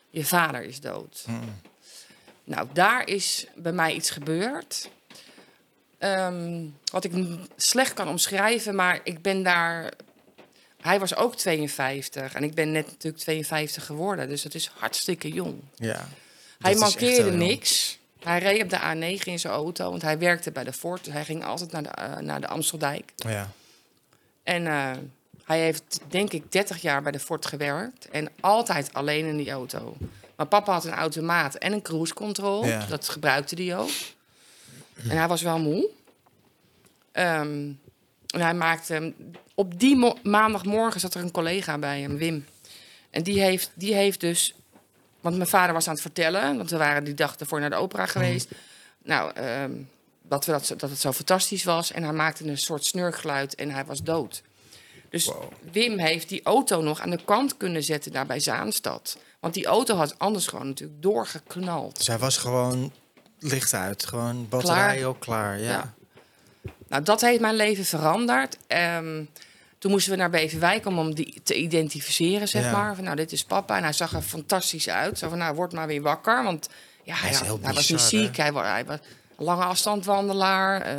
Je 0.10 0.26
vader 0.26 0.64
is 0.64 0.80
dood. 0.80 1.26
Nou, 2.44 2.68
daar 2.74 3.08
is 3.08 3.48
bij 3.56 3.72
mij 3.72 3.94
iets 3.94 4.10
gebeurd. 4.10 4.90
Ehm, 5.98 6.66
wat 6.92 7.04
ik 7.04 7.12
slecht 7.56 7.94
kan 7.94 8.08
omschrijven, 8.08 8.76
maar 8.76 9.00
ik 9.04 9.22
ben 9.22 9.44
daar. 9.44 9.94
Hij 10.82 11.00
was 11.00 11.16
ook 11.16 11.36
52 11.36 12.34
en 12.34 12.44
ik 12.44 12.54
ben 12.54 12.72
net 12.72 12.88
natuurlijk 12.88 13.24
52 13.24 13.86
geworden, 13.86 14.30
dus 14.30 14.42
dat 14.42 14.54
is 14.54 14.72
hartstikke 14.78 15.30
jong. 15.30 15.62
Ja. 15.76 16.08
Hij 16.60 16.76
mankeerde 16.76 17.32
niks. 17.32 18.00
Hij 18.20 18.40
reed 18.40 18.64
op 18.64 18.70
de 18.70 18.80
A9 18.80 19.24
in 19.24 19.40
zijn 19.40 19.54
auto, 19.54 19.90
want 19.90 20.02
hij 20.02 20.18
werkte 20.18 20.52
bij 20.52 20.64
de 20.64 20.74
Ford. 20.74 21.04
Dus 21.04 21.14
hij 21.14 21.26
ging 21.26 21.46
altijd 21.46 21.72
naar 21.72 21.84
de, 21.84 21.90
eh, 21.90 22.18
naar 22.18 22.42
de 22.42 22.48
Amsteldijk. 22.48 23.12
Ja. 23.16 23.52
En 24.44 24.68
eh, 24.68 24.92
hij 25.44 25.60
heeft, 25.60 26.00
denk 26.08 26.34
ik, 26.34 26.52
30 26.52 26.82
jaar 26.82 27.02
bij 27.02 27.12
de 27.12 27.20
Ford 27.20 27.46
gewerkt. 27.46 28.10
En 28.10 28.30
altijd 28.40 28.94
alleen 28.94 29.26
in 29.26 29.38
die 29.38 29.52
auto. 29.52 29.98
Maar 30.36 30.46
papa 30.46 30.74
had 30.74 30.86
een 30.86 30.94
automaat 30.94 31.56
en 31.56 31.74
een 31.74 31.82
cruise 31.82 32.14
control. 32.14 32.66
Ja. 32.66 32.86
Dat 32.86 33.10
gebruikte 33.10 33.64
hij 33.64 33.78
ook. 33.78 33.90
En 35.10 35.18
hij 35.18 35.28
was 35.28 35.42
wel 35.42 35.60
moe. 35.60 35.90
Ehm, 37.12 37.72
en 38.28 38.42
hij 38.42 38.54
maakte... 38.54 39.14
Op 39.56 39.80
die 39.80 39.96
mo- 39.96 40.18
maandagmorgen 40.24 41.00
zat 41.00 41.14
er 41.14 41.22
een 41.22 41.32
collega 41.32 41.78
bij 41.78 42.02
hem, 42.02 42.18
Wim. 42.18 42.46
En 43.10 43.24
die 43.24 43.42
heeft, 43.42 43.72
die 43.74 43.94
heeft 43.94 44.20
dus... 44.20 44.56
Want 45.22 45.36
mijn 45.36 45.50
vader 45.50 45.74
was 45.74 45.88
aan 45.88 45.94
het 45.94 46.02
vertellen... 46.02 46.58
want 46.58 46.70
we 46.70 46.78
waren 46.78 47.04
die 47.04 47.14
dag 47.14 47.36
ervoor 47.36 47.60
naar 47.60 47.70
de 47.70 47.76
opera 47.76 48.06
geweest. 48.06 48.52
Nou, 49.04 49.32
ehm, 49.34 49.72
dat, 50.42 50.46
we 50.68 50.76
dat, 50.78 50.90
het 50.90 51.00
zo 51.00 51.12
fantastisch 51.12 51.64
was. 51.64 51.92
En 51.92 52.04
hij 52.04 52.14
maakte 52.14 52.48
een 52.48 52.58
soort 52.58 52.86
snurkgeluid 52.86 53.56
en 53.56 53.70
hij 53.72 53.86
was 53.86 54.04
dood. 54.04 54.42
Dus 55.10 55.32
Wim 55.72 56.00
heeft 56.00 56.30
die 56.30 56.44
auto 56.44 56.82
nog 56.82 57.02
aan 57.02 57.10
de 57.10 57.20
kant 57.26 57.58
kunnen 57.58 57.84
zetten 57.84 58.12
daar 58.12 58.26
bij 58.26 58.40
Zaanstad. 58.40 59.18
Want 59.40 59.54
die 59.54 59.66
auto 59.66 59.96
had 59.96 60.20
anders 60.20 60.48
gewoon 60.48 60.68
natuurlijk 60.68 61.02
doorgeknald. 61.02 62.08
Hij 62.08 62.18
was 62.18 62.38
gewoon 62.38 62.92
licht 63.40 63.74
uit. 63.74 64.06
Gewoon 64.06 64.50
batterij 64.50 64.96
Klaar. 64.96 65.08
ook 65.08 65.20
klaar. 65.20 65.60
Ja. 65.60 65.70
Ja. 65.70 65.94
Nou, 66.88 67.04
dat 67.04 67.22
heeft 67.22 67.40
mijn 67.42 67.56
leven 67.56 67.86
veranderd. 67.86 68.58
Ehm, 68.68 69.24
toen 69.78 69.92
moesten 69.92 70.12
we 70.12 70.18
naar 70.18 70.30
Beverwijk 70.30 70.86
om 70.86 70.98
hem 70.98 71.14
die 71.16 71.42
te 71.44 71.56
identificeren, 71.56 72.48
zeg 72.48 72.64
Ja. 72.64 72.72
maar. 72.72 72.96
Van, 72.96 73.04
nou, 73.04 73.16
dit 73.16 73.32
is 73.32 73.44
papa. 73.44 73.78
En 73.78 73.84
hij 73.84 73.94
zag 73.94 74.14
er 74.14 74.22
fantastisch 74.22 74.90
uit. 74.90 75.18
Zo 75.18 75.30
van, 75.30 75.38
nou, 75.38 75.56
word 75.56 75.74
maar 75.74 75.88
weer 75.88 76.02
wakker. 76.02 76.44
Want 76.44 76.70
ja, 77.04 77.16
Hij 77.16 77.32
ja, 77.32 77.58
hij 77.62 77.74
was 77.74 77.90
niet 77.90 78.00
ziek. 78.02 78.38
Hij 78.38 78.52
was, 78.52 78.66
hij 78.66 78.86
was 78.86 79.00
lange 79.38 79.64
afstandwandelaar. 79.64 80.82
eh, 80.82 80.96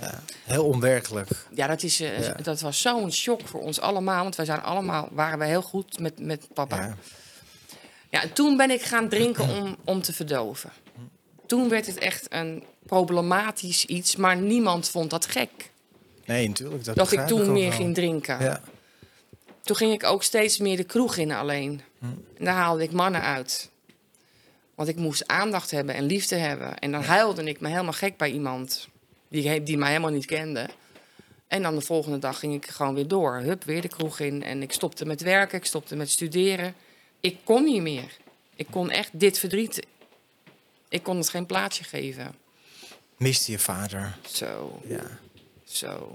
Ja. 0.00 0.20
Heel 0.44 0.64
onwerkelijk. 0.64 1.28
Ja, 1.54 1.66
dat, 1.66 1.82
is, 1.82 2.00
eh, 2.00 2.22
Ja. 2.26 2.32
dat 2.42 2.60
was 2.60 2.80
zo'n 2.80 3.12
shock 3.12 3.40
voor 3.48 3.60
ons 3.60 3.80
allemaal. 3.80 4.22
Want 4.22 4.36
wij 4.36 4.44
zijn 4.46 4.62
allemaal, 4.62 5.08
waren 5.12 5.38
we 5.38 5.44
heel 5.44 5.62
goed 5.62 5.98
met, 5.98 6.18
met 6.18 6.46
papa. 6.54 6.76
Ja. 6.76 6.96
Ja. 8.10 8.22
en 8.22 8.32
toen 8.32 8.56
ben 8.56 8.70
ik 8.70 8.82
gaan 8.82 9.08
drinken 9.08 9.48
om, 9.48 9.76
om 9.84 10.02
te 10.02 10.12
verdoven. 10.12 10.70
Toen 11.46 11.68
werd 11.68 11.86
het 11.86 11.98
echt 11.98 12.26
een 12.32 12.64
problematisch 12.86 13.84
iets, 13.84 14.16
maar 14.16 14.36
niemand 14.36 14.88
vond 14.88 15.10
dat 15.10 15.26
gek. 15.26 15.50
Nee, 16.24 16.48
natuurlijk. 16.48 16.84
Dat, 16.84 16.96
Dat 16.96 17.12
ik 17.12 17.26
toen 17.26 17.52
meer 17.52 17.68
wel. 17.68 17.76
ging 17.78 17.94
drinken. 17.94 18.40
Ja. 18.40 18.60
Toen 19.62 19.76
ging 19.76 19.92
ik 19.92 20.04
ook 20.04 20.22
steeds 20.22 20.58
meer 20.58 20.76
de 20.76 20.84
kroeg 20.84 21.16
in 21.16 21.32
alleen. 21.32 21.80
En 22.38 22.44
daar 22.44 22.54
haalde 22.54 22.82
ik 22.82 22.92
mannen 22.92 23.20
uit. 23.22 23.70
Want 24.74 24.88
ik 24.88 24.96
moest 24.96 25.26
aandacht 25.28 25.70
hebben 25.70 25.94
en 25.94 26.04
liefde 26.04 26.36
hebben. 26.36 26.78
En 26.78 26.92
dan 26.92 27.02
huilde 27.02 27.44
ik 27.44 27.60
me 27.60 27.68
helemaal 27.68 27.92
gek 27.92 28.16
bij 28.16 28.30
iemand 28.30 28.88
die, 29.28 29.62
die 29.62 29.76
mij 29.78 29.88
helemaal 29.88 30.10
niet 30.10 30.26
kende. 30.26 30.68
En 31.46 31.62
dan 31.62 31.74
de 31.74 31.80
volgende 31.80 32.18
dag 32.18 32.38
ging 32.38 32.54
ik 32.54 32.66
gewoon 32.66 32.94
weer 32.94 33.08
door. 33.08 33.34
Hup, 33.36 33.64
weer 33.64 33.80
de 33.82 33.88
kroeg 33.88 34.18
in. 34.20 34.42
En 34.42 34.62
ik 34.62 34.72
stopte 34.72 35.04
met 35.06 35.20
werken, 35.20 35.58
ik 35.58 35.64
stopte 35.64 35.96
met 35.96 36.10
studeren. 36.10 36.74
Ik 37.20 37.36
kon 37.44 37.64
niet 37.64 37.82
meer. 37.82 38.16
Ik 38.56 38.66
kon 38.70 38.90
echt 38.90 39.10
dit 39.12 39.38
verdriet. 39.38 39.86
Ik 40.88 41.02
kon 41.02 41.16
het 41.16 41.28
geen 41.28 41.46
plaatsje 41.46 41.84
geven. 41.84 42.34
Miste 43.16 43.50
je 43.50 43.58
vader. 43.58 44.16
Zo, 44.26 44.80
Ja. 44.86 45.18
zo. 45.64 46.12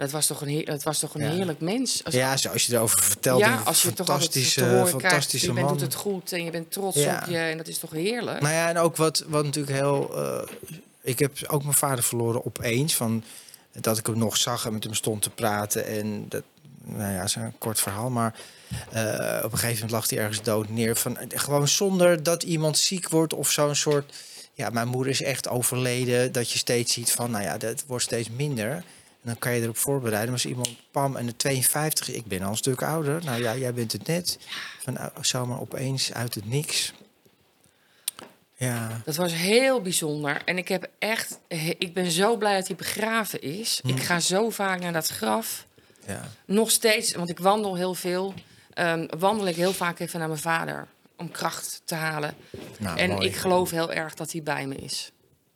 Dat 0.00 0.10
was 0.10 0.26
toch 0.26 0.40
een, 0.42 0.64
dat 0.64 0.82
was 0.82 0.98
toch 0.98 1.14
een 1.14 1.20
Ja. 1.20 1.30
heerlijk 1.30 1.60
mens. 1.60 2.04
Als 2.04 2.14
Ja, 2.14 2.36
zoals 2.36 2.66
je 2.66 2.74
erover 2.74 3.02
vertelt. 3.02 3.40
ja, 3.40 3.62
als 3.64 3.82
je 3.82 3.92
toch 3.92 4.08
altijd 4.08 4.32
te 4.32 4.38
fantastische, 4.38 4.60
krijgt, 4.60 4.90
fantastische 4.90 5.46
je 5.46 5.52
bent, 5.52 5.68
doet 5.68 5.80
het 5.80 5.94
goed 5.94 6.32
en 6.32 6.44
je 6.44 6.50
bent 6.50 6.72
trots 6.72 6.96
Ja. 6.96 7.18
op 7.22 7.30
je 7.30 7.36
en 7.38 7.56
dat 7.56 7.68
is 7.68 7.78
toch 7.78 7.90
heerlijk? 7.90 8.40
Nou 8.40 8.54
ja, 8.54 8.68
en 8.68 8.78
ook 8.78 8.96
wat, 8.96 9.24
wat 9.28 9.44
natuurlijk 9.44 9.76
heel. 9.76 10.10
eh, 10.16 10.42
ik 11.02 11.18
heb 11.18 11.32
ook 11.46 11.62
mijn 11.62 11.74
vader 11.74 12.04
verloren 12.04 12.44
opeens. 12.46 12.94
Van, 12.94 13.24
dat 13.80 13.98
ik 13.98 14.06
hem 14.06 14.18
nog 14.18 14.36
zag 14.36 14.66
en 14.66 14.72
met 14.72 14.84
hem 14.84 14.94
stond 14.94 15.22
te 15.22 15.30
praten. 15.30 15.86
En 15.86 16.24
dat, 16.28 16.42
nou 16.84 17.12
ja, 17.12 17.22
is 17.22 17.34
een 17.34 17.52
kort 17.58 17.80
verhaal. 17.80 18.10
Maar 18.10 18.34
eh, 18.90 19.40
op 19.44 19.52
een 19.52 19.58
gegeven 19.58 19.74
moment 19.74 19.90
lag 19.90 20.08
hij 20.10 20.18
ergens 20.18 20.42
dood 20.42 20.68
neer. 20.68 20.96
Van, 20.96 21.18
gewoon 21.28 21.68
zonder 21.68 22.22
dat 22.22 22.42
iemand 22.42 22.78
ziek 22.78 23.08
wordt 23.08 23.34
of 23.34 23.50
zo'n 23.50 23.74
soort. 23.74 24.12
Ja, 24.54 24.70
mijn 24.70 24.88
moeder 24.88 25.12
is 25.12 25.22
echt 25.22 25.48
overleden. 25.48 26.32
Dat 26.32 26.50
je 26.50 26.58
steeds 26.58 26.92
ziet 26.92 27.12
van, 27.12 27.30
nou 27.30 27.44
ja, 27.44 27.58
dat 27.58 27.84
wordt 27.86 28.04
steeds 28.04 28.28
minder. 28.30 28.84
En 29.22 29.28
dan 29.28 29.38
kan 29.38 29.52
je 29.52 29.62
erop 29.62 29.76
voorbereiden. 29.76 30.30
Maar 30.30 30.40
als 30.42 30.50
iemand, 30.50 30.68
pam, 30.90 31.16
en 31.16 31.26
de 31.26 31.36
52, 31.36 32.10
ik 32.10 32.26
ben 32.26 32.42
al 32.42 32.50
een 32.50 32.56
stuk 32.56 32.82
ouder. 32.82 33.24
Nou 33.24 33.42
ja, 33.42 33.56
jij 33.56 33.74
bent 33.74 33.92
het 33.92 34.06
net. 34.06 34.38
Van, 34.82 34.92
nou, 34.92 35.10
zomaar 35.20 35.60
opeens 35.60 36.12
uit 36.12 36.34
het 36.34 36.48
niks. 36.48 36.92
Ja. 38.54 39.00
Dat 39.04 39.16
was 39.16 39.32
heel 39.32 39.80
bijzonder. 39.80 40.42
En 40.44 40.58
ik 40.58 40.68
heb 40.68 40.88
echt, 40.98 41.38
ik 41.78 41.94
ben 41.94 42.10
zo 42.10 42.36
blij 42.36 42.56
dat 42.56 42.66
hij 42.66 42.76
begraven 42.76 43.42
is. 43.42 43.80
Hm. 43.82 43.88
Ik 43.88 44.00
ga 44.02 44.20
zo 44.20 44.50
vaak 44.50 44.80
naar 44.80 44.92
dat 44.92 45.08
graf. 45.08 45.66
Ja. 46.06 46.28
Nog 46.44 46.70
steeds, 46.70 47.14
want 47.14 47.30
ik 47.30 47.38
wandel 47.38 47.76
heel 47.76 47.94
veel. 47.94 48.34
ehm, 48.74 49.06
wandel 49.18 49.46
ik 49.46 49.56
heel 49.56 49.72
vaak 49.72 49.98
even 49.98 50.18
naar 50.18 50.28
mijn 50.28 50.40
vader 50.40 50.88
om 51.16 51.30
kracht 51.30 51.82
te 51.84 51.94
halen. 51.94 52.34
Nou, 52.78 52.98
en 52.98 53.10
mooi. 53.10 53.26
ik 53.26 53.36
geloof 53.36 53.70
heel 53.70 53.92
erg 53.92 54.14
dat 54.14 54.32
hij 54.32 54.42
bij 54.42 54.66
me 54.66 54.74
is. 54.74 55.12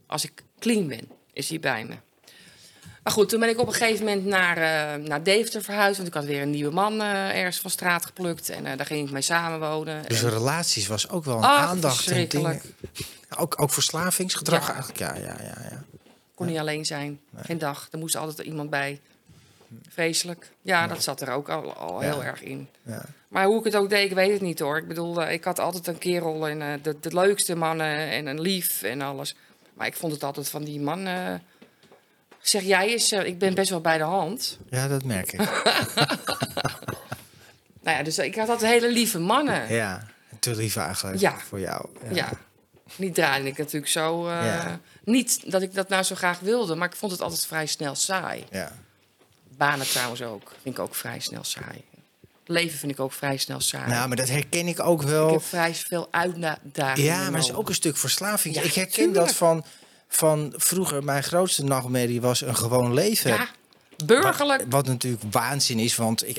Als 0.07 0.25
ik 0.25 0.43
clean 0.59 0.89
ben, 0.89 1.09
is 1.33 1.49
hij 1.49 1.61
bij 1.61 1.85
me. 1.85 1.95
Maar 3.05 3.13
goed, 3.13 3.29
toen 3.29 3.41
ben 3.41 3.49
ik 3.49 3.59
op 3.61 3.67
een 3.67 3.73
gegeven 3.73 4.05
moment 4.05 4.25
naar, 4.25 4.57
eh, 4.57 5.03
naar 5.07 5.23
Deventer 5.23 5.63
verhuisd. 5.63 5.97
Want 5.97 6.09
ik 6.09 6.15
had 6.15 6.25
weer 6.25 6.43
een 6.43 6.51
nieuwe 6.51 6.73
man 6.75 7.01
eh, 7.01 7.37
ergens 7.39 7.59
van 7.61 7.71
straat 7.71 8.05
geplukt. 8.07 8.49
En 8.49 8.67
eh, 8.67 8.77
daar 8.77 8.87
ging 8.87 9.07
ik 9.07 9.13
mee 9.13 9.23
samenwonen. 9.23 10.03
Dus 10.09 10.23
En- 10.23 10.31
relaties 10.31 10.87
was 10.87 11.09
ook 11.09 11.25
wel 11.25 11.37
een 11.37 11.43
Ach, 11.43 11.67
aandacht 11.69 12.11
en 12.11 12.29
dingen. 12.29 12.61
Ook, 13.39 13.61
ook 13.63 13.71
verslavingsgedrag 13.71 14.67
Ja. 14.67 14.73
eigenlijk. 14.75 14.99
Ja, 14.99 15.15
ja, 15.15 15.37
ja, 15.43 15.57
ja. 15.71 15.85
kon 16.35 16.47
niet 16.47 16.59
alleen 16.59 16.85
zijn. 16.85 17.21
Geen 17.37 17.59
dag. 17.59 17.89
Er 17.91 17.99
moest 17.99 18.17
altijd 18.17 18.47
iemand 18.49 18.71
bij. 18.71 19.01
Vreselijk. 19.89 20.51
Ja, 20.63 20.87
dat 20.87 21.03
zat 21.03 21.21
er 21.21 21.31
ook 21.31 21.49
al, 21.49 21.73
al 21.73 22.03
Ja. 22.03 22.09
heel 22.11 22.25
erg 22.25 22.43
in. 22.43 22.69
ja. 22.83 23.05
Maar 23.29 23.45
hoe 23.47 23.59
ik 23.59 23.65
het 23.65 23.77
ook 23.77 23.91
deed, 23.91 24.11
ik 24.11 24.15
weet 24.17 24.33
het 24.33 24.41
niet 24.41 24.59
hoor. 24.59 24.77
Ik 24.79 24.89
bedoel, 24.89 25.29
ik 25.29 25.45
had 25.45 25.59
altijd 25.59 25.87
een 25.87 25.99
kerel 25.99 26.49
en 26.49 26.81
de, 26.83 26.97
de 27.01 27.15
leukste 27.15 27.55
mannen 27.55 28.11
en 28.11 28.27
een 28.27 28.41
lief 28.41 28.83
en 28.83 29.01
alles. 29.03 29.35
Maar 29.75 29.87
ik 29.87 29.97
vond 29.97 30.13
het 30.13 30.23
altijd 30.25 30.49
van 30.49 30.65
die 30.65 30.81
man. 30.81 31.07
Ik 32.45 32.51
zeg, 32.51 32.63
jij 32.63 32.93
is, 32.93 33.13
eh, 33.13 33.25
ik 33.27 33.39
ben 33.39 33.55
best 33.55 33.71
wel 33.71 33.81
bij 33.81 33.99
de 33.99 34.05
hand. 34.05 34.59
Ja, 34.71 34.89
dat 34.89 35.05
merk 35.05 35.33
ik. 35.33 35.41
Nou 37.83 37.97
ja, 37.97 38.03
dus 38.03 38.19
ik 38.19 38.35
had 38.35 38.49
altijd 38.49 38.71
hele 38.73 38.93
lieve 38.93 39.19
mannen. 39.19 39.61
Ja. 39.69 39.75
ja, 39.77 40.07
te 40.39 40.55
lief 40.57 40.77
eigenlijk 40.77 41.21
Ja. 41.21 41.37
voor 41.49 41.61
jou. 41.61 41.87
Niet 42.97 43.15
draaide 43.15 43.49
ik 43.49 43.59
natuurlijk 43.59 43.93
zo. 43.93 44.27
eh, 44.29 44.45
Ja. 44.47 44.81
Niet 45.05 45.51
dat 45.53 45.63
ik 45.63 45.75
dat 45.75 45.89
nou 45.89 46.03
zo 46.03 46.15
graag 46.15 46.39
wilde, 46.39 46.75
maar 46.75 46.89
ik 46.89 46.97
vond 46.97 47.13
het 47.13 47.21
altijd 47.21 47.47
vrij 47.47 47.67
snel 47.67 47.95
saai. 47.95 48.45
ja. 48.51 48.73
Banen 49.57 49.87
trouwens 49.89 50.23
ook. 50.23 50.53
Vind 50.63 50.75
ik 50.79 50.81
ook 50.83 50.95
vrij 50.95 51.21
snel 51.21 51.45
saai. 51.45 51.85
Leven 52.47 52.79
vind 52.79 52.93
ik 52.93 53.01
ook 53.01 53.13
vrij 53.13 53.37
snel 53.37 53.61
saai. 53.61 53.91
Nou, 53.91 54.09
maar 54.09 54.17
dat 54.17 54.29
herken 54.29 54.67
ik 54.67 54.81
ook 54.81 55.03
ik 55.03 55.09
wel. 55.09 55.31
heb 55.33 55.43
vrij 55.45 55.75
veel 55.75 56.09
uitdagingen. 56.11 57.11
Ja, 57.13 57.31
maar 57.31 57.41
het 57.41 57.49
is 57.51 57.55
ook 57.55 57.69
een 57.69 57.75
stuk 57.75 57.97
verslaving. 57.97 58.55
Ja, 58.55 58.63
ik 58.63 58.75
herken 58.75 58.93
tuurlijk. 58.93 59.15
dat 59.15 59.33
van, 59.35 59.65
van 60.17 60.53
vroeger. 60.57 61.05
Mijn 61.05 61.23
grootste 61.23 61.65
nachtmerrie 61.65 62.21
was 62.21 62.41
een 62.41 62.57
gewoon 62.57 62.95
leven. 62.95 63.31
Ja, 63.31 63.49
burgerlijk. 64.05 64.61
Wat, 64.61 64.71
wat 64.71 64.87
natuurlijk 64.87 65.23
waanzin 65.31 65.79
is, 65.79 65.97
want 65.97 66.29
ik, 66.29 66.37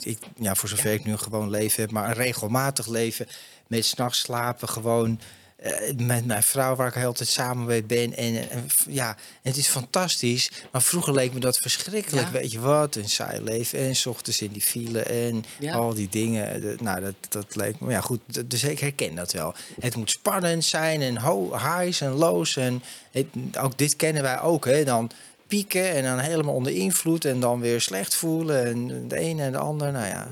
ik, 0.00 0.18
ja, 0.36 0.54
voor 0.54 0.68
zover 0.68 0.92
ik 0.92 1.04
nu 1.04 1.12
een 1.12 1.18
gewoon 1.18 1.50
leven 1.50 1.82
heb, 1.82 1.90
maar 1.90 2.08
een 2.08 2.14
regelmatig 2.14 2.86
leven 2.86 3.26
met 3.66 3.84
s'nachts 3.84 4.18
slapen, 4.18 4.68
gewoon 4.68 5.20
eh, 5.62 5.96
met 5.96 6.26
mijn 6.26 6.42
vrouw 6.42 6.74
waar 6.76 6.88
ik 6.88 6.94
heel 6.94 7.12
tijd 7.12 7.28
samen 7.28 7.66
mee 7.66 7.82
ben. 7.82 8.16
En, 8.16 8.50
en 8.50 8.70
f- 8.70 8.86
ja, 8.88 9.16
het 9.42 9.56
is 9.56 9.66
fantastisch. 9.66 10.50
Maar 10.72 10.82
vroeger 10.82 11.12
leek 11.14 11.32
me 11.32 11.40
dat 11.40 11.58
verschrikkelijk. 11.58 12.26
Ja. 12.26 12.32
Weet 12.32 12.52
je 12.52 12.60
wat? 12.60 12.94
Een 12.96 13.08
saai 13.08 13.40
leven. 13.40 13.78
En 13.78 13.96
s 13.96 14.06
ochtends 14.06 14.42
in 14.42 14.52
die 14.52 14.62
file 14.62 15.02
en 15.02 15.44
Ja. 15.58 15.74
al 15.74 15.94
die 15.94 16.08
dingen. 16.08 16.60
De- 16.60 16.76
nou, 16.80 17.00
dat, 17.00 17.14
dat 17.28 17.56
leek 17.56 17.80
me. 17.80 17.90
Ja, 17.90 18.00
goed. 18.00 18.20
Dus 18.50 18.64
ik 18.64 18.78
herken 18.78 19.14
dat 19.14 19.32
wel. 19.32 19.54
Het 19.80 19.96
moet 19.96 20.10
spannend 20.10 20.64
zijn 20.64 21.00
en 21.02 21.16
ho, 21.16 21.50
highs 21.58 22.00
en 22.00 22.10
lows. 22.10 22.56
En 22.56 22.82
het- 23.10 23.26
ook 23.58 23.78
dit 23.78 23.96
kennen 23.96 24.22
wij 24.22 24.40
ook. 24.40 24.64
Hè? 24.64 24.84
Dan 24.84 25.10
pieken 25.46 25.90
en 25.94 26.02
dan 26.02 26.18
helemaal 26.18 26.54
onder 26.54 26.72
invloed 26.72 27.24
en 27.24 27.40
dan 27.40 27.60
weer 27.60 27.80
slecht 27.80 28.14
voelen. 28.14 28.64
En 28.66 29.08
de 29.08 29.16
ene 29.18 29.42
en 29.42 29.52
de 29.52 29.58
ander, 29.58 29.92
nou 29.92 30.06
ja, 30.06 30.28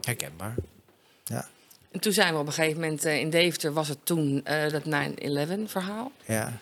herkenbaar. 0.00 0.54
En 1.90 2.00
toen 2.00 2.12
zijn 2.12 2.34
we 2.34 2.40
op 2.40 2.46
een 2.46 2.52
gegeven 2.52 2.80
moment 2.80 3.04
eh, 3.04 3.18
in 3.18 3.30
Deventer, 3.30 3.72
was 3.72 3.88
het 3.88 3.98
toen 4.02 4.44
eh, 4.44 4.70
dat 4.70 4.82
9-11 4.84 5.70
verhaal. 5.70 6.12
ja, 6.24 6.58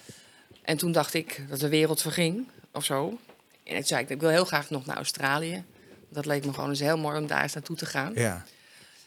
En 0.63 0.77
toen 0.77 0.93
dacht 0.93 1.15
ik 1.15 1.45
dat 1.49 1.61
de 1.61 1.69
wereld 1.69 2.03
verging 2.03 2.47
of 2.73 2.85
zo. 2.85 3.19
En 3.65 3.75
toen 3.75 3.85
zei 3.85 4.03
ik, 4.03 4.11
ik 4.11 4.21
wil 4.21 4.31
heel 4.31 4.45
graag 4.45 4.71
nog 4.71 4.87
naar 4.87 4.97
Australië. 4.97 5.65
Dat 6.09 6.27
leek 6.27 6.45
me 6.45 6.53
gewoon 6.53 6.69
eens 6.69 6.81
heel 6.81 6.99
mooi 6.99 7.19
om 7.19 7.27
daar 7.27 7.43
eens 7.43 7.55
naartoe 7.55 7.77
te 7.77 7.87
gaan. 7.87 8.13
ja. 8.15 8.45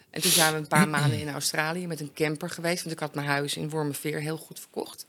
En 0.10 0.22
toen 0.22 0.32
zijn 0.32 0.54
we 0.54 0.60
een 0.60 0.68
paar 0.68 0.90
maanden 0.90 1.20
in 1.20 1.30
Australië 1.30 1.88
met 1.88 2.00
een 2.00 2.14
camper 2.14 2.50
geweest. 2.50 2.84
Want 2.84 2.96
ik 2.96 3.02
had 3.02 3.16
mijn 3.16 3.28
huis 3.28 3.56
in 3.56 3.70
Wormerveer 3.70 4.20
heel 4.20 4.38
goed 4.38 4.60
verkocht. 4.60 5.06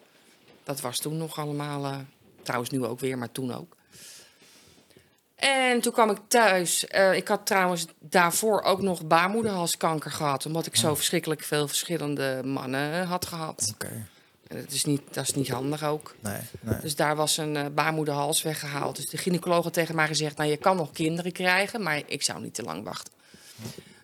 Dat 0.64 0.80
was 0.80 0.98
toen 0.98 1.16
nog 1.16 1.38
allemaal, 1.38 1.84
eh, 1.84 1.98
trouwens 2.42 2.70
nu 2.70 2.84
ook 2.84 3.00
weer, 3.00 3.18
maar 3.18 3.32
toen 3.32 3.54
ook. 3.54 3.76
En 5.42 5.80
toen 5.80 5.92
kwam 5.92 6.10
ik 6.10 6.18
thuis. 6.28 6.86
Eh, 6.86 7.14
ik 7.14 7.28
had 7.28 7.46
trouwens 7.46 7.86
daarvoor 7.98 8.62
ook 8.62 8.82
nog 8.82 9.06
baarmoederhalskanker 9.06 10.10
gehad. 10.10 10.46
Omdat 10.46 10.66
ik 10.66 10.76
zo 10.76 10.94
verschrikkelijk 10.94 11.42
veel 11.42 11.68
verschillende 11.68 12.40
mannen 12.44 13.06
had 13.06 13.26
gehad. 13.26 13.70
Oké, 13.74 14.06
En 14.48 14.60
dat 14.60 14.70
is 14.70 14.84
niet, 14.84 15.02
dat 15.10 15.24
is 15.24 15.34
niet 15.34 15.48
handig 15.48 15.84
ook. 15.84 16.14
nee, 16.20 16.40
nee. 16.60 16.80
Dus 16.80 16.96
daar 16.96 17.16
was 17.16 17.36
een 17.36 17.56
eh, 17.56 17.66
baarmoederhals 17.74 18.42
weggehaald. 18.42 18.96
Dus 18.96 19.08
de 19.08 19.16
gynaecoloog 19.16 19.64
had 19.64 19.72
tegen 19.72 19.94
mij 19.94 20.06
gezegd... 20.06 20.36
nou, 20.36 20.50
je 20.50 20.56
kan 20.56 20.76
nog 20.76 20.92
kinderen 20.92 21.32
krijgen, 21.32 21.82
maar 21.82 22.02
ik 22.06 22.22
zou 22.22 22.42
niet 22.42 22.54
te 22.54 22.62
lang 22.62 22.84
wachten. 22.84 23.12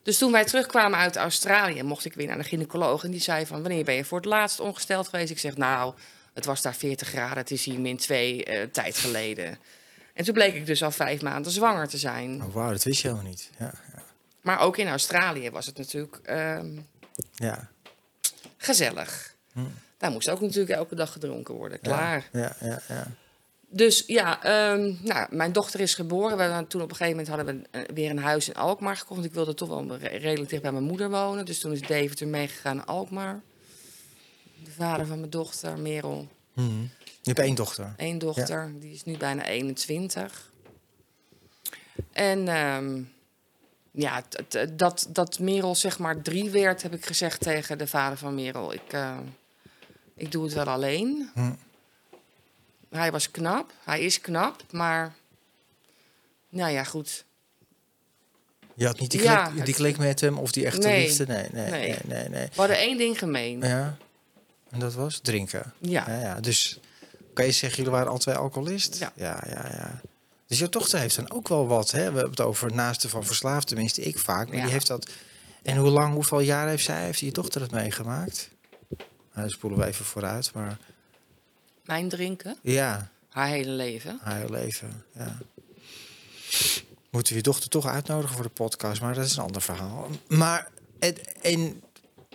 Dus 0.02 0.18
toen 0.18 0.32
wij 0.32 0.44
terugkwamen 0.44 0.98
uit 0.98 1.16
Australië... 1.16 1.82
mocht 1.82 2.04
ik 2.04 2.14
weer 2.14 2.26
naar 2.26 2.38
de 2.38 2.44
gynaecoloog. 2.44 3.04
En 3.04 3.10
die 3.10 3.20
zei 3.20 3.46
van, 3.46 3.62
wanneer 3.62 3.84
ben 3.84 3.94
je 3.94 4.04
voor 4.04 4.18
het 4.18 4.26
laatst 4.26 4.60
ongesteld 4.60 5.08
geweest? 5.08 5.30
Ik 5.30 5.38
zeg, 5.38 5.56
nou, 5.56 5.94
het 6.34 6.44
was 6.44 6.62
daar 6.62 6.74
40 6.74 7.08
graden. 7.08 7.38
Het 7.38 7.50
is 7.50 7.64
hier 7.64 7.80
min 7.80 7.96
2 7.96 8.44
eh, 8.44 8.62
tijd 8.72 8.96
geleden. 8.96 9.58
En 10.18 10.24
toen 10.24 10.34
bleek 10.34 10.54
ik 10.54 10.66
dus 10.66 10.82
al 10.82 10.90
vijf 10.90 11.22
maanden 11.22 11.52
zwanger 11.52 11.88
te 11.88 11.98
zijn. 11.98 12.42
Oh, 12.42 12.54
wauw, 12.54 12.70
dat 12.70 12.82
wist 12.82 13.00
je 13.02 13.08
helemaal 13.08 13.28
niet. 13.30 13.50
Ja, 13.58 13.72
ja. 13.94 14.02
Maar 14.40 14.60
ook 14.60 14.76
in 14.76 14.88
Australië 14.88 15.50
was 15.50 15.66
het 15.66 15.78
natuurlijk 15.78 16.20
ehm, 16.22 16.78
ja. 17.34 17.68
gezellig. 18.56 19.34
Daar 19.98 20.10
moest 20.10 20.30
ook 20.30 20.40
natuurlijk 20.40 20.70
elke 20.70 20.94
dag 20.94 21.12
gedronken 21.12 21.54
worden. 21.54 21.80
Klaar. 21.80 22.28
Ja, 22.32 22.56
ja, 22.60 22.80
ja. 22.88 23.06
Dus 23.68 24.04
ja, 24.06 24.42
ehm, 24.42 24.94
nou, 25.00 25.26
mijn 25.30 25.52
dochter 25.52 25.80
is 25.80 25.94
geboren. 25.94 26.36
We 26.36 26.42
hadden 26.42 26.68
toen 26.68 26.82
op 26.82 26.90
een 26.90 26.96
gegeven 26.96 27.18
moment 27.24 27.36
hadden 27.36 27.68
we 27.72 27.78
eh, 27.78 27.94
weer 27.94 28.10
een 28.10 28.18
huis 28.18 28.48
in 28.48 28.54
Alkmaar 28.54 28.96
gekocht. 28.96 29.14
Want 29.14 29.24
ik 29.24 29.34
wilde 29.34 29.54
toch 29.54 29.68
wel 29.68 29.96
re- 29.96 30.16
redelijk 30.16 30.50
dicht 30.50 30.62
bij 30.62 30.72
mijn 30.72 30.84
moeder 30.84 31.10
wonen. 31.10 31.44
Dus 31.44 31.60
toen 31.60 31.72
is 31.72 31.80
David 31.80 32.20
er 32.20 32.28
meegegaan 32.28 32.76
naar 32.76 32.84
Alkmaar. 32.84 33.40
De 34.64 34.70
vader 34.70 35.06
van 35.06 35.18
mijn 35.18 35.30
dochter, 35.30 35.78
Merel. 35.78 36.28
Mhm. 36.54 36.84
Je 37.22 37.34
hebt 37.34 37.38
één 37.38 37.54
dochter. 37.54 37.94
Eén 37.96 38.18
dochter, 38.18 38.72
die 38.78 38.92
is 38.92 39.04
nu 39.04 39.16
bijna 39.16 39.44
21. 39.46 40.52
En 42.12 42.48
ehm, 42.48 43.02
ja, 43.90 44.22
dat, 44.76 45.06
dat 45.10 45.38
Merel 45.38 45.74
zeg 45.74 45.98
maar 45.98 46.22
drie 46.22 46.50
werd, 46.50 46.82
heb 46.82 46.94
ik 46.94 47.06
gezegd 47.06 47.40
tegen 47.40 47.78
de 47.78 47.86
vader 47.86 48.18
van 48.18 48.34
Merel. 48.34 48.72
Ik, 48.72 48.92
eh, 48.92 49.18
ik 50.14 50.32
doe 50.32 50.44
het 50.44 50.52
wel 50.54 50.66
alleen. 50.66 51.30
Hm. 51.34 51.52
Hij 52.90 53.10
was 53.12 53.30
knap, 53.30 53.72
hij 53.84 54.00
is 54.00 54.20
knap, 54.20 54.62
maar 54.70 55.14
nou 56.48 56.72
ja, 56.72 56.84
goed. 56.84 57.24
Je 58.74 58.86
had 58.86 59.00
niet 59.00 59.10
die 59.10 59.22
Ja, 59.22 59.48
klik, 59.48 59.64
die 59.64 59.74
klik 59.74 59.98
met 59.98 60.20
hem 60.20 60.38
of 60.38 60.52
die 60.52 60.66
echte 60.66 60.86
Nee. 60.86 61.06
liefde? 61.06 61.26
Nee, 61.26 61.46
nee, 61.52 61.70
nee, 61.70 61.80
Nee. 61.80 61.98
nee. 62.04 62.28
nee, 62.28 62.46
We 62.46 62.52
hadden 62.54 62.76
één 62.78 62.98
ding 62.98 63.18
gemeen. 63.18 63.60
Ja, 63.60 63.96
en 64.70 64.78
dat 64.78 64.94
was 64.94 65.18
drinken. 65.18 65.72
Ja. 65.78 66.04
Ja, 66.08 66.20
ja. 66.20 66.40
Dus 66.40 66.80
kan 67.38 67.46
je 67.46 67.52
zeggen, 67.52 67.78
jullie 67.78 67.92
waren 67.98 68.12
al 68.12 68.18
twee 68.18 68.34
alcoholist? 68.34 68.98
Ja. 68.98 69.12
ja, 69.16 69.42
ja. 69.46 69.68
ja. 69.70 70.00
Dus 70.46 70.58
jouw 70.58 70.68
dochter 70.68 70.98
heeft 70.98 71.16
dan 71.16 71.30
ook 71.30 71.48
wel 71.48 71.66
wat, 71.66 71.90
hè? 71.90 71.98
We 71.98 72.04
hebben 72.04 72.30
het 72.30 72.40
over 72.40 72.74
naasten 72.74 73.10
van 73.10 73.24
verslaafd, 73.24 73.66
tenminste 73.66 74.02
ik 74.02 74.18
vaak. 74.18 74.46
Maar 74.46 74.56
Ja. 74.56 74.62
die 74.62 74.72
heeft 74.72 74.86
dat... 74.86 75.08
En 75.62 75.76
hoe 75.76 75.90
lang, 75.90 76.14
hoeveel 76.14 76.40
jaar 76.40 76.68
heeft 76.68 76.84
zij, 76.84 77.04
heeft 77.04 77.18
je 77.18 77.32
dochter 77.32 77.60
dat 77.60 77.70
meegemaakt? 77.70 78.50
Nou, 78.88 79.00
dan 79.34 79.50
spoelen 79.50 79.78
we 79.78 79.86
even 79.86 80.04
vooruit, 80.04 80.50
maar 80.54 80.78
Mijn 81.84 82.08
drinken, 82.08 82.56
ja, 82.62 83.10
haar 83.28 83.48
hele 83.48 83.70
leven. 83.70 84.18
haar 84.22 84.36
hele 84.36 84.50
leven, 84.50 85.04
ja. 85.14 85.38
Moeten 87.10 87.32
we 87.32 87.38
je 87.38 87.44
dochter 87.44 87.70
toch 87.70 87.86
uitnodigen 87.86 88.34
voor 88.34 88.44
de 88.44 88.50
podcast, 88.50 89.00
maar 89.00 89.14
dat 89.14 89.24
is 89.24 89.36
een 89.36 89.42
ander 89.42 89.62
verhaal. 89.62 90.08
Maar, 90.28 90.68
en, 90.98 91.14
en 91.42 91.82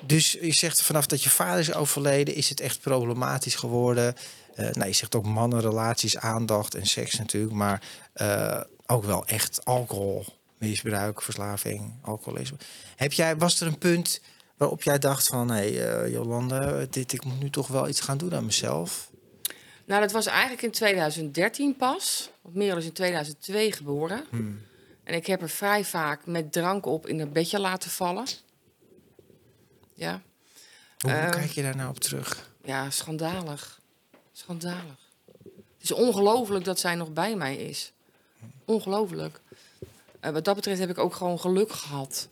dus 0.01 0.31
je 0.31 0.53
zegt 0.53 0.81
vanaf 0.81 1.05
dat 1.05 1.23
je 1.23 1.29
vader 1.29 1.59
is 1.59 1.73
overleden, 1.73 2.35
is 2.35 2.49
het 2.49 2.59
echt 2.59 2.79
problematisch 2.81 3.55
geworden. 3.55 4.15
Nou, 4.55 4.85
je 4.85 4.93
zegt 4.93 5.15
ook 5.15 5.25
mannenrelaties, 5.25 6.17
aandacht 6.17 6.75
en 6.75 6.85
seks 6.85 7.17
natuurlijk, 7.17 7.53
maar 7.53 7.81
eh, 8.13 8.61
ook 8.85 9.03
wel 9.03 9.25
echt 9.25 9.65
alcohol, 9.65 10.25
misbruik, 10.57 11.21
verslaving, 11.21 11.93
alcoholisme. 12.01 12.57
Heb 12.95 13.13
jij, 13.13 13.37
was 13.37 13.61
er 13.61 13.67
een 13.67 13.77
punt 13.77 14.21
waarop 14.57 14.83
jij 14.83 14.99
dacht 14.99 15.27
van, 15.27 15.49
hé 15.51 15.55
hey, 15.73 16.03
eh, 16.03 16.11
Jolande, 16.11 16.87
dit, 16.89 17.13
ik 17.13 17.23
moet 17.25 17.39
nu 17.39 17.49
toch 17.49 17.67
wel 17.67 17.87
iets 17.87 18.01
gaan 18.01 18.17
doen 18.17 18.35
aan 18.35 18.45
mezelf? 18.45 19.11
Nou, 19.85 20.01
dat 20.01 20.11
was 20.11 20.25
eigenlijk 20.25 20.61
in 20.61 20.71
2013 20.71 21.75
pas. 21.75 22.29
Want 22.41 22.55
Merel 22.55 22.77
is 22.77 22.85
in 22.85 22.93
2002 22.93 23.71
geboren. 23.71 24.25
Hmm. 24.29 24.61
En 25.03 25.13
ik 25.15 25.25
heb 25.25 25.39
haar 25.39 25.49
vrij 25.49 25.85
vaak 25.85 26.25
met 26.25 26.51
drank 26.51 26.85
op 26.85 27.07
in 27.07 27.19
het 27.19 27.33
bedje 27.33 27.59
laten 27.59 27.89
vallen. 27.89 28.25
Ja, 29.95 30.21
Hoe 30.97 31.11
Eh. 31.11 31.29
kijk 31.29 31.51
je 31.51 31.61
daar 31.61 31.75
nou 31.75 31.89
op 31.89 31.99
terug? 31.99 32.51
ja 32.63 32.89
schandalig. 32.89 33.81
Schandalig. 34.33 34.97
Het 35.53 35.91
is 35.91 35.91
ongelooflijk 35.91 36.65
dat 36.65 36.79
zij 36.79 36.95
nog 36.95 37.13
bij 37.13 37.35
mij 37.35 37.55
is. 37.55 37.91
Ongelooflijk. 38.65 39.41
Eh, 40.19 40.31
wat 40.31 40.45
dat 40.45 40.55
betreft 40.55 40.79
heb 40.79 40.89
ik 40.89 40.97
ook 40.97 41.13
gewoon 41.15 41.39
geluk 41.39 41.71
gehad. 41.71 42.27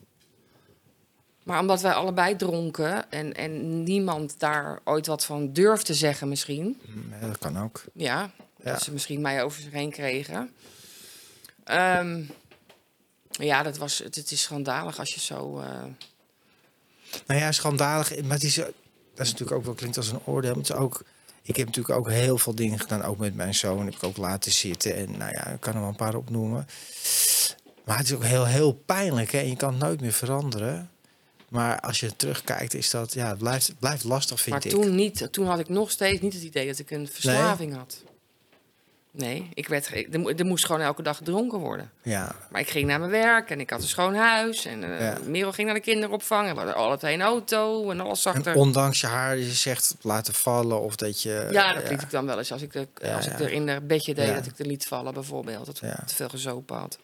Maar 1.44 1.60
omdat 1.60 1.82
wij 1.82 1.94
allebei 1.94 2.36
dronken 2.36 3.12
en, 3.12 3.34
en 3.34 3.84
niemand 3.84 4.40
daar 4.40 4.80
ooit 4.84 5.08
wat 5.08 5.26
van 5.26 5.54
durfde 5.54 5.94
zeggen 5.94 6.28
misschien... 6.30 6.82
Ja, 7.22 7.28
dat 7.28 7.38
kan 7.38 7.60
ook. 7.60 7.84
Ja, 7.94 8.32
Ja. 8.64 8.72
dat 8.72 8.82
ze 8.82 8.92
misschien 8.92 9.22
mij 9.22 9.44
over 9.44 9.62
zich 9.62 9.72
heen 9.72 9.92
kregen. 9.92 10.52
Ehm, 11.64 12.24
ja, 13.30 13.64
dat 13.64 13.78
was, 13.78 13.98
het, 13.98 14.16
het 14.16 14.32
is 14.32 14.42
schandalig 14.42 15.00
als 15.00 15.14
je 15.14 15.20
zo... 15.20 15.60
eh, 15.60 15.84
Nou 17.28 17.40
ja, 17.40 17.52
schandalig. 17.52 18.22
Maar 18.22 18.32
het 18.32 18.44
is, 18.44 18.56
dat 18.56 18.66
is 19.16 19.32
natuurlijk 19.32 19.52
ook 19.52 19.66
wel 19.66 19.74
klinkt 19.74 19.98
als 19.98 20.10
een 20.12 20.26
oordeel. 20.26 20.50
Maar 20.56 20.60
het 20.64 20.70
is 20.70 20.76
ook, 20.76 21.04
ik 21.52 21.58
heb 21.58 21.66
natuurlijk 21.66 21.98
ook 21.98 22.10
heel 22.10 22.38
veel 22.38 22.56
dingen 22.56 22.80
gedaan. 22.80 23.04
Ook 23.04 23.18
met 23.18 23.36
mijn 23.36 23.56
zoon 23.56 23.86
heb 23.86 23.96
ik 23.96 24.04
ook 24.04 24.18
laten 24.18 24.52
zitten. 24.52 24.96
En 24.96 25.18
nou 25.18 25.32
ja, 25.32 25.48
ik 25.48 25.60
kan 25.60 25.74
er 25.74 25.80
wel 25.80 25.90
een 25.90 25.96
paar 25.96 26.16
opnoemen. 26.16 26.68
Maar 27.86 27.98
het 27.98 28.06
is 28.06 28.14
ook 28.14 28.24
heel, 28.24 28.46
heel 28.46 28.74
pijnlijk. 28.74 29.32
Hè? 29.32 29.40
En 29.40 29.50
je 29.50 29.56
kan 29.56 29.70
het 29.74 29.82
nooit 29.82 30.02
meer 30.02 30.12
veranderen. 30.12 30.90
Maar 31.50 31.80
als 31.80 32.00
je 32.00 32.16
terugkijkt, 32.16 32.74
is 32.74 32.90
dat, 32.90 33.14
ja, 33.14 33.28
het 33.28 33.38
blijft, 33.38 33.68
het 33.68 33.80
blijft 33.80 34.04
lastig, 34.04 34.42
vind 34.42 34.56
maar 34.56 34.66
ik. 34.66 34.72
toen 34.72 34.96
niet. 34.96 35.28
Toen 35.32 35.46
had 35.46 35.60
ik 35.60 35.70
nog 35.70 35.92
steeds 35.92 36.22
niet 36.22 36.34
het 36.34 36.44
idee 36.44 36.68
dat 36.68 36.80
ik 36.80 36.92
een 36.92 37.08
verslaving 37.08 37.76
had. 37.76 38.04
Nee, 39.14 39.50
ik 39.54 39.68
werd, 39.68 39.92
er, 40.12 40.20
mo- 40.20 40.30
er 40.30 40.46
moest 40.46 40.66
gewoon 40.66 40.82
elke 40.82 41.02
dag 41.02 41.18
gedronken 41.18 41.60
worden. 41.60 41.92
Ja, 42.02 42.36
Maar 42.50 42.62
ik 42.62 42.70
ging 42.70 42.88
naar 42.88 43.00
mijn 43.00 43.12
werk 43.12 43.50
en 43.50 43.60
ik 43.60 43.70
had 43.70 43.82
een 43.82 43.88
schoon 43.88 44.16
huis. 44.16 44.66
En 44.66 44.84
eh 44.84 45.00
Ja. 45.00 45.18
Merel 45.26 45.52
ging 45.52 45.68
naar 45.68 45.76
de 45.76 45.82
kinderopvang. 45.84 46.48
En 46.48 46.52
we 46.52 46.58
hadden 46.58 46.76
alle 46.76 46.98
twee 46.98 47.14
een 47.14 47.22
auto 47.22 47.90
en 47.92 48.00
alles 48.00 48.22
zag 48.22 48.36
en 48.36 48.46
er... 48.46 48.56
ondanks 48.56 49.02
je 49.02 49.08
haar, 49.08 49.38
je 49.38 49.52
zegt 49.52 49.96
laten 50.02 50.34
vallen 50.34 50.82
of 50.82 50.96
dat 50.96 51.22
je... 51.22 51.48
Ja, 51.52 51.74
dat 51.74 51.90
liet 51.90 52.02
ik 52.02 52.10
dan 52.10 52.26
wel 52.26 52.38
eens. 52.38 52.52
Als 52.52 52.62
ik, 52.62 52.72
de, 52.74 52.88
als 53.16 53.28
ik 53.28 53.40
er 53.40 53.52
in 53.52 53.68
het 53.68 53.88
bedje 53.88 54.14
deed, 54.14 54.36
dat 54.36 54.46
ik 54.46 54.60
er 54.60 54.66
liet 54.66 54.88
vallen 54.88 55.14
bijvoorbeeld. 55.14 55.66
Dat 55.66 55.80
Ja. 55.80 56.04
te 56.06 56.16
veel 56.16 56.30
gezopen 56.30 56.78
had. 56.78 56.98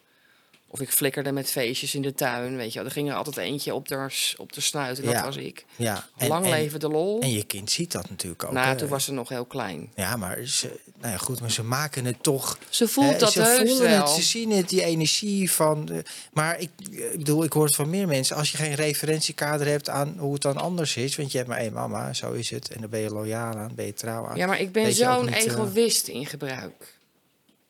Of 0.70 0.80
ik 0.80 0.90
flikkerde 0.90 1.32
met 1.32 1.50
feestjes 1.50 1.94
in 1.94 2.02
de 2.02 2.14
tuin, 2.14 2.56
weet 2.56 2.72
je 2.72 2.78
wel. 2.78 2.88
Er 2.88 2.94
ging 2.94 3.08
er 3.08 3.14
altijd 3.14 3.36
eentje 3.36 3.74
op 3.74 3.88
de, 3.88 4.08
op 4.36 4.52
de 4.52 4.60
snuit 4.60 4.98
en 5.00 5.04
dat 5.04 5.24
was 5.24 5.36
ik. 5.36 5.64
ja. 5.76 6.08
En, 6.16 6.28
Lang 6.28 6.44
en, 6.44 6.50
leven 6.50 6.80
de 6.80 6.88
lol. 6.88 7.20
en 7.20 7.32
je 7.32 7.44
kind 7.44 7.70
ziet 7.70 7.92
dat 7.92 8.10
natuurlijk 8.10 8.44
ook. 8.44 8.52
nou, 8.52 8.66
hè. 8.66 8.76
toen 8.76 8.88
was 8.88 9.04
ze 9.04 9.12
nog 9.12 9.28
heel 9.28 9.44
klein. 9.44 9.92
Ja, 9.94 10.16
maar 10.16 10.38
ze, 10.44 10.80
nou 10.98 11.12
ja, 11.12 11.18
goed, 11.18 11.40
maar 11.40 11.50
ze 11.50 11.62
maken 11.62 12.04
het 12.04 12.22
toch 12.22 12.58
Ze 12.68 12.88
voelt 12.88 13.12
Hè, 13.12 13.18
dat 13.18 13.32
ze 13.32 13.42
heus 13.42 13.70
voelen 13.70 13.90
wel. 13.90 14.00
Het, 14.00 14.10
ze 14.10 14.22
zien 14.22 14.50
het, 14.50 14.68
die 14.68 14.84
energie 14.84 15.50
van. 15.50 16.04
maar 16.32 16.60
ik, 16.60 16.70
ik 16.90 17.18
bedoel, 17.18 17.44
ik 17.44 17.52
hoor 17.52 17.64
het 17.64 17.74
van 17.74 17.90
meer 17.90 18.06
mensen. 18.06 18.36
Als 18.36 18.50
je 18.50 18.56
geen 18.56 18.74
referentiekader 18.74 19.66
hebt 19.66 19.88
aan 19.88 20.14
hoe 20.18 20.32
het 20.32 20.42
dan 20.42 20.56
anders 20.56 20.96
is. 20.96 21.16
Want 21.16 21.32
je 21.32 21.36
hebt 21.36 21.50
maar 21.50 21.58
één 21.58 21.72
mama, 21.72 22.12
zo 22.12 22.32
is 22.32 22.50
het. 22.50 22.68
En 22.68 22.80
daar 22.80 22.88
ben 22.88 23.00
je 23.00 23.10
loyaal 23.10 23.54
aan, 23.54 23.72
ben 23.74 23.86
je 23.86 23.94
trouw 23.94 24.26
aan. 24.26 24.36
Ja, 24.36 24.46
maar 24.46 24.60
ik 24.60 24.72
ben 24.72 24.92
zo'n 24.92 25.28
eh, 25.28 25.44
egoïst 25.44 26.08
in 26.08 26.26
gebruik. 26.26 26.96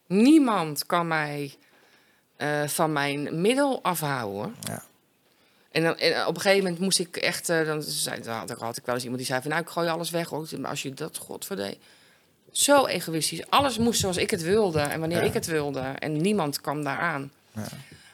Niemand 0.07 0.87
kan 0.87 1.07
mij 1.07 1.57
eh, 2.38 2.66
van 2.66 2.92
mijn 2.92 3.40
middel 3.40 3.83
afhouden. 3.83 4.55
Ja. 4.61 4.83
En, 5.70 5.83
dan, 5.83 5.96
en 5.98 6.27
op 6.27 6.35
een 6.35 6.40
gegeven 6.40 6.64
moment 6.64 6.81
moest 6.83 6.98
ik 6.98 7.16
echt... 7.16 7.48
eh, 7.48 7.66
dan, 7.66 7.83
zei, 7.83 8.22
dan 8.22 8.35
had, 8.35 8.51
had 8.51 8.77
ik 8.77 8.85
wel 8.85 8.94
eens 8.94 9.05
iemand 9.05 9.20
die 9.22 9.31
zei 9.31 9.40
van... 9.42 9.51
nou, 9.51 9.62
ik 9.62 9.68
gooi 9.68 9.88
alles 9.88 10.11
weg. 10.11 10.29
Hoor. 10.29 10.46
Maar 10.59 10.70
als 10.70 10.83
je 10.83 10.94
dat 10.94 11.16
godverdeed... 11.16 11.79
Zo 12.53 12.87
egoïstisch. 12.87 13.51
Alles 13.51 13.79
moest 13.79 14.01
zoals 14.01 14.16
ik 14.16 14.31
het 14.31 14.42
wilde 14.42 14.81
en 14.81 15.01
wanneer 15.01 15.18
Ja. 15.18 15.24
ik 15.24 15.33
het 15.35 15.46
wilde. 15.46 15.81
En 15.81 16.16
niemand 16.16 16.61
kwam 16.61 16.85
daaraan. 16.85 17.33
Ja. 17.53 17.62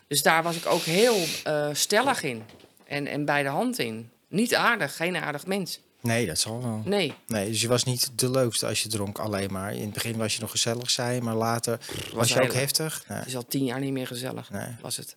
Dus 0.07 0.23
daar 0.23 0.43
was 0.43 0.57
ik 0.57 0.67
ook 0.67 0.83
heel 0.83 1.17
eh, 1.45 1.69
stellig 1.73 2.23
in. 2.23 2.43
En, 2.87 3.07
en 3.07 3.25
bij 3.25 3.43
de 3.43 3.49
hand 3.49 3.79
in. 3.79 4.11
Niet 4.29 4.55
aardig, 4.55 4.97
geen 4.97 5.17
aardig 5.17 5.47
mens. 5.47 5.81
Nee, 6.05 6.27
dat 6.27 6.39
zal 6.39 6.63
wel. 6.63 6.83
Nee. 6.85 7.15
Nee, 7.27 7.49
dus 7.51 7.61
je 7.61 7.69
was 7.69 7.85
niet 7.85 8.11
de 8.19 8.31
leukste 8.31 8.67
als 8.67 8.83
je 8.83 8.89
dronk 8.89 9.19
alleen 9.19 9.53
maar. 9.53 9.75
In 9.75 9.81
het 9.83 9.93
begin 9.93 10.17
was 10.17 10.35
je 10.35 10.41
nog 10.41 10.51
gezellig, 10.51 10.91
zei 10.91 11.21
maar 11.21 11.35
later 11.35 11.79
was 12.13 12.33
je 12.33 12.43
ook 12.43 12.53
heftig. 12.53 13.05
Nee. 13.09 13.19
Het 13.19 13.27
is 13.27 13.37
al 13.37 13.47
tien 13.47 13.65
jaar 13.65 13.81
niet 13.81 13.93
meer 13.93 14.07
gezellig, 14.07 14.51
Nee. 14.51 14.69
was 14.81 14.97
het. 14.97 15.17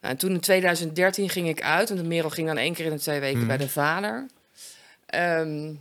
Nou, 0.00 0.14
en 0.14 0.16
toen 0.16 0.30
in 0.30 0.40
2013 0.40 1.28
ging 1.28 1.48
ik 1.48 1.62
uit, 1.62 1.88
want 1.88 2.00
de 2.00 2.06
Merel 2.06 2.30
ging 2.30 2.46
dan 2.46 2.56
één 2.56 2.74
keer 2.74 2.84
in 2.84 2.90
de 2.92 2.98
twee 3.00 3.20
weken 3.20 3.38
Mhm. 3.38 3.46
bij 3.46 3.56
de 3.56 3.68
vader. 3.68 4.26
Ehm, 5.06 5.74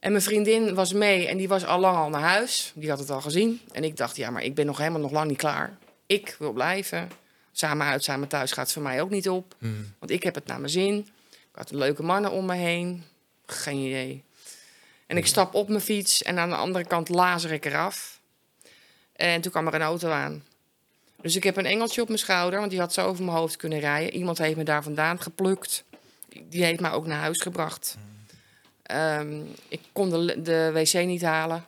en 0.00 0.10
mijn 0.12 0.22
vriendin 0.22 0.74
was 0.74 0.92
mee 0.92 1.26
en 1.28 1.36
die 1.36 1.48
was 1.48 1.64
al 1.66 1.78
lang 1.80 1.96
al 1.96 2.08
naar 2.08 2.20
huis. 2.20 2.72
Die 2.74 2.90
had 2.90 2.98
het 2.98 3.10
al 3.10 3.20
gezien. 3.20 3.60
En 3.72 3.84
ik 3.84 3.96
dacht, 3.96 4.16
ja, 4.16 4.30
maar 4.30 4.42
ik 4.42 4.54
ben 4.54 4.66
nog 4.66 4.78
helemaal 4.78 5.00
nog 5.00 5.10
lang 5.10 5.28
niet 5.28 5.38
klaar. 5.38 5.76
Ik 6.06 6.36
wil 6.38 6.52
blijven. 6.52 7.10
Samen 7.52 7.86
uit, 7.86 8.04
samen 8.04 8.28
thuis 8.28 8.52
gaat 8.52 8.64
het 8.64 8.72
voor 8.72 8.82
mij 8.82 9.00
ook 9.02 9.10
niet 9.10 9.28
op. 9.28 9.54
Mm. 9.58 9.92
Want 9.98 10.10
ik 10.12 10.22
heb 10.22 10.34
het 10.34 10.46
naar 10.46 10.58
mijn 10.60 10.70
zin. 10.72 10.96
Ik 11.30 11.60
had 11.60 11.70
leuke 11.70 12.02
mannen 12.02 12.30
om 12.30 12.46
me 12.46 12.54
heen. 12.54 13.04
Geen 13.46 13.78
idee. 13.78 14.24
En 15.06 15.16
ik 15.16 15.26
stap 15.26 15.54
op 15.54 15.68
mijn 15.68 15.80
fiets 15.80 16.22
en 16.22 16.38
aan 16.38 16.48
de 16.48 16.56
andere 16.56 16.84
kant 16.84 17.08
lazer 17.08 17.52
ik 17.52 17.64
eraf. 17.64 18.20
En 19.12 19.40
toen 19.40 19.50
kwam 19.50 19.66
er 19.66 19.74
een 19.74 19.82
auto 19.82 20.10
aan. 20.10 20.44
Dus 21.22 21.36
ik 21.36 21.44
heb 21.44 21.56
een 21.56 21.66
engeltje 21.66 22.00
op 22.00 22.08
mijn 22.08 22.18
schouder, 22.20 22.58
want 22.58 22.70
die 22.70 22.80
had 22.80 22.92
zo 22.92 23.06
over 23.06 23.24
mijn 23.24 23.36
hoofd 23.36 23.56
kunnen 23.56 23.80
rijden. 23.80 24.14
Iemand 24.14 24.38
heeft 24.38 24.56
me 24.56 24.62
daar 24.62 24.82
vandaan 24.82 25.20
geplukt. 25.20 25.84
Die 26.48 26.64
heeft 26.64 26.80
me 26.80 26.90
ook 26.90 27.06
naar 27.06 27.20
huis 27.20 27.40
gebracht. 27.40 27.96
Ehm, 28.82 29.42
ik 29.68 29.80
kon 29.92 30.10
de, 30.10 30.42
de 30.42 30.70
wc 30.72 31.06
niet 31.06 31.22
halen. 31.22 31.66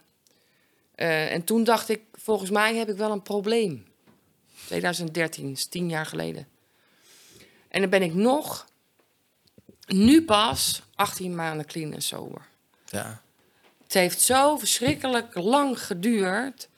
Eh, 0.95 1.33
en 1.33 1.45
toen 1.45 1.65
dacht 1.65 1.89
ik, 1.89 2.01
volgens 2.13 2.51
mij 2.51 2.75
heb 2.75 2.89
ik 2.89 2.97
wel 2.97 3.11
een 3.11 3.23
probleem. 3.23 3.87
2013, 4.67 5.51
is 5.51 5.67
tien 5.67 5.89
jaar 5.89 6.07
geleden. 6.07 6.49
En 7.69 7.81
dan 7.81 7.91
ben 7.91 8.03
ik 8.03 8.15
nog, 8.15 8.67
nu 9.87 10.25
pas, 10.25 10.83
18 10.95 11.35
maanden 11.35 11.67
clean 11.67 11.93
en 11.93 12.03
sober. 12.03 12.43
Ja. 12.85 13.21
Het 13.83 13.95
heeft 13.95 14.21
zo 14.21 14.57
verschrikkelijk 14.57 15.35
lang 15.35 15.83
geduurd 15.83 16.69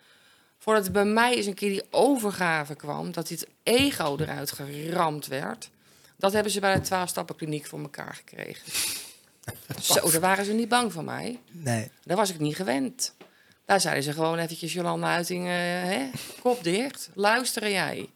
voordat 0.59 0.87
er 0.87 0.93
bij 0.93 1.05
mij 1.05 1.35
eens 1.35 1.47
een 1.47 1.55
keer 1.55 1.71
die 1.71 1.87
overgave 1.91 2.75
kwam, 2.75 3.13
dat 3.13 3.29
dit 3.29 3.47
ego 3.63 4.17
eruit 4.19 4.53
geramd 4.53 5.27
werd. 5.27 5.71
Dat 6.17 6.33
hebben 6.33 6.53
ze 6.53 6.61
bij 6.61 6.81
de 6.81 6.87
12-stappenkliniek 6.87 7.67
voor 7.67 7.81
elkaar 7.81 8.15
gekregen. 8.15 8.73
Zo, 9.83 10.11
daar 10.11 10.21
waren 10.21 10.45
ze 10.45 10.53
niet 10.53 10.69
bang 10.69 10.93
voor 10.93 11.05
mij. 11.05 11.41
Nee. 11.51 11.91
Daar 12.05 12.17
was 12.17 12.31
ik 12.31 12.39
niet 12.39 12.57
gewend. 12.57 13.15
Daar 13.65 13.81
zeiden 13.81 14.05
ze 14.05 14.13
gewoon 14.13 14.39
eventjes 14.39 14.73
Jolanda 14.73 15.15
Uiting, 15.15 15.47
hè? 15.47 16.11
kop 16.43 16.65
dicht, 16.65 17.11
luisteren 17.15 17.71
jij. 17.71 18.11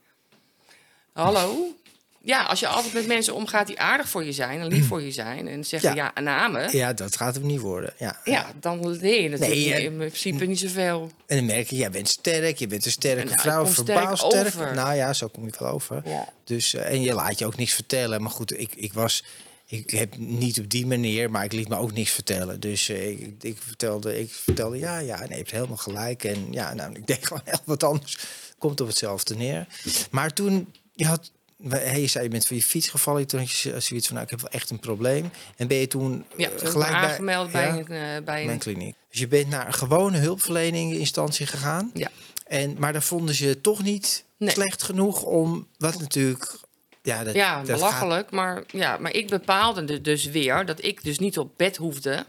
Hallo? 1.12 1.76
Ja, 2.24 2.42
als 2.42 2.60
je 2.60 2.66
altijd 2.66 2.92
met 2.92 3.06
mensen 3.06 3.34
omgaat 3.34 3.66
die 3.66 3.80
aardig 3.80 4.08
voor 4.08 4.24
je 4.24 4.32
zijn 4.32 4.60
en 4.60 4.66
lief 4.66 4.86
voor 4.86 5.02
je 5.02 5.12
zijn 5.12 5.48
en 5.48 5.64
zeggen 5.64 5.94
Ja. 5.94 6.12
ja, 6.14 6.22
namen, 6.22 6.76
Ja, 6.76 6.92
dat 6.92 7.16
gaat 7.16 7.34
hem 7.34 7.46
niet 7.46 7.60
worden. 7.60 7.94
Ja. 7.98 8.20
ja, 8.24 8.52
dan 8.60 8.90
leer 8.90 9.22
je 9.22 9.28
natuurlijk 9.28 9.60
Nee, 9.60 9.74
eh, 9.74 9.84
in 9.84 9.96
principe 9.96 10.44
niet 10.44 10.58
zoveel. 10.58 11.10
En 11.26 11.36
dan 11.36 11.46
merk 11.46 11.70
je, 11.70 11.76
jij 11.76 11.90
bent 11.90 12.08
sterk, 12.08 12.58
je 12.58 12.66
bent 12.66 12.84
een 12.84 12.90
sterke 12.90 13.24
nou, 13.24 13.40
vrouw, 13.40 13.66
verbaal 13.66 14.16
sterk. 14.16 14.54
Nou 14.54 14.94
ja, 14.94 15.12
zo 15.12 15.28
kom 15.28 15.44
je 15.44 15.52
wel 15.58 15.68
over. 15.68 16.02
Ja. 16.04 16.28
Dus, 16.44 16.74
eh, 16.74 16.90
en 16.90 17.02
je 17.02 17.14
laat 17.14 17.38
je 17.38 17.46
ook 17.46 17.56
niks 17.56 17.72
vertellen. 17.72 18.22
Maar 18.22 18.30
goed, 18.30 18.58
ik, 18.60 18.74
ik 18.74 18.92
was. 18.92 19.24
Ik 19.66 19.90
heb 19.90 20.16
niet 20.16 20.60
op 20.60 20.70
die 20.70 20.86
manier, 20.86 21.30
maar 21.30 21.44
ik 21.44 21.52
liet 21.52 21.68
me 21.68 21.76
ook 21.76 21.92
niks 21.92 22.10
vertellen. 22.10 22.60
Dus 22.60 22.88
eh, 22.88 23.08
ik, 23.08 23.34
ik, 23.40 23.56
vertelde, 23.60 24.20
ik 24.20 24.30
vertelde, 24.32 24.78
ja, 24.78 24.98
ja, 24.98 25.18
nee, 25.18 25.28
je 25.28 25.34
hebt 25.34 25.50
helemaal 25.50 25.76
gelijk. 25.76 26.24
En 26.24 26.46
ja, 26.50 26.74
nou, 26.74 26.94
ik 26.94 27.06
deed 27.06 27.26
gewoon 27.26 27.42
heel 27.44 27.58
wat 27.64 27.82
anders. 27.82 28.18
Komt 28.58 28.80
op 28.80 28.86
hetzelfde 28.86 29.34
neer. 29.34 29.66
Maar 30.10 30.32
toen, 30.32 30.72
je 30.92 31.06
had, 31.06 31.30
je 31.70 32.06
zei, 32.06 32.24
je 32.24 32.30
bent 32.30 32.46
van 32.46 32.56
je 32.56 32.62
fiets 32.62 32.88
gevallen. 32.88 33.26
Toen 33.26 33.40
had 33.40 33.50
je 33.50 33.80
zoiets 33.80 34.06
van, 34.06 34.14
nou, 34.16 34.26
ik 34.26 34.30
heb 34.30 34.40
wel 34.40 34.50
echt 34.50 34.70
een 34.70 34.78
probleem. 34.80 35.30
En 35.56 35.66
ben 35.66 35.76
je 35.76 35.86
toen 35.86 36.24
Ja, 36.36 36.48
eh, 36.50 36.54
toen 36.56 36.68
gelijk 36.68 36.90
bij, 36.90 37.00
aangemeld 37.00 37.52
bij, 37.52 37.66
ja, 37.66 37.72
een, 37.76 37.78
eh, 37.86 38.24
bij 38.24 38.24
mijn 38.24 38.48
een... 38.48 38.58
kliniek. 38.58 38.94
Dus 39.10 39.20
je 39.20 39.28
bent 39.28 39.48
naar 39.48 39.66
een 39.66 39.72
gewone 39.74 40.18
hulpverlening 40.18 40.92
instantie 40.94 41.46
gegaan. 41.46 41.90
Ja. 41.94 42.10
En, 42.46 42.76
maar 42.78 42.92
daar 42.92 43.02
vonden 43.02 43.34
ze 43.34 43.60
toch 43.60 43.82
niet 43.82 44.24
Nee. 44.36 44.50
slecht 44.50 44.82
genoeg 44.82 45.22
om, 45.22 45.66
wat 45.78 45.98
natuurlijk... 46.00 46.54
Ja, 47.02 47.24
dat, 47.24 47.34
Ja, 47.34 47.56
dat 47.62 47.66
belachelijk. 47.66 48.30
Maar, 48.30 48.62
ja, 48.66 48.96
maar 48.98 49.14
ik 49.14 49.28
bepaalde 49.28 49.84
de- 49.84 50.00
dus 50.00 50.24
weer 50.24 50.66
dat 50.66 50.84
ik 50.84 51.04
dus 51.04 51.18
niet 51.18 51.38
op 51.38 51.50
bed 51.56 51.76
hoefde. 51.76 52.26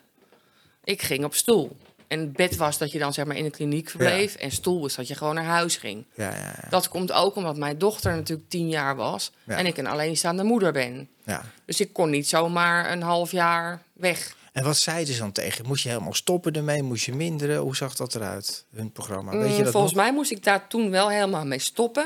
Ik 0.83 1.01
ging 1.01 1.23
op 1.23 1.35
stoel. 1.35 1.77
En 2.13 2.31
bed 2.31 2.55
was 2.55 2.77
dat 2.77 2.91
je 2.91 2.99
dan 2.99 3.13
zeg 3.13 3.25
maar 3.25 3.35
in 3.35 3.43
de 3.43 3.49
kliniek 3.49 3.89
verbleef. 3.89 4.35
En 4.35 4.51
stoel 4.51 4.81
was 4.81 4.95
dat 4.95 5.07
je 5.07 5.15
gewoon 5.15 5.35
naar 5.35 5.43
huis 5.43 5.75
ging. 5.77 6.05
Ja, 6.15 6.29
ja, 6.29 6.37
ja, 6.61 6.69
Dat 6.69 6.87
komt 6.89 7.11
ook 7.11 7.35
omdat 7.35 7.57
mijn 7.57 7.77
dochter 7.77 8.15
natuurlijk 8.15 8.49
tien 8.49 8.69
jaar 8.69 8.95
was. 8.95 9.31
Ja. 9.43 9.57
En 9.57 9.65
ik 9.65 9.77
een 9.77 9.87
alleenstaande 9.87 10.43
moeder 10.43 10.71
ben. 10.71 11.09
ja. 11.23 11.43
Dus 11.65 11.79
ik 11.79 11.93
kon 11.93 12.09
niet 12.09 12.27
zomaar 12.29 12.91
een 12.91 13.01
half 13.01 13.31
jaar 13.31 13.81
weg. 13.93 14.35
En 14.51 14.63
wat 14.63 14.77
zeiden 14.77 15.13
ze 15.13 15.19
dan 15.19 15.31
tegen? 15.31 15.65
Moest 15.67 15.83
je 15.83 15.89
helemaal 15.89 16.13
stoppen 16.13 16.53
ermee? 16.53 16.83
Moest 16.83 17.05
je 17.05 17.13
minderen? 17.13 17.57
Hoe 17.57 17.75
zag 17.75 17.95
dat 17.95 18.15
eruit, 18.15 18.65
hun 18.75 18.91
programma? 18.91 19.31
Weet 19.31 19.49
je 19.51 19.57
Mm, 19.57 19.63
dat 19.63 19.71
Volgens 19.71 19.93
nog? 19.93 20.03
mij 20.03 20.13
moest 20.13 20.31
ik 20.31 20.43
daar 20.43 20.67
toen 20.67 20.89
wel 20.89 21.09
helemaal 21.09 21.45
mee 21.45 21.59
stoppen. 21.59 22.05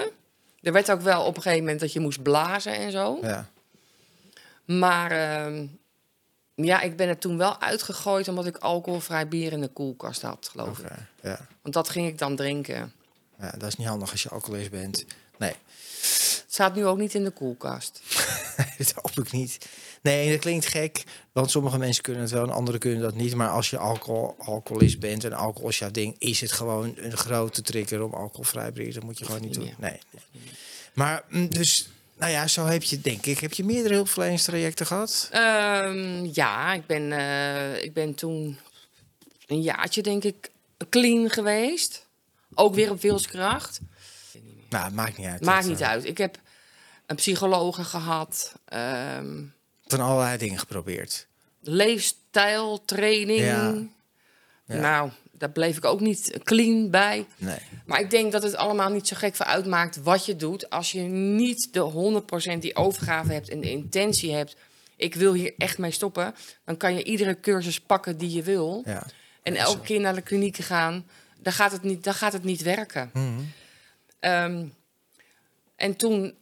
Er 0.62 0.72
werd 0.74 0.91
ook 0.91 1.02
wel 1.02 1.22
op 1.24 1.36
een 1.36 1.41
gegeven 1.41 1.63
moment 1.63 1.80
dat 1.82 1.93
je 1.93 2.00
moest 2.00 2.22
blazen 2.22 2.74
en 2.76 2.91
zo. 2.91 3.17
Ja. 3.22 3.50
Maar 4.65 5.12
ehm, 5.12 5.65
ja, 6.65 6.82
ik 6.82 6.96
ben 6.96 7.08
er 7.08 7.17
toen 7.17 7.38
wel 7.38 7.62
uitgegooid 7.62 8.28
omdat 8.28 8.46
ik 8.46 8.58
alcoholvrij 8.58 9.28
bier 9.28 9.52
in 9.52 9.62
de 9.62 9.67
koelkast 9.67 10.22
had, 10.22 10.50
geloof 10.52 10.80
ik. 10.80 10.91
Ja. 11.22 11.48
Want 11.62 11.74
dat 11.74 11.89
ging 11.89 12.08
ik 12.08 12.17
dan 12.17 12.36
drinken. 12.36 12.93
ja, 13.39 13.52
dat 13.52 13.67
is 13.67 13.76
niet 13.76 13.88
handig 13.88 14.12
als 14.12 14.24
je 14.24 14.30
alcoholist 14.30 14.72
bent. 14.72 15.06
Nee, 15.38 15.54
Het 16.02 16.46
staat 16.48 16.76
nu 16.76 16.86
ook 16.86 16.98
niet 16.98 17.13
in 17.13 17.24
de 17.24 17.30
koelkast. 17.30 18.02
dat 18.78 18.93
hoop 18.96 19.26
ik 19.26 19.32
niet. 19.32 19.58
Nee, 20.02 20.32
dat 20.32 20.39
klinkt 20.39 20.65
gek, 20.65 21.04
want 21.32 21.52
sommige 21.52 21.78
mensen 21.78 22.04
kunnen 22.04 22.22
het 22.22 22.32
wel 22.32 22.43
en 22.43 22.50
anderen 22.50 22.80
kunnen 22.80 23.02
dat 23.02 23.15
niet. 23.15 23.36
Maar 23.36 23.50
als 23.50 23.70
je 23.70 23.78
alcohol, 23.78 24.36
alcoholist 24.39 25.00
bent 25.00 25.24
en 25.24 25.34
alcohol 25.34 25.70
is 25.70 25.80
jouw 25.80 25.91
ding, 25.91 26.15
is 26.20 26.41
het 26.41 26.52
gewoon 26.52 26.93
een 26.98 27.17
grote 27.17 27.62
trigger 27.62 28.04
om 28.04 28.13
alcoholvrij 28.13 28.74
bier. 28.74 28.93
Dat 28.93 29.04
moet 29.04 29.17
je 29.17 29.26
gewoon 29.26 29.41
niet 29.41 29.54
doen. 29.54 29.74
Nee. 29.78 30.00
Maar 30.93 31.24
mm, 31.30 31.50
dus, 31.50 31.89
nou 32.17 32.32
ja, 32.32 32.47
zo 32.47 32.65
heb 32.65 32.84
je, 32.84 33.01
denk 33.01 33.25
ik, 33.25 33.39
heb 33.39 33.53
je 33.53 33.63
meerdere 33.63 33.93
hulpverleningstrajecten 33.93 34.86
gehad? 34.86 35.30
Ehm, 35.32 36.25
ja, 36.34 36.73
ik 36.73 36.86
ben, 36.86 37.12
eh, 37.12 37.84
ik 37.84 37.93
ben 37.93 38.15
toen 38.15 38.58
een 39.47 39.62
jaartje, 39.62 40.01
denk 40.01 40.23
ik, 40.23 40.49
clean 40.89 41.30
geweest. 41.30 42.06
Ook 42.53 42.75
weer 42.75 42.91
op 42.91 43.01
wilskracht. 43.01 43.80
Nou, 44.69 44.91
maakt 44.91 45.17
niet 45.17 45.27
uit. 45.27 45.41
Maakt 45.41 45.62
Dat, 45.62 45.71
niet 45.71 45.82
eh, 45.82 45.88
uit. 45.89 46.06
Ik 46.06 46.17
heb 46.17 46.39
een 47.06 47.15
psychologe 47.15 47.84
gehad. 47.84 48.53
ehm, 48.65 49.43
Van 49.86 49.99
allerlei 49.99 50.38
dingen 50.38 50.60
geprobeerd. 50.60 51.27
leefstijl, 51.62 52.86
training. 52.86 53.39
Ja. 53.39 53.73
Ja. 54.65 54.75
Nou, 54.80 55.12
daar 55.38 55.52
bleef 55.52 55.78
ik 55.78 55.86
ook 55.86 56.00
niet 56.00 56.39
clean 56.43 56.89
bij. 56.89 57.26
Nee. 57.38 57.58
Maar 57.86 58.00
ik 58.00 58.10
denk 58.10 58.32
dat 58.32 58.43
het 58.43 58.56
allemaal 58.56 58.89
niet 58.89 59.08
zo 59.08 59.15
gek 59.15 59.36
voor 59.36 59.45
uitmaakt 59.45 60.02
wat 60.04 60.26
je 60.26 60.36
doet. 60.36 60.69
Als 60.69 60.91
je 60.91 61.02
niet 61.02 61.73
de 61.73 62.23
100% 62.56 62.60
die 62.60 62.76
overgave 62.76 63.34
hebt 63.34 63.50
en 63.50 63.62
de 63.62 63.69
intentie 63.69 64.34
hebt. 64.34 64.56
Ik 64.95 65.15
wil 65.15 65.34
hier 65.34 65.54
echt 65.58 65.78
mee 65.78 65.91
stoppen. 65.91 66.36
Dan 66.65 66.78
kan 66.78 66.93
je 66.93 67.04
iedere 67.04 67.39
cursus 67.39 67.80
pakken 67.80 68.17
die 68.17 68.32
je 68.32 68.43
wil. 68.43 68.82
Ja. 68.86 69.06
En 69.43 69.56
elke 69.56 69.82
keer 69.82 70.00
naar 70.00 70.15
de 70.15 70.21
klinieken 70.21 70.63
gaan. 70.63 71.06
Dan 71.39 71.54
gaat 71.54 71.71
het 71.71 71.84
niet, 71.84 72.04
dan 72.04 72.13
gaat 72.13 72.34
het 72.34 72.43
niet 72.43 72.62
werken. 72.62 73.10
Mhm. 73.13 73.39
Ehm, 74.19 74.65
en 75.76 75.95
toen 75.95 76.36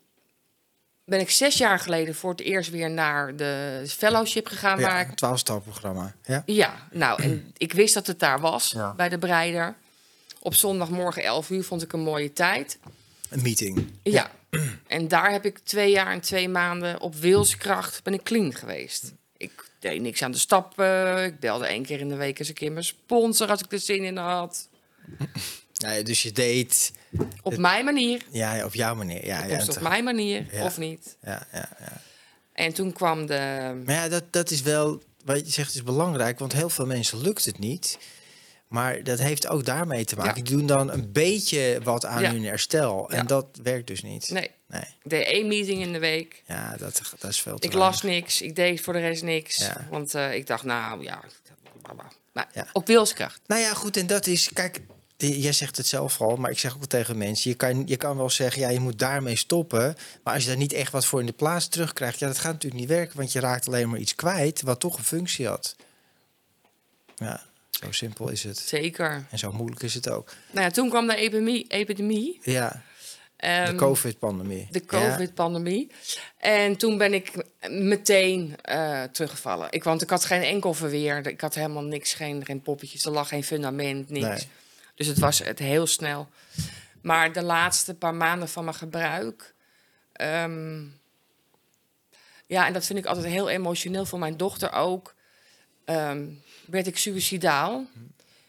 ben 1.06 1.20
ik 1.20 1.30
zes 1.30 1.58
jaar 1.58 1.80
geleden 1.80 2.16
voor 2.16 2.32
het 2.32 2.42
eerst 2.42 2.70
weer 2.70 2.90
naar 2.90 3.36
de 3.36 3.84
fellowship 3.88 4.48
gegaan. 4.48 4.82
waar 4.82 4.94
Ja, 4.94 5.00
ik 5.00 5.08
een 5.10 5.16
12 5.16 5.44
programma. 5.44 6.14
Ja. 6.26 6.44
ja, 6.46 6.88
nou, 6.92 7.24
en 7.24 7.52
ik 7.58 7.74
wist 7.74 7.94
dat 7.94 8.08
het 8.08 8.20
daar 8.20 8.40
was, 8.40 8.72
Ja. 8.72 8.94
bij 8.94 9.10
de 9.10 9.18
breider. 9.18 9.76
Op 10.40 10.54
zondagmorgen 10.56 11.24
11 11.24 11.50
uur 11.50 11.64
vond 11.64 11.82
ik 11.82 11.94
een 11.94 12.00
mooie 12.00 12.34
tijd. 12.34 12.78
Een 13.30 13.42
meeting. 13.42 13.92
Ja. 14.04 14.32
En 14.88 15.08
daar 15.08 15.32
heb 15.32 15.46
ik 15.46 15.60
twee 15.60 15.92
jaar 15.92 16.12
en 16.12 16.20
twee 16.22 16.50
maanden 16.50 17.00
op 17.02 17.16
wilskracht 17.16 18.04
ben 18.04 18.14
ik 18.14 18.24
clean 18.24 18.54
geweest. 18.54 19.14
Ik 19.38 19.70
deed 19.80 20.02
niks 20.02 20.22
aan 20.22 20.32
de 20.32 20.38
stappen. 20.38 21.24
Ik 21.24 21.40
belde 21.40 21.66
één 21.66 21.84
keer 21.86 22.00
in 22.00 22.10
de 22.10 22.16
week 22.16 22.40
eens 22.40 22.48
een 22.48 22.54
keer 22.54 22.72
mijn 22.72 22.86
sponsor 22.86 23.50
als 23.50 23.62
ik 23.62 23.72
er 23.72 23.80
zin 23.80 24.04
in 24.04 24.18
had. 24.18 24.68
Dus 26.04 26.24
je 26.24 26.32
deed 26.32 26.92
Op 27.42 27.58
mijn 27.58 27.86
manier. 27.86 28.22
ja, 28.32 28.66
op 28.66 28.74
jouw 28.74 28.96
manier. 28.96 29.26
Ja, 29.26 29.46
ja, 29.46 29.56
op 29.60 29.62
toch. 29.62 29.82
mijn 29.82 30.04
manier, 30.04 30.46
Ja. 30.52 30.66
of 30.66 30.78
niet. 30.78 31.16
ja, 31.22 31.48
ja, 31.52 31.70
ja. 31.80 32.02
En 32.54 32.74
toen 32.74 32.94
kwam 32.94 33.26
de... 33.26 33.72
Maar 33.86 33.96
ja, 33.96 34.08
dat, 34.10 34.24
dat 34.30 34.52
is 34.52 34.62
wel, 34.62 35.02
wat 35.26 35.46
je 35.46 35.52
zegt, 35.52 35.76
is 35.76 35.84
belangrijk. 35.84 36.40
Want 36.40 36.54
heel 36.54 36.70
veel 36.70 36.86
mensen 36.86 37.22
lukt 37.22 37.46
het 37.46 37.60
niet. 37.60 37.98
Maar 38.68 39.04
dat 39.04 39.20
heeft 39.20 39.48
ook 39.48 39.66
daarmee 39.66 40.06
te 40.06 40.16
maken. 40.16 40.36
Ja. 40.38 40.44
Die 40.44 40.58
doen 40.58 40.66
dan 40.66 40.92
een 40.92 41.12
beetje 41.12 41.80
wat 41.84 42.06
aan 42.06 42.22
Ja. 42.22 42.32
hun 42.32 42.44
herstel. 42.44 43.10
En 43.10 43.18
Ja. 43.18 43.24
dat 43.24 43.46
werkt 43.64 43.88
dus 43.88 44.02
niet. 44.02 44.30
Nee, 44.30 44.52
Nee. 44.68 44.82
ik 44.82 45.10
deed 45.10 45.26
één 45.26 45.48
meeting 45.48 45.82
in 45.82 45.94
de 45.94 46.00
week. 46.00 46.44
Ja, 46.48 46.76
dat, 46.78 47.02
dat 47.20 47.30
is 47.32 47.42
veel 47.42 47.58
te 47.58 47.68
Ik 47.68 47.74
las 47.74 48.02
niks, 48.02 48.42
ik 48.42 48.56
deed 48.56 48.82
voor 48.82 48.94
de 48.94 49.00
rest 49.00 49.24
niks. 49.24 49.70
Want 49.90 50.16
eh, 50.16 50.34
ik 50.34 50.48
dacht, 50.48 50.64
nou 50.64 51.04
ja, 51.04 51.22
maar 51.94 52.68
op 52.74 52.88
wilskracht. 52.88 53.40
Nou 53.48 53.62
ja, 53.62 53.74
goed. 53.74 53.98
En 53.98 54.08
dat 54.08 54.28
is, 54.28 54.50
kijk, 54.54 54.80
jij 55.18 55.52
zegt 55.52 55.78
het 55.78 55.86
zelf 55.88 56.22
al, 56.22 56.36
maar 56.36 56.52
ik 56.52 56.60
zeg 56.60 56.76
ook 56.76 56.86
tegen 56.86 57.18
mensen: 57.18 57.50
je 57.52 57.56
kan, 57.58 57.84
je 57.88 57.98
kan 57.98 58.18
wel 58.18 58.30
zeggen, 58.30 58.62
ja, 58.62 58.70
je 58.70 58.80
moet 58.80 59.00
daarmee 59.00 59.36
stoppen. 59.36 59.96
Maar 60.24 60.34
als 60.34 60.44
je 60.44 60.50
daar 60.50 60.58
niet 60.58 60.74
echt 60.74 60.92
wat 60.92 61.06
voor 61.06 61.20
in 61.20 61.26
de 61.26 61.32
plaats 61.34 61.68
terugkrijgt, 61.68 62.20
ja, 62.20 62.28
dat 62.28 62.38
gaat 62.38 62.54
natuurlijk 62.54 62.82
niet 62.82 62.90
werken. 62.90 63.18
Want 63.18 63.32
je 63.32 63.40
raakt 63.40 63.68
alleen 63.68 63.90
maar 63.90 64.00
iets 64.00 64.16
kwijt 64.16 64.62
wat 64.62 64.80
toch 64.80 64.98
een 64.98 65.04
functie 65.04 65.48
had. 65.48 65.76
Ja, 67.16 67.44
zo 67.70 67.92
simpel 67.92 68.30
is 68.30 68.44
het. 68.44 68.58
Zeker. 68.58 69.26
En 69.30 69.40
zo 69.40 69.52
moeilijk 69.52 69.82
is 69.84 69.94
het 69.94 70.10
ook. 70.10 70.34
Nou 70.52 70.66
ja, 70.66 70.72
toen 70.72 70.90
kwam 70.90 71.08
de 71.08 71.16
epidemie. 71.16 71.66
epidemie 71.68 72.40
Ja, 72.44 72.70
de 72.70 72.80
Ehm, 73.48 73.76
COVID-pandemie. 73.76 74.68
de 74.72 74.80
Ja. 74.80 74.86
COVID-pandemie. 74.86 75.92
En 76.38 76.78
toen 76.78 76.98
ben 76.98 77.14
ik 77.14 77.32
meteen 77.70 78.56
eh, 78.62 79.04
teruggevallen. 79.04 79.68
Ik, 79.70 79.84
want 79.84 80.02
ik 80.02 80.10
had 80.10 80.26
geen 80.26 80.42
enkel 80.42 80.74
verweer. 80.74 81.28
Ik 81.28 81.42
had 81.42 81.56
helemaal 81.56 81.84
niks, 81.84 82.14
geen, 82.14 82.46
geen 82.46 82.62
poppetjes. 82.62 83.06
Er 83.06 83.12
lag 83.12 83.28
geen 83.28 83.44
fundament, 83.44 84.10
niks. 84.10 84.26
Nee. 84.28 84.48
Dus 84.96 85.08
het 85.08 85.20
was 85.20 85.40
het 85.40 85.60
heel 85.60 85.88
snel. 85.88 86.30
Maar 87.02 87.34
de 87.34 87.44
laatste 87.44 87.96
paar 87.96 88.16
maanden 88.16 88.50
van 88.50 88.64
mijn 88.64 88.76
gebruik... 88.76 89.54
ehm, 90.12 90.84
ja, 92.48 92.68
en 92.68 92.74
dat 92.74 92.86
vind 92.86 93.00
ik 93.00 93.06
altijd 93.06 93.26
heel 93.26 93.50
emotioneel 93.50 94.06
voor 94.06 94.20
mijn 94.20 94.38
dochter 94.38 94.72
ook... 94.72 95.16
ehm, 95.86 96.28
werd 96.66 96.88
ik 96.88 96.98
suicidaal. 96.98 97.86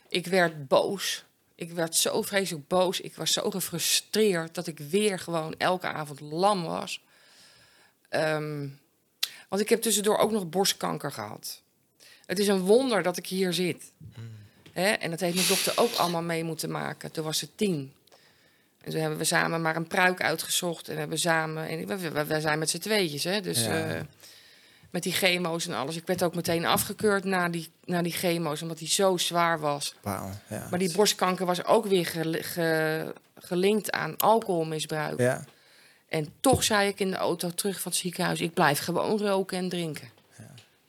Ik 0.08 0.26
werd 0.26 0.68
boos. 0.68 1.24
Ik 1.54 1.72
werd 1.72 1.96
zo 1.96 2.22
vreselijk 2.22 2.68
boos. 2.68 3.00
Ik 3.00 3.14
was 3.14 3.32
zo 3.32 3.50
gefrustreerd 3.50 4.54
dat 4.54 4.66
ik 4.66 4.78
weer 4.78 5.18
gewoon 5.18 5.54
elke 5.58 5.86
avond 5.86 6.20
lam 6.20 6.62
was. 6.62 7.04
Ehm, 8.08 8.68
want 9.48 9.62
ik 9.62 9.68
heb 9.68 9.82
tussendoor 9.82 10.18
ook 10.18 10.30
nog 10.30 10.48
borstkanker 10.48 11.12
gehad. 11.12 11.62
Het 12.26 12.38
is 12.38 12.48
een 12.48 12.60
wonder 12.60 13.02
dat 13.02 13.16
ik 13.16 13.26
hier 13.26 13.52
zit. 13.52 13.92
Hè? 14.82 14.90
En 14.90 15.10
dat 15.10 15.20
heeft 15.20 15.34
mijn 15.34 15.46
dochter 15.48 15.72
ook 15.76 15.94
allemaal 15.94 16.22
mee 16.22 16.44
moeten 16.44 16.70
maken. 16.70 17.12
Toen 17.12 17.24
was 17.24 17.38
ze 17.38 17.54
tien. 17.54 17.92
En 18.82 18.90
toen 18.90 19.00
hebben 19.00 19.18
we 19.18 19.24
samen 19.24 19.62
maar 19.62 19.76
een 19.76 19.86
pruik 19.86 20.22
uitgezocht. 20.22 20.88
En 20.88 20.96
hebben 20.96 21.14
we 21.16 21.22
samen. 21.22 21.68
En 21.68 21.86
we, 22.26 22.40
zijn 22.40 22.58
met 22.58 22.70
z'n 22.70 22.78
tweetjes, 22.78 23.24
hè? 23.24 23.40
Dus 23.40 23.64
Ja. 23.64 23.88
eh, 23.94 24.00
met 24.90 25.02
die 25.02 25.12
chemo's 25.12 25.66
en 25.66 25.74
alles. 25.74 25.96
Ik 25.96 26.06
werd 26.06 26.22
ook 26.22 26.34
meteen 26.34 26.66
afgekeurd 26.66 27.24
na 27.24 27.48
die, 27.48 27.70
na 27.84 28.02
die 28.02 28.12
chemo's, 28.12 28.62
omdat 28.62 28.78
die 28.78 28.88
zo 28.88 29.16
zwaar 29.16 29.60
was. 29.60 29.94
Ja. 30.48 30.66
Maar 30.70 30.78
die 30.78 30.92
borstkanker 30.92 31.46
was 31.46 31.64
ook 31.64 31.86
weer 31.86 32.06
gel- 32.06 32.42
ge- 32.42 33.14
gelinkt 33.38 33.90
aan 33.92 34.16
alcoholmisbruik. 34.16 35.20
Ja, 35.20 35.44
En 36.08 36.28
toch 36.40 36.64
zei 36.64 36.88
ik 36.88 37.00
in 37.00 37.10
de 37.10 37.16
auto 37.16 37.50
terug 37.50 37.80
van 37.80 37.90
het 37.92 38.00
ziekenhuis: 38.00 38.40
ik 38.40 38.54
blijf 38.54 38.78
gewoon 38.78 39.18
roken 39.18 39.58
en 39.58 39.68
drinken. 39.68 40.10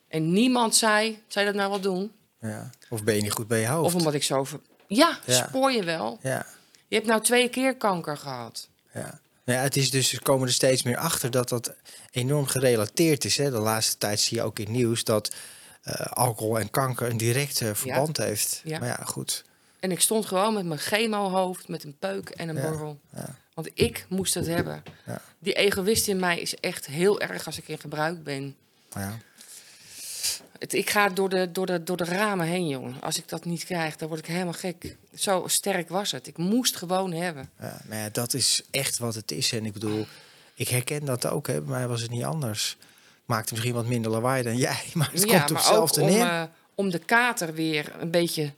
En 0.08 0.32
niemand 0.32 0.76
zei: 0.76 1.22
zou 1.28 1.46
je 1.46 1.52
dat 1.52 1.60
nou 1.62 1.70
wel 1.72 1.82
doen? 1.94 2.12
Ja. 2.48 2.70
Of 2.90 3.04
ben 3.04 3.16
je 3.16 3.22
niet 3.22 3.32
goed 3.32 3.48
bij 3.48 3.60
je 3.60 3.68
hoofd? 3.68 3.86
Of 3.86 3.96
omdat 3.96 4.14
ik 4.14 4.24
zo. 4.24 4.44
ver- 4.44 4.60
Ja, 4.88 5.20
Ja. 5.26 5.48
spoor 5.48 5.72
je 5.72 5.84
wel. 5.84 6.20
Ja, 6.22 6.46
Je 6.88 6.96
hebt 6.96 7.08
nou 7.08 7.22
twee 7.22 7.50
keer 7.50 7.76
kanker 7.76 8.18
gehad. 8.18 8.68
ja. 8.94 9.20
Ja, 9.44 9.54
het 9.62 9.76
is 9.78 9.90
dus, 9.92 10.20
komen 10.20 10.48
er 10.48 10.54
steeds 10.54 10.84
meer 10.84 10.98
achter 10.98 11.32
dat 11.32 11.50
dat 11.50 11.74
enorm 12.12 12.46
gerelateerd 12.46 13.26
is. 13.26 13.38
Hè. 13.38 13.52
De 13.52 13.58
laatste 13.60 13.98
tijd 13.98 14.20
zie 14.20 14.38
je 14.38 14.44
ook 14.44 14.60
in 14.60 14.72
nieuws 14.72 15.04
dat 15.04 15.34
eh, 15.82 15.94
alcohol 16.06 16.60
en 16.60 16.70
kanker 16.70 17.10
een 17.10 17.18
direct 17.18 17.62
eh, 17.62 17.74
verband 17.74 18.18
heeft. 18.18 18.62
Ja. 18.64 18.80
Maar 18.80 18.88
ja, 18.88 19.00
goed. 19.06 19.44
En 19.80 19.92
ik 19.92 20.02
stond 20.02 20.26
gewoon 20.26 20.54
met 20.54 20.66
mijn 20.66 20.80
chemohoofd, 20.80 21.68
met 21.68 21.84
een 21.84 21.96
peuk 22.00 22.30
en 22.30 22.50
een 22.50 22.56
Ja, 22.56 22.62
borrel. 22.70 23.00
ja. 23.16 23.36
Want 23.54 23.70
ik 23.74 24.06
moest 24.10 24.34
het 24.34 24.48
hebben. 24.48 24.84
Ja. 25.06 25.22
Die 25.40 25.54
egoïst 25.54 26.08
in 26.08 26.20
mij 26.20 26.40
is 26.40 26.56
echt 26.56 26.86
heel 26.86 27.22
erg 27.22 27.46
als 27.46 27.58
ik 27.58 27.68
in 27.68 27.80
gebruik 27.80 28.24
ben. 28.24 28.56
Het, 30.60 30.74
ik 30.74 30.90
ga 30.90 31.10
door 31.10 31.30
de, 31.30 31.52
door, 31.52 31.66
de, 31.66 31.84
door 31.84 31.98
de 31.98 32.04
ramen 32.06 32.46
heen, 32.46 32.68
jongen. 32.68 33.02
Als 33.02 33.18
ik 33.18 33.28
dat 33.30 33.46
niet 33.46 33.64
krijg, 33.66 33.96
dan 33.96 34.08
word 34.08 34.20
ik 34.20 34.26
helemaal 34.26 34.54
gek. 34.54 34.96
Zo 35.16 35.44
sterk 35.48 35.90
was 35.90 36.12
het. 36.12 36.28
Ik 36.28 36.38
moest 36.38 36.76
gewoon 36.76 37.12
hebben. 37.14 37.50
Ja, 37.60 37.82
maar 37.88 37.98
ja, 37.98 38.10
dat 38.12 38.34
is 38.34 38.62
echt 38.72 38.98
wat 38.98 39.16
het 39.16 39.32
is. 39.32 39.52
En 39.52 39.66
ik 39.66 39.74
bedoel, 39.74 40.06
ik 40.56 40.68
herken 40.68 41.06
dat 41.06 41.26
ook. 41.28 41.48
Hè. 41.48 41.62
Bij 41.62 41.78
mij 41.78 41.88
was 41.88 42.02
het 42.02 42.12
niet 42.12 42.24
anders. 42.24 42.78
Maakte 43.26 43.54
misschien 43.54 43.74
wat 43.74 43.86
minder 43.86 44.12
lawaai 44.12 44.44
dan 44.44 44.58
jij, 44.58 44.84
maar 44.94 45.10
het 45.12 45.26
komt 45.26 45.50
op 45.50 45.56
hetzelfde 45.58 46.02
ook 46.02 46.08
om, 46.08 46.14
neer. 46.14 46.26
eh, 46.28 46.44
om 46.76 46.90
de 46.90 47.00
kater 47.00 47.54
weer 47.54 47.92
een 48.00 48.12
beetje, 48.12 48.52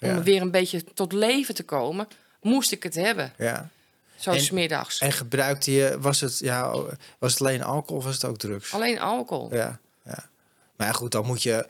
om 0.00 0.22
weer 0.22 0.40
een 0.40 0.50
beetje 0.50 0.84
tot 0.94 1.12
leven 1.12 1.54
te 1.54 1.62
komen, 1.62 2.08
moest 2.42 2.72
ik 2.72 2.82
het 2.82 2.94
hebben. 2.94 3.32
ja. 3.38 3.68
Zo 4.18 4.30
En- 4.30 4.40
smiddags. 4.40 4.98
En 4.98 5.12
gebruikte 5.12 5.72
je, 5.72 5.96
was 6.00 6.20
het, 6.20 6.38
ja, 6.38 6.70
was 7.18 7.32
het 7.32 7.40
alleen 7.40 7.62
alcohol 7.62 7.96
of 7.96 8.04
was 8.04 8.14
het 8.14 8.24
ook 8.24 8.38
drugs? 8.38 8.72
Alleen 8.72 9.00
alcohol. 9.00 9.54
Ja. 9.54 9.78
Maar 10.76 10.86
ja, 10.86 10.92
goed, 10.92 11.12
dan 11.12 11.26
moet 11.26 11.42
je. 11.42 11.66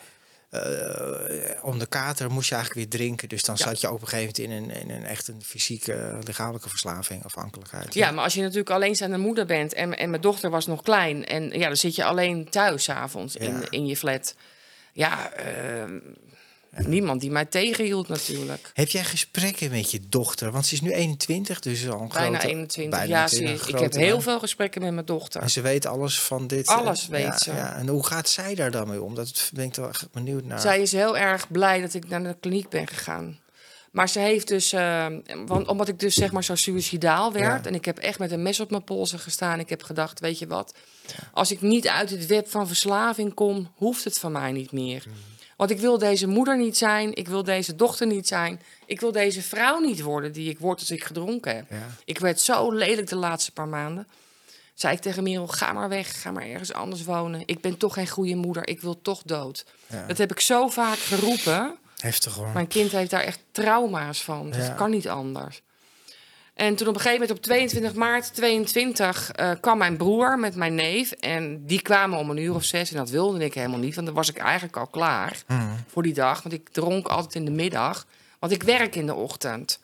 eh, 0.51 1.65
om 1.65 1.79
de 1.79 1.87
kater 1.87 2.31
moest 2.31 2.49
je 2.49 2.55
eigenlijk 2.55 2.91
weer 2.91 3.01
drinken. 3.01 3.29
Dus 3.29 3.43
dan 3.43 3.55
Ja. 3.59 3.65
zat 3.67 3.81
je 3.81 3.91
op 3.93 4.01
een 4.03 4.09
gegeven 4.09 4.43
moment 4.49 4.71
in 4.71 4.77
een, 4.81 4.89
in 4.89 4.97
een 4.97 5.05
echt 5.05 5.29
een 5.29 5.43
fysieke, 5.45 6.19
lichamelijke 6.25 6.69
verslaving, 6.69 7.25
afhankelijkheid. 7.25 7.95
Ja, 7.95 8.11
maar 8.11 8.25
als 8.25 8.35
je 8.35 8.41
natuurlijk 8.43 8.71
alleenstaande 8.71 9.17
moeder 9.19 9.47
bent 9.47 9.73
en, 9.75 9.97
en 9.99 10.11
mijn 10.11 10.23
dochter 10.23 10.51
was 10.51 10.67
nog 10.67 10.83
klein 10.83 11.25
en 11.27 11.51
ja, 11.51 11.67
dan 11.67 11.77
zit 11.77 11.95
je 11.95 12.05
alleen 12.05 12.49
thuis 12.51 12.83
's 12.85 12.89
avonds 12.89 13.35
Ja. 13.35 13.41
in, 13.41 13.67
in 13.71 13.87
je 13.87 13.97
flat. 13.97 14.35
Ja, 14.93 15.31
ehm, 15.33 15.99
niemand 16.85 17.21
die 17.21 17.31
mij 17.31 17.45
tegenhield 17.45 18.09
natuurlijk. 18.09 18.71
Heb 18.75 18.89
jij 18.89 19.05
gesprekken 19.05 19.71
met 19.71 19.91
je 19.91 20.01
dochter? 20.09 20.51
Want 20.53 20.67
ze 20.67 20.75
is 20.75 20.81
nu 20.81 20.93
21, 20.93 21.61
dus 21.61 21.89
al 21.89 22.01
een 22.01 22.09
Bijna 22.09 22.39
grote, 22.39 22.47
21. 22.55 22.99
bijna 22.99 23.21
ja, 23.21 23.29
ze, 23.29 23.35
21, 23.41 23.69
ik 23.69 23.79
heb 23.79 23.93
heel 23.93 24.21
veel 24.21 24.39
gesprekken 24.39 24.83
met 24.83 24.93
mijn 24.93 25.07
dochter. 25.07 25.43
En 25.43 25.51
ze 25.51 25.61
weet 25.61 25.87
alles 25.87 26.21
van 26.21 26.47
dit. 26.47 26.69
eh, 26.69 26.77
Alles 26.77 27.07
weet 27.09 27.23
ja, 27.23 27.39
ze. 27.39 27.53
Ja. 27.53 27.77
En 27.77 27.89
hoe 27.89 28.07
gaat 28.07 28.29
zij 28.29 28.55
daar 28.55 28.71
dan 28.71 28.89
mee 28.89 29.03
om? 29.03 29.15
Dat 29.15 29.51
ben 29.53 29.65
ik 29.65 29.73
toch 29.73 29.89
echt 29.89 30.13
benieuwd 30.13 30.45
naar. 30.45 30.61
Zij 30.61 30.81
is 30.83 30.93
heel 30.93 31.17
erg 31.19 31.51
blij 31.51 31.81
dat 31.81 31.95
ik 31.95 32.09
naar 32.09 32.23
de 32.23 32.37
kliniek 32.41 32.69
ben 32.69 32.87
gegaan. 32.87 33.39
Maar 33.93 34.09
ze 34.09 34.19
heeft 34.19 34.49
dus, 34.49 34.73
eh, 34.73 35.07
want 35.47 35.69
omdat 35.69 35.89
ik 35.89 35.99
dus 35.99 36.15
zeg 36.15 36.33
maar 36.33 36.45
zo 36.45 36.55
suicidaal 36.55 37.33
werd 37.33 37.65
Ja. 37.65 37.69
en 37.71 37.75
ik 37.75 37.85
heb 37.85 37.99
echt 37.99 38.19
met 38.19 38.31
een 38.33 38.43
mes 38.43 38.61
op 38.61 38.71
mijn 38.71 38.85
polsen 38.85 39.19
gestaan. 39.19 39.59
Ik 39.61 39.69
heb 39.69 39.83
gedacht, 39.83 40.21
weet 40.21 40.39
je 40.39 40.47
wat, 40.47 40.75
als 41.33 41.51
ik 41.51 41.61
niet 41.61 41.89
uit 41.89 42.11
het 42.11 42.27
web 42.27 42.49
van 42.51 42.67
verslaving 42.67 43.35
kom, 43.35 43.73
hoeft 43.75 44.05
het 44.05 44.19
van 44.19 44.33
mij 44.33 44.53
niet 44.53 44.73
meer. 44.73 45.05
Mm. 45.07 45.15
Want 45.57 45.71
ik 45.71 45.79
wil 45.79 45.99
deze 45.99 46.27
moeder 46.27 46.57
niet 46.59 46.77
zijn, 46.77 47.15
ik 47.15 47.29
wil 47.29 47.43
deze 47.43 47.75
dochter 47.75 48.07
niet 48.07 48.29
zijn, 48.29 48.61
ik 48.87 49.01
wil 49.01 49.13
deze 49.13 49.43
vrouw 49.43 49.79
niet 49.79 50.01
worden 50.03 50.33
die 50.33 50.51
ik 50.51 50.59
word 50.59 50.81
als 50.81 50.91
ik 50.91 51.05
gedronken 51.05 51.57
heb. 51.57 51.71
Ja. 51.71 51.87
Ik 52.05 52.19
werd 52.19 52.41
zo 52.41 52.73
lelijk 52.73 53.09
de 53.09 53.17
laatste 53.17 53.53
paar 53.53 53.69
maanden. 53.69 54.07
Zei 54.75 54.95
ik 54.95 55.01
tegen 55.01 55.23
Merel, 55.23 55.47
ga 55.47 55.73
maar 55.73 55.89
weg, 55.89 56.21
ga 56.23 56.31
maar 56.31 56.47
ergens 56.47 56.73
anders 56.73 57.05
wonen. 57.05 57.43
Ik 57.47 57.61
ben 57.61 57.77
toch 57.77 57.95
geen 57.95 58.09
goede 58.09 58.35
moeder, 58.35 58.69
ik 58.69 58.81
wil 58.81 59.03
toch 59.03 59.23
dood. 59.25 59.65
Ja. 59.87 60.07
Dat 60.07 60.19
heb 60.19 60.31
ik 60.31 60.41
zo 60.41 60.69
vaak 60.69 60.99
geroepen. 60.99 61.77
Heftig 61.97 62.35
hoor. 62.35 62.49
Mijn 62.49 62.67
kind 62.69 62.93
heeft 62.93 63.11
daar 63.11 63.23
echt 63.23 63.39
trauma's 63.53 64.23
van. 64.23 64.51
Dat 64.51 64.61
Ja. 64.67 64.69
kan 64.73 64.91
niet 64.91 65.09
anders. 65.09 65.63
En 66.57 66.75
toen 66.77 66.89
op 66.89 66.95
een 66.95 67.01
gegeven 67.01 67.21
moment 67.21 67.39
op 67.39 67.45
22 67.45 67.95
maart 67.95 68.35
22 68.35 69.31
eh, 69.33 69.51
kwam 69.61 69.79
mijn 69.79 69.97
broer 69.97 70.39
met 70.39 70.55
mijn 70.55 70.75
neef. 70.75 71.11
En 71.13 71.67
die 71.67 71.83
kwamen 71.83 72.19
om 72.19 72.31
een 72.31 72.37
uur 72.37 72.55
of 72.55 72.65
zes. 72.65 72.91
En 72.91 72.97
dat 72.97 73.11
wilde 73.11 73.45
ik 73.45 73.55
helemaal 73.55 73.79
niet, 73.79 73.95
want 73.95 74.07
dan 74.07 74.17
was 74.17 74.29
ik 74.29 74.37
eigenlijk 74.39 74.77
al 74.77 74.87
klaar 74.87 75.43
Mhm. 75.47 75.63
voor 75.89 76.03
die 76.03 76.15
dag. 76.15 76.43
Want 76.43 76.55
ik 76.55 76.69
dronk 76.69 77.07
altijd 77.07 77.35
in 77.35 77.45
de 77.45 77.51
middag. 77.51 78.07
Want 78.39 78.53
ik 78.53 78.63
werk 78.63 78.95
in 78.95 79.07
de 79.07 79.15
ochtend. 79.15 79.79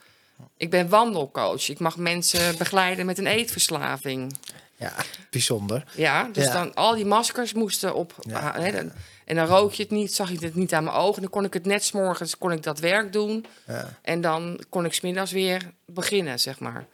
Ik 0.56 0.70
ben 0.70 0.88
wandelcoach. 0.88 1.68
Ik 1.68 1.78
mag 1.78 1.96
mensen 1.96 2.58
begeleiden 2.58 3.06
met 3.06 3.18
een 3.18 3.26
eetverslaving. 3.26 4.37
Ja, 4.76 4.92
bijzonder. 5.30 5.85
Ja, 5.94 6.28
dus 6.32 6.44
Ja. 6.44 6.52
dan 6.52 6.74
al 6.74 6.94
die 6.94 7.06
maskers 7.06 7.52
moesten 7.52 7.94
op. 7.94 8.14
Ja, 8.20 8.52
dan- 8.52 8.92
En 9.24 9.37
dan 9.37 9.46
rook 9.46 9.72
je 9.72 9.82
het 9.82 9.92
niet, 9.92 10.14
zag 10.14 10.30
je 10.30 10.44
het 10.44 10.54
niet 10.54 10.74
aan 10.74 10.85
mijn 10.85 10.96
ogen. 10.96 11.22
Dan 11.22 11.30
kon 11.30 11.44
ik 11.44 11.52
het 11.54 11.66
net 11.66 11.85
's 11.85 11.92
morgens 11.92 12.38
kon 12.38 12.52
ik 12.52 12.62
dat 12.62 12.78
werk 12.78 13.12
doen. 13.12 13.46
Ja. 13.66 13.98
En 14.02 14.20
dan 14.20 14.64
kon 14.68 14.85
ik 14.85 14.92
smiddags 14.92 15.32
weer 15.32 15.72
beginnen, 15.87 16.40
zeg 16.40 16.61
maar. 16.61 16.87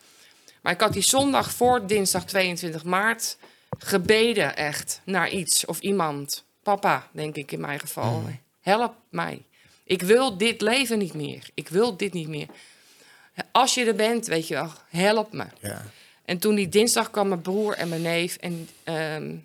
Maar 0.63 0.73
ik 0.73 0.81
had 0.81 0.93
die 0.93 1.03
zondag 1.03 1.51
voor 1.51 1.87
dinsdag 1.87 2.25
22 2.25 2.85
maart 2.85 3.37
gebeden 3.79 4.57
echt 4.57 5.01
naar 5.05 5.31
iets 5.31 5.65
of 5.65 5.81
iemand. 5.81 6.45
Papa, 6.63 7.09
denk 7.13 7.37
ik 7.37 7.53
in 7.53 7.61
mijn 7.61 7.81
geval. 7.81 8.23
Help 8.61 8.95
mij. 9.11 9.45
Ik 9.85 10.03
wil 10.03 10.39
dit 10.39 10.61
leven 10.61 10.99
niet 10.99 11.15
meer. 11.15 11.49
Ik 11.55 11.69
wil 11.69 11.97
dit 11.97 12.13
niet 12.13 12.29
meer. 12.29 12.47
Als 13.53 13.75
je 13.75 13.85
er 13.85 13.95
bent, 13.95 14.27
weet 14.27 14.49
je 14.49 14.55
wel, 14.55 14.71
help 14.89 15.33
me. 15.33 15.45
Ja. 15.61 15.85
En 16.25 16.39
toen 16.39 16.55
die 16.55 16.69
dinsdag 16.69 17.11
kwam 17.11 17.29
mijn 17.29 17.41
broer 17.41 17.75
en 17.75 17.89
mijn 17.89 18.03
neef. 18.03 18.37
En 18.37 18.69
ehm, 18.85 19.37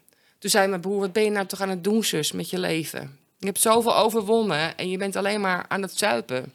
toen 0.43 0.51
zei 0.51 0.67
mijn 0.67 0.82
broer, 0.82 0.99
wat 0.99 1.13
ben 1.13 1.23
je 1.23 1.29
nou 1.29 1.45
toch 1.45 1.62
aan 1.62 1.69
het 1.69 1.84
doen, 1.84 2.03
zus, 2.03 2.32
met 2.32 2.49
je 2.49 2.60
leven? 2.60 3.19
Je 3.38 3.45
hebt 3.45 3.60
zoveel 3.60 3.95
overwonnen 3.95 4.77
en 4.77 4.89
je 4.89 4.97
bent 4.97 5.15
alleen 5.15 5.41
maar 5.41 5.65
aan 5.67 5.82
het 5.82 5.97
zuipen. 5.97 6.53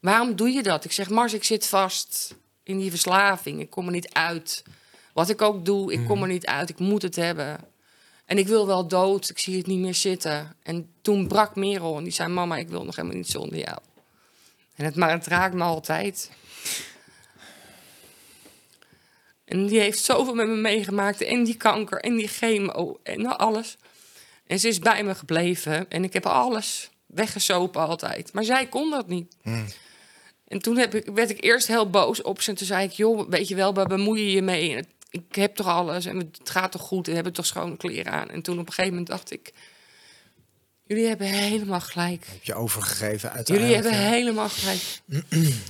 Waarom 0.00 0.36
doe 0.36 0.50
je 0.50 0.62
dat? 0.62 0.84
Ik 0.84 0.92
zeg, 0.92 1.10
Mars, 1.10 1.34
ik 1.34 1.44
zit 1.44 1.66
vast 1.66 2.34
in 2.62 2.78
die 2.78 2.90
verslaving. 2.90 3.60
Ik 3.60 3.70
kom 3.70 3.86
er 3.86 3.92
niet 3.92 4.12
uit. 4.12 4.64
Wat 5.12 5.28
ik 5.28 5.42
ook 5.42 5.64
doe, 5.64 5.92
ik 5.92 6.04
kom 6.06 6.22
er 6.22 6.28
niet 6.28 6.46
uit. 6.46 6.68
Ik 6.68 6.78
moet 6.78 7.02
het 7.02 7.16
hebben. 7.16 7.60
En 8.24 8.38
ik 8.38 8.46
wil 8.46 8.66
wel 8.66 8.88
dood. 8.88 9.28
Ik 9.28 9.38
zie 9.38 9.56
het 9.56 9.66
niet 9.66 9.78
meer 9.78 9.94
zitten. 9.94 10.56
En 10.62 10.90
toen 11.02 11.28
brak 11.28 11.56
Merel 11.56 11.96
en 11.96 12.02
die 12.02 12.12
zei, 12.12 12.28
mama, 12.28 12.56
ik 12.56 12.68
wil 12.68 12.84
nog 12.84 12.96
helemaal 12.96 13.16
niet 13.16 13.30
zonder 13.30 13.58
jou. 13.58 13.78
En 14.74 14.84
het, 14.84 14.96
maar 14.96 15.10
het 15.10 15.26
raakt 15.26 15.54
me 15.54 15.62
altijd. 15.62 16.30
En 19.48 19.66
die 19.66 19.80
heeft 19.80 19.98
zoveel 19.98 20.34
met 20.34 20.48
me 20.48 20.54
meegemaakt. 20.54 21.20
En 21.20 21.44
die 21.44 21.56
kanker 21.56 22.00
en 22.00 22.16
die 22.16 22.28
chemo 22.28 22.98
en 23.02 23.38
alles. 23.38 23.76
En 24.46 24.58
ze 24.60 24.68
is 24.68 24.78
bij 24.78 25.04
me 25.04 25.14
gebleven. 25.14 25.90
En 25.90 26.04
ik 26.04 26.12
heb 26.12 26.26
alles 26.26 26.90
weggesopen 27.06 27.80
altijd. 27.80 28.32
Maar 28.32 28.44
zij 28.44 28.66
kon 28.66 28.90
dat 28.90 29.08
niet. 29.08 29.36
En 30.48 30.58
toen 30.58 30.76
heb 30.76 30.94
ik, 30.94 31.08
werd 31.14 31.30
ik 31.30 31.44
eerst 31.44 31.66
heel 31.66 31.90
boos 31.90 32.22
op 32.22 32.40
ze. 32.40 32.50
En 32.50 32.56
toen 32.56 32.66
zei 32.66 32.84
ik, 32.84 32.92
joh, 32.92 33.28
weet 33.28 33.48
je 33.48 33.54
wel, 33.54 33.74
waar 33.74 33.86
bemoei 33.86 34.22
je 34.22 34.30
je 34.30 34.42
mee? 34.42 34.84
Ik 35.10 35.34
heb 35.34 35.54
toch 35.54 35.66
alles 35.66 36.04
en 36.04 36.16
het 36.16 36.50
gaat 36.50 36.72
toch 36.72 36.82
goed? 36.82 37.08
En 37.08 37.14
heb 37.14 37.26
ik 37.26 37.34
toch 37.34 37.46
schone 37.46 37.76
kleren 37.76 38.12
aan? 38.12 38.28
En 38.28 38.42
toen 38.42 38.58
op 38.58 38.66
een 38.66 38.72
gegeven 38.72 38.90
moment 38.90 39.08
dacht 39.08 39.30
ik... 39.30 39.52
Jullie 40.88 41.06
hebben 41.06 41.26
helemaal 41.26 41.80
gelijk. 41.80 42.26
Heb 42.26 42.44
je 42.44 42.54
overgegeven 42.54 43.18
Jullie 43.18 43.36
uiteindelijk? 43.36 43.84
hebben 43.84 44.02
ja. 44.02 44.08
helemaal 44.08 44.48
gelijk. 44.48 45.00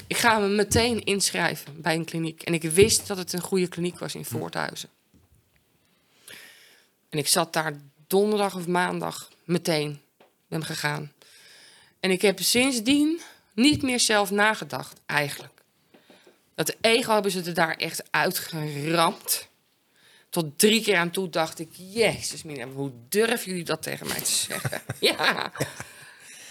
ik 0.06 0.16
ga 0.16 0.38
me 0.38 0.48
meteen 0.48 1.04
inschrijven 1.04 1.80
bij 1.80 1.94
een 1.94 2.04
kliniek. 2.04 2.42
En 2.42 2.54
ik 2.54 2.62
wist 2.62 3.06
dat 3.06 3.16
het 3.16 3.32
een 3.32 3.40
goede 3.40 3.68
kliniek 3.68 3.98
was 3.98 4.14
in 4.14 4.24
Voorthuizen. 4.24 4.88
En 7.08 7.18
ik 7.18 7.28
zat 7.28 7.52
daar 7.52 7.72
donderdag 8.06 8.54
of 8.54 8.66
maandag 8.66 9.28
meteen 9.44 10.00
ben 10.48 10.64
gegaan. 10.64 11.12
En 12.00 12.10
ik 12.10 12.22
heb 12.22 12.40
sindsdien 12.40 13.20
niet 13.54 13.82
meer 13.82 14.00
zelf 14.00 14.30
nagedacht, 14.30 15.00
eigenlijk. 15.06 15.62
Dat 16.54 16.76
ego 16.80 17.12
hebben 17.12 17.30
ze 17.30 17.42
er 17.42 17.54
daar 17.54 17.76
echt 17.76 18.02
uitgeramd. 18.10 19.47
Tot 20.30 20.58
drie 20.58 20.82
keer 20.82 20.96
aan 20.96 21.10
toe 21.10 21.28
dacht 21.28 21.58
ik, 21.58 21.68
jezus 21.72 22.42
mina, 22.42 22.66
hoe 22.66 22.92
durven 23.08 23.48
jullie 23.50 23.64
dat 23.64 23.82
tegen 23.82 24.06
mij 24.06 24.20
te 24.20 24.30
zeggen? 24.30 24.82
ja. 25.00 25.52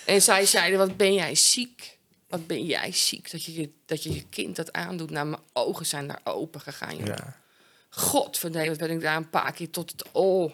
En 0.06 0.22
zij 0.22 0.46
zeiden, 0.46 0.80
wat 0.80 0.98
ben 0.98 1.14
jij 1.14 1.36
ziek? 1.36 1.98
Wat 2.30 2.48
ben 2.48 2.66
jij 2.66 2.92
ziek 2.92 3.32
dat 3.32 3.44
je 3.44 3.54
je, 3.54 3.70
dat 3.86 4.04
je, 4.04 4.14
je 4.14 4.24
kind 4.30 4.56
dat 4.56 4.72
aandoet? 4.74 5.10
Nou, 5.10 5.28
mijn 5.28 5.42
ogen 5.54 5.86
zijn 5.86 6.08
daar 6.08 6.22
open 6.24 6.62
gegaan, 6.62 6.98
joh. 6.98 7.06
Ja. 7.06 7.36
Wat 8.12 8.78
ben 8.78 8.92
ik 8.92 9.02
daar 9.02 9.16
een 9.16 9.30
paar 9.30 9.52
keer 9.54 9.70
tot 9.70 9.92
het... 9.92 10.06
Oh, 10.12 10.52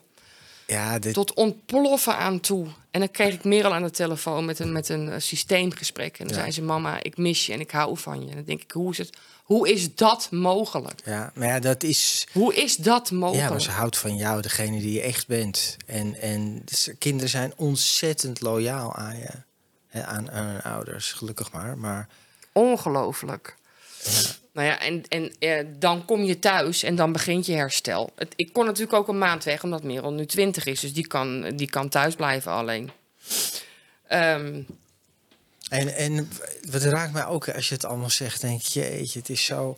Ja, 0.67 0.99
dit, 0.99 1.13
tot 1.13 1.33
ontploffen 1.33 2.15
aan 2.17 2.39
toe. 2.39 2.67
En 2.91 2.99
dan 2.99 3.11
kreeg 3.11 3.33
ik 3.33 3.43
Merel 3.43 3.73
aan 3.73 3.83
de 3.83 3.91
telefoon 3.91 4.45
met 4.45 4.59
een, 4.59 4.71
met 4.71 4.89
een 4.89 5.09
eh, 5.09 5.19
systeemgesprek. 5.19 6.19
En 6.19 6.27
dan 6.27 6.35
Ja. 6.35 6.41
zei 6.41 6.51
ze, 6.53 6.61
mama, 6.61 7.03
ik 7.03 7.17
mis 7.17 7.45
je 7.45 7.53
en 7.53 7.59
ik 7.59 7.71
hou 7.71 7.97
van 7.97 8.23
je. 8.23 8.29
En 8.29 8.35
dan 8.35 8.43
denk 8.45 8.61
ik, 8.61 8.71
hoe 8.71 8.91
is, 8.91 8.97
het, 8.97 9.17
hoe 9.43 9.71
is 9.71 9.95
dat 9.95 10.27
mogelijk? 10.31 11.01
ja, 11.05 11.31
maar 11.35 11.47
ja, 11.47 11.59
dat 11.59 11.83
is... 11.83 12.27
Hoe 12.31 12.55
is 12.55 12.75
dat 12.75 13.09
Ja, 13.09 13.15
mogelijk? 13.15 13.49
maar 13.49 13.61
ze 13.61 13.71
houdt 13.71 13.97
van 13.97 14.15
jou, 14.15 14.41
degene 14.41 14.79
die 14.79 14.93
je 14.93 15.01
echt 15.01 15.27
bent. 15.27 15.77
En, 15.85 16.15
en 16.15 16.63
kinderen 16.97 17.29
zijn 17.29 17.53
ontzettend 17.55 18.41
loyaal 18.41 18.95
aan 18.95 19.17
je. 19.17 19.29
Hè, 19.87 20.03
aan, 20.05 20.31
aan 20.31 20.45
hun 20.45 20.61
ouders, 20.61 21.11
gelukkig 21.11 21.51
maar. 21.51 21.77
Maar 21.77 22.07
Ongelooflijk. 22.51 23.55
Nou 24.53 24.67
ja, 24.67 24.79
en, 24.79 25.03
en 25.07 25.31
eh, 25.39 25.65
dan 25.79 26.05
kom 26.05 26.23
je 26.23 26.39
thuis 26.39 26.83
en 26.83 26.95
dan 26.95 27.11
begint 27.11 27.45
je 27.45 27.53
herstel. 27.53 28.09
Het, 28.15 28.33
ik 28.35 28.53
kon 28.53 28.65
natuurlijk 28.65 28.93
ook 28.93 29.07
een 29.07 29.17
maand 29.17 29.43
weg, 29.43 29.63
omdat 29.63 29.83
Merel 29.83 30.13
nu 30.13 30.25
20 30.25 30.65
is. 30.65 30.79
Dus 30.79 30.93
die 30.93 31.07
kan, 31.07 31.49
die 31.55 31.69
kan 31.69 31.89
thuis 31.89 32.15
blijven 32.15 32.51
alleen. 32.51 32.91
Ehm, 34.07 34.61
En, 35.69 35.95
en 35.95 36.29
wat 36.71 36.81
raakt 36.81 37.13
mij 37.13 37.25
ook 37.25 37.49
als 37.49 37.69
je 37.69 37.75
het 37.75 37.85
allemaal 37.85 38.09
zegt, 38.09 38.41
denk 38.41 38.61
jeetje, 38.61 39.19
het 39.19 39.29
is 39.29 39.45
zo 39.45 39.75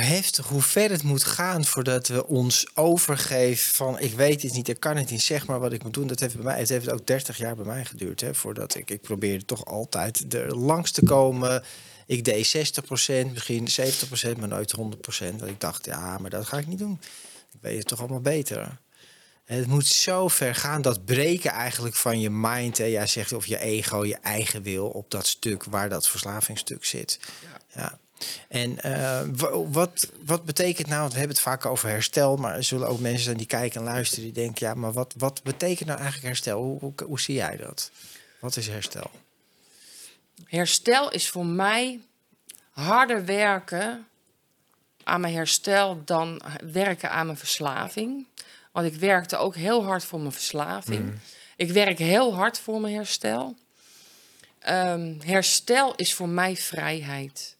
heftig 0.00 0.46
hoe 0.46 0.62
ver 0.62 0.90
het 0.90 1.02
moet 1.02 1.24
gaan 1.24 1.64
voordat 1.64 2.08
we 2.08 2.26
ons 2.26 2.66
overgeven 2.74 3.74
van 3.74 3.98
ik 3.98 4.12
weet 4.12 4.42
het 4.42 4.52
niet, 4.52 4.68
ik 4.68 4.80
kan 4.80 4.96
het 4.96 5.10
niet, 5.10 5.22
zeg 5.22 5.46
maar 5.46 5.60
wat 5.60 5.72
ik 5.72 5.82
moet 5.82 5.94
doen. 5.94 6.06
Dat 6.06 6.20
heeft 6.20 6.34
bij 6.34 6.44
mij, 6.44 6.58
het 6.58 6.68
heeft 6.68 6.90
ook 6.90 7.06
30 7.06 7.36
jaar 7.36 7.56
bij 7.56 7.64
mij 7.64 7.84
geduurd, 7.84 8.20
hè, 8.20 8.34
voordat 8.34 8.74
ik, 8.74 8.90
ik 8.90 9.00
probeerde 9.00 9.44
toch 9.44 9.64
altijd 9.64 10.34
er 10.34 10.56
langs 10.56 10.90
te 10.90 11.02
komen. 11.04 11.62
Ik 12.06 12.24
deed 12.24 12.56
60%, 12.56 13.30
misschien 13.32 13.68
70%, 13.68 14.38
maar 14.38 14.48
nooit 14.48 14.76
100%. 14.76 15.36
Dat 15.36 15.48
ik 15.48 15.60
dacht, 15.60 15.84
ja, 15.84 16.18
maar 16.18 16.30
dat 16.30 16.46
ga 16.46 16.58
ik 16.58 16.66
niet 16.66 16.78
doen. 16.78 17.00
Ik 17.52 17.58
weet 17.60 17.78
het 17.78 17.86
toch 17.86 17.98
allemaal 17.98 18.20
beter. 18.20 18.78
Het 19.44 19.66
moet 19.66 19.86
zo 19.86 20.28
ver 20.28 20.54
gaan, 20.54 20.82
dat 20.82 21.04
breken 21.04 21.50
eigenlijk 21.50 21.94
van 21.94 22.20
je 22.20 22.30
mind. 22.30 22.78
Hè. 22.78 22.84
Jij 22.84 23.06
zegt 23.06 23.32
of 23.32 23.46
je 23.46 23.58
ego, 23.58 24.04
je 24.04 24.16
eigen 24.16 24.62
wil 24.62 24.88
op 24.88 25.10
dat 25.10 25.26
stuk 25.26 25.64
waar 25.64 25.88
dat 25.88 26.08
verslavingsstuk 26.08 26.84
zit. 26.84 27.18
Ja. 27.74 27.98
En 28.48 28.80
eh, 28.80 29.22
wa- 29.36 29.64
wat, 29.68 30.10
wat 30.24 30.44
betekent 30.44 30.86
nou, 30.86 31.00
want 31.00 31.12
we 31.12 31.18
hebben 31.18 31.36
het 31.36 31.44
vaak 31.46 31.66
over 31.66 31.88
herstel, 31.88 32.36
maar 32.36 32.54
er 32.54 32.64
zullen 32.64 32.88
ook 32.88 33.00
mensen 33.00 33.24
zijn 33.24 33.36
die 33.36 33.46
kijken 33.46 33.80
en 33.80 33.86
luisteren 33.86 34.24
die 34.24 34.32
denken, 34.32 34.66
ja, 34.66 34.74
maar 34.74 34.92
wat, 34.92 35.14
wat 35.18 35.42
betekent 35.42 35.88
nou 35.88 35.98
eigenlijk 36.00 36.28
herstel? 36.28 36.62
Hoe, 36.62 36.78
hoe, 36.78 36.92
hoe 37.06 37.20
zie 37.20 37.34
jij 37.34 37.56
dat? 37.56 37.90
Wat 38.40 38.56
is 38.56 38.66
herstel? 38.66 39.10
Herstel 40.44 41.10
is 41.10 41.28
voor 41.28 41.46
mij 41.46 42.00
harder 42.70 43.24
werken 43.24 44.06
aan 45.04 45.20
mijn 45.20 45.34
herstel 45.34 46.02
dan 46.04 46.42
werken 46.72 47.10
aan 47.10 47.26
mijn 47.26 47.38
verslaving. 47.38 48.26
Want 48.74 48.86
ik 48.86 48.94
werkte 48.94 49.36
ook 49.36 49.54
heel 49.54 49.84
hard 49.84 50.04
voor 50.04 50.20
mijn 50.20 50.32
verslaving. 50.32 51.12
Ik 51.56 51.70
werk 51.70 51.98
heel 51.98 52.34
hard 52.34 52.58
voor 52.58 52.80
mijn 52.80 52.94
herstel. 52.94 53.56
Ehm, 54.58 55.14
herstel 55.20 55.94
is 55.94 56.14
voor 56.14 56.28
mij 56.28 56.56
vrijheid. 56.56 57.56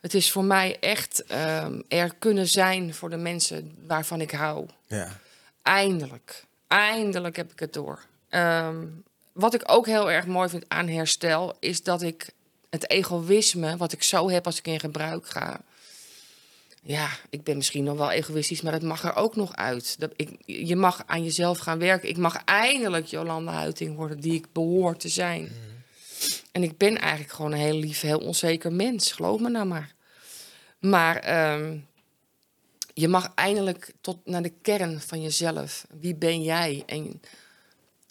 Het 0.00 0.14
is 0.14 0.30
voor 0.30 0.44
mij 0.44 0.76
echt 0.80 1.24
ehm, 1.24 1.80
er 1.88 2.14
kunnen 2.18 2.48
zijn 2.48 2.94
voor 2.94 3.10
de 3.10 3.16
mensen 3.16 3.76
waarvan 3.86 4.20
ik 4.20 4.30
hou. 4.30 4.68
Ja. 4.86 5.20
Eindelijk. 5.62 6.44
Eindelijk 6.66 7.36
heb 7.36 7.52
ik 7.52 7.58
het 7.58 7.72
door. 7.72 8.04
Ehm, 8.28 8.86
wat 9.32 9.54
ik 9.54 9.62
ook 9.66 9.86
heel 9.86 10.10
erg 10.10 10.26
mooi 10.26 10.48
vind 10.48 10.64
aan 10.68 10.88
herstel, 10.88 11.56
is 11.60 11.82
dat 11.82 12.02
ik 12.02 12.30
het 12.70 12.90
egoïsme, 12.90 13.76
wat 13.76 13.92
ik 13.92 14.02
zo 14.02 14.30
heb 14.30 14.46
als 14.46 14.58
ik 14.58 14.66
in 14.66 14.80
gebruik 14.80 15.26
ga. 15.26 15.60
Ja, 16.88 17.08
ik 17.30 17.42
ben 17.42 17.56
misschien 17.56 17.84
nog 17.84 17.96
wel 17.96 18.10
egoïstisch, 18.10 18.60
maar 18.60 18.72
dat 18.72 18.82
mag 18.82 19.04
er 19.04 19.16
ook 19.16 19.36
nog 19.36 19.56
uit. 19.56 20.00
Dat 20.00 20.12
ik, 20.16 20.30
je 20.44 20.76
mag 20.76 21.02
aan 21.06 21.24
jezelf 21.24 21.58
gaan 21.58 21.78
werken. 21.78 22.08
Ik 22.08 22.16
mag 22.16 22.44
eindelijk 22.44 23.06
Jolanda 23.06 23.52
Huiting 23.52 23.96
worden 23.96 24.20
die 24.20 24.32
ik 24.32 24.52
behoor 24.52 24.96
te 24.96 25.08
zijn. 25.08 25.52
En 26.52 26.62
ik 26.62 26.76
ben 26.76 26.98
eigenlijk 26.98 27.32
gewoon 27.32 27.52
een 27.52 27.58
heel 27.58 27.78
lief, 27.78 28.00
heel 28.00 28.18
onzeker 28.18 28.72
mens. 28.72 29.12
Geloof 29.12 29.40
me 29.40 29.48
nou 29.48 29.66
maar. 29.66 29.94
Maar 30.78 31.16
ehm, 31.16 31.78
je 32.94 33.08
mag 33.08 33.32
eindelijk 33.34 33.92
tot 34.00 34.18
naar 34.24 34.42
de 34.42 34.52
kern 34.62 35.00
van 35.00 35.22
jezelf. 35.22 35.86
Wie 36.00 36.14
ben 36.14 36.42
jij? 36.42 36.82
En 36.86 37.20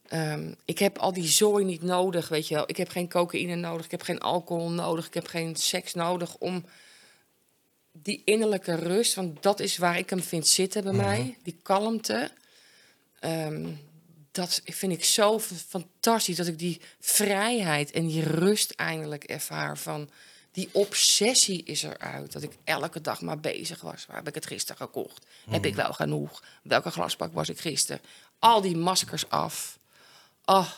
ehm, 0.07 0.53
ik 0.65 0.80
heb 0.80 0.97
al 0.97 1.13
die 1.13 1.28
zooi 1.28 1.65
niet 1.65 1.82
nodig, 1.84 2.30
weet 2.30 2.47
je 2.47 2.55
wel. 2.55 2.69
Ik 2.69 2.78
heb 2.78 2.89
geen 2.89 3.09
cocaïne 3.09 3.55
nodig, 3.55 3.86
ik 3.86 3.91
heb 3.91 4.01
geen 4.01 4.19
alcohol 4.19 4.71
nodig, 4.71 5.07
ik 5.07 5.13
heb 5.13 5.28
geen 5.28 5.55
seks 5.55 5.93
nodig 5.93 6.36
om 6.38 6.65
die 8.03 8.21
innerlijke 8.25 8.75
rust, 8.75 9.13
want 9.13 9.43
dat 9.43 9.59
is 9.59 9.77
waar 9.77 9.97
ik 9.97 10.09
hem 10.09 10.21
vind 10.23 10.47
zitten 10.47 10.83
bij 10.83 10.93
mij, 10.93 11.37
die 11.43 11.59
kalmte. 11.63 12.31
Ehm, 13.19 13.65
dat 14.31 14.61
vind 14.65 14.91
ik 14.91 15.03
zo 15.03 15.39
fantastisch 15.67 16.35
dat 16.35 16.47
ik 16.47 16.59
die 16.59 16.81
vrijheid 16.99 17.91
en 17.91 18.07
die 18.07 18.23
rust 18.23 18.71
eindelijk 18.71 19.23
ervaar 19.23 19.77
van 19.77 20.09
die 20.51 20.69
obsessie 20.71 21.63
is 21.63 21.83
eruit. 21.83 22.31
Dat 22.31 22.41
ik 22.43 22.51
elke 22.63 23.01
dag 23.01 23.21
maar 23.21 23.39
bezig 23.39 23.81
was. 23.81 24.05
Waar 24.05 24.15
heb 24.17 24.27
ik 24.27 24.35
het 24.35 24.45
gisteren 24.45 24.77
gekocht? 24.77 25.25
Heb 25.49 25.65
ik 25.65 25.75
wel 25.75 25.93
genoeg? 25.93 26.43
Welke 26.63 26.89
glasbak 26.91 27.33
was 27.33 27.49
ik 27.49 27.59
gisteren? 27.59 28.01
Al 28.39 28.61
die 28.61 28.77
maskers 28.77 29.29
af. 29.29 29.79
Oh, 30.45 30.69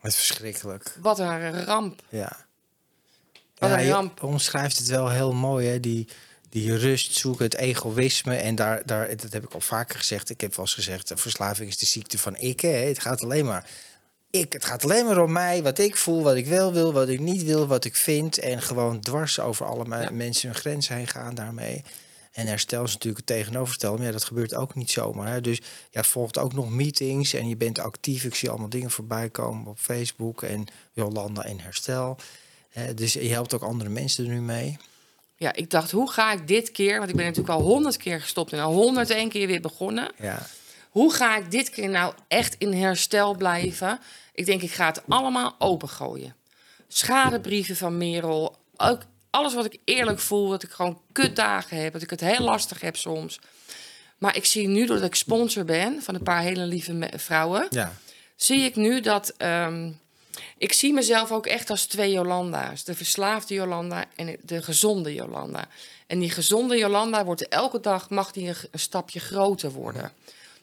Wat 0.00 0.14
verschrikkelijk. 0.14 0.96
wat 1.00 1.18
een 1.18 1.64
ramp. 1.64 2.02
Ja. 2.08 2.46
Wat 3.58 3.70
ja, 3.70 3.78
een 3.78 3.84
je 3.84 3.90
ramp. 3.92 4.22
omschrijft 4.22 4.78
het 4.78 4.86
wel 4.86 5.10
heel 5.10 5.32
mooi, 5.32 5.68
hè? 5.68 5.80
Die, 5.80 6.08
die 6.52 6.76
rust 6.76 7.14
zoeken, 7.14 7.44
het 7.44 7.54
egoïsme. 7.54 8.34
En 8.36 8.54
daar, 8.54 8.82
daar, 8.86 9.16
dat 9.16 9.32
heb 9.32 9.44
ik 9.44 9.54
al 9.54 9.60
vaker 9.60 9.98
gezegd. 9.98 10.30
Ik 10.30 10.40
heb 10.40 10.50
wel 10.54 10.64
eens 10.64 10.74
gezegd, 10.74 11.12
verslaving 11.14 11.68
is 11.68 11.78
de 11.78 11.86
ziekte 11.86 12.18
van 12.18 12.36
ik. 12.36 12.60
Hè? 12.60 12.68
Het 12.68 13.00
gaat 13.00 13.22
alleen 13.22 13.44
maar 13.44 13.66
ik. 14.30 14.52
Het 14.52 14.64
gaat 14.64 14.84
alleen 14.84 15.06
maar 15.06 15.22
om 15.22 15.32
mij, 15.32 15.62
wat 15.62 15.78
ik 15.78 15.96
voel, 15.96 16.22
wat 16.22 16.36
ik 16.36 16.46
wel 16.46 16.72
wil, 16.72 16.92
wat 16.92 17.08
ik 17.08 17.20
niet 17.20 17.44
wil, 17.44 17.66
wat 17.66 17.84
ik 17.84 17.96
vind. 17.96 18.38
En 18.38 18.62
gewoon 18.62 19.00
dwars 19.00 19.40
over 19.40 19.66
alle 19.66 19.84
Ja. 19.88 20.10
mensen 20.10 20.48
hun 20.48 20.58
grenzen 20.58 20.96
heen 20.96 21.06
gaan 21.06 21.34
daarmee. 21.34 21.82
En 22.32 22.46
herstel 22.46 22.84
is 22.84 22.92
natuurlijk 22.92 23.26
het 23.26 23.36
tegenovergestelde. 23.36 23.96
Maar 23.96 24.06
ja, 24.06 24.12
dat 24.12 24.24
gebeurt 24.24 24.54
ook 24.54 24.74
niet 24.74 24.90
zomaar. 24.90 25.28
Hè? 25.28 25.40
Dus 25.40 25.60
ja, 25.90 26.02
volgt 26.02 26.38
ook 26.38 26.52
nog 26.52 26.70
meetings 26.70 27.34
en 27.34 27.48
je 27.48 27.56
bent 27.56 27.78
actief. 27.78 28.24
Ik 28.24 28.34
zie 28.34 28.50
allemaal 28.50 28.68
dingen 28.68 28.90
voorbij 28.90 29.30
komen 29.30 29.66
op 29.66 29.78
Facebook 29.78 30.42
en 30.42 30.66
Jolanda 30.92 31.44
in 31.44 31.58
herstel. 31.58 32.16
Dus 32.94 33.12
je 33.12 33.28
helpt 33.28 33.54
ook 33.54 33.62
andere 33.62 33.90
mensen 33.90 34.24
er 34.24 34.30
nu 34.30 34.40
mee. 34.40 34.78
Ja, 35.42 35.52
ik 35.52 35.70
dacht, 35.70 35.90
hoe 35.90 36.10
ga 36.10 36.32
ik 36.32 36.48
dit 36.48 36.70
keer... 36.70 36.98
Want 36.98 37.10
ik 37.10 37.16
ben 37.16 37.24
natuurlijk 37.24 37.54
al 37.54 37.60
honderd 37.60 37.96
keer 37.96 38.20
gestopt 38.20 38.52
en 38.52 38.60
al 38.60 38.72
honderd 38.72 39.28
keer 39.28 39.46
weer 39.46 39.60
begonnen. 39.60 40.10
Ja, 40.18 40.46
Hoe 40.90 41.12
ga 41.14 41.36
ik 41.36 41.50
dit 41.50 41.70
keer 41.70 41.88
nou 41.88 42.14
echt 42.28 42.54
in 42.58 42.72
herstel 42.72 43.34
blijven? 43.34 44.00
Ik 44.34 44.46
denk, 44.46 44.62
ik 44.62 44.70
ga 44.70 44.86
het 44.86 45.02
allemaal 45.08 45.54
opengooien. 45.58 46.34
Schadebrieven 46.88 47.76
van 47.76 47.96
Merel. 47.96 48.56
Ook 48.76 49.00
alles 49.30 49.54
wat 49.54 49.64
ik 49.64 49.78
eerlijk 49.84 50.18
voel. 50.18 50.48
Dat 50.48 50.62
ik 50.62 50.70
gewoon 50.70 51.00
kutdagen 51.12 51.82
heb. 51.82 51.92
Dat 51.92 52.02
ik 52.02 52.10
het 52.10 52.20
heel 52.20 52.44
lastig 52.44 52.80
heb 52.80 52.96
soms. 52.96 53.40
Maar 54.18 54.36
ik 54.36 54.44
zie 54.44 54.68
nu, 54.68 54.86
doordat 54.86 55.06
ik 55.06 55.14
sponsor 55.14 55.64
ben 55.64 56.02
van 56.02 56.14
een 56.14 56.22
paar 56.22 56.42
hele 56.42 56.66
lieve 56.66 57.10
vrouwen... 57.16 57.66
ja. 57.70 57.92
zie 58.36 58.60
ik 58.60 58.76
nu 58.76 59.00
dat... 59.00 59.34
ehm, 59.36 59.90
ik 60.58 60.72
zie 60.72 60.92
mezelf 60.92 61.32
ook 61.32 61.46
echt 61.46 61.70
als 61.70 61.84
twee 61.84 62.12
Jolanda's. 62.12 62.84
De 62.84 62.94
verslaafde 62.94 63.54
Jolanda 63.54 64.04
en 64.16 64.36
de 64.42 64.62
gezonde 64.62 65.14
Jolanda. 65.14 65.64
En 66.06 66.18
die 66.18 66.30
gezonde 66.30 66.76
Jolanda 66.76 67.24
wordt 67.24 67.48
elke 67.48 67.80
dag... 67.80 68.10
mag 68.10 68.32
die 68.32 68.48
een, 68.48 68.54
een 68.70 68.78
stapje 68.78 69.20
groter 69.20 69.70
worden. 69.70 70.12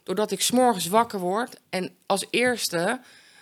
Doordat 0.04 0.32
ik 0.32 0.42
s'morgens 0.42 0.88
wakker 0.88 1.20
word 1.20 1.56
en 1.70 1.96
als 2.06 2.26
eerste 2.30 3.00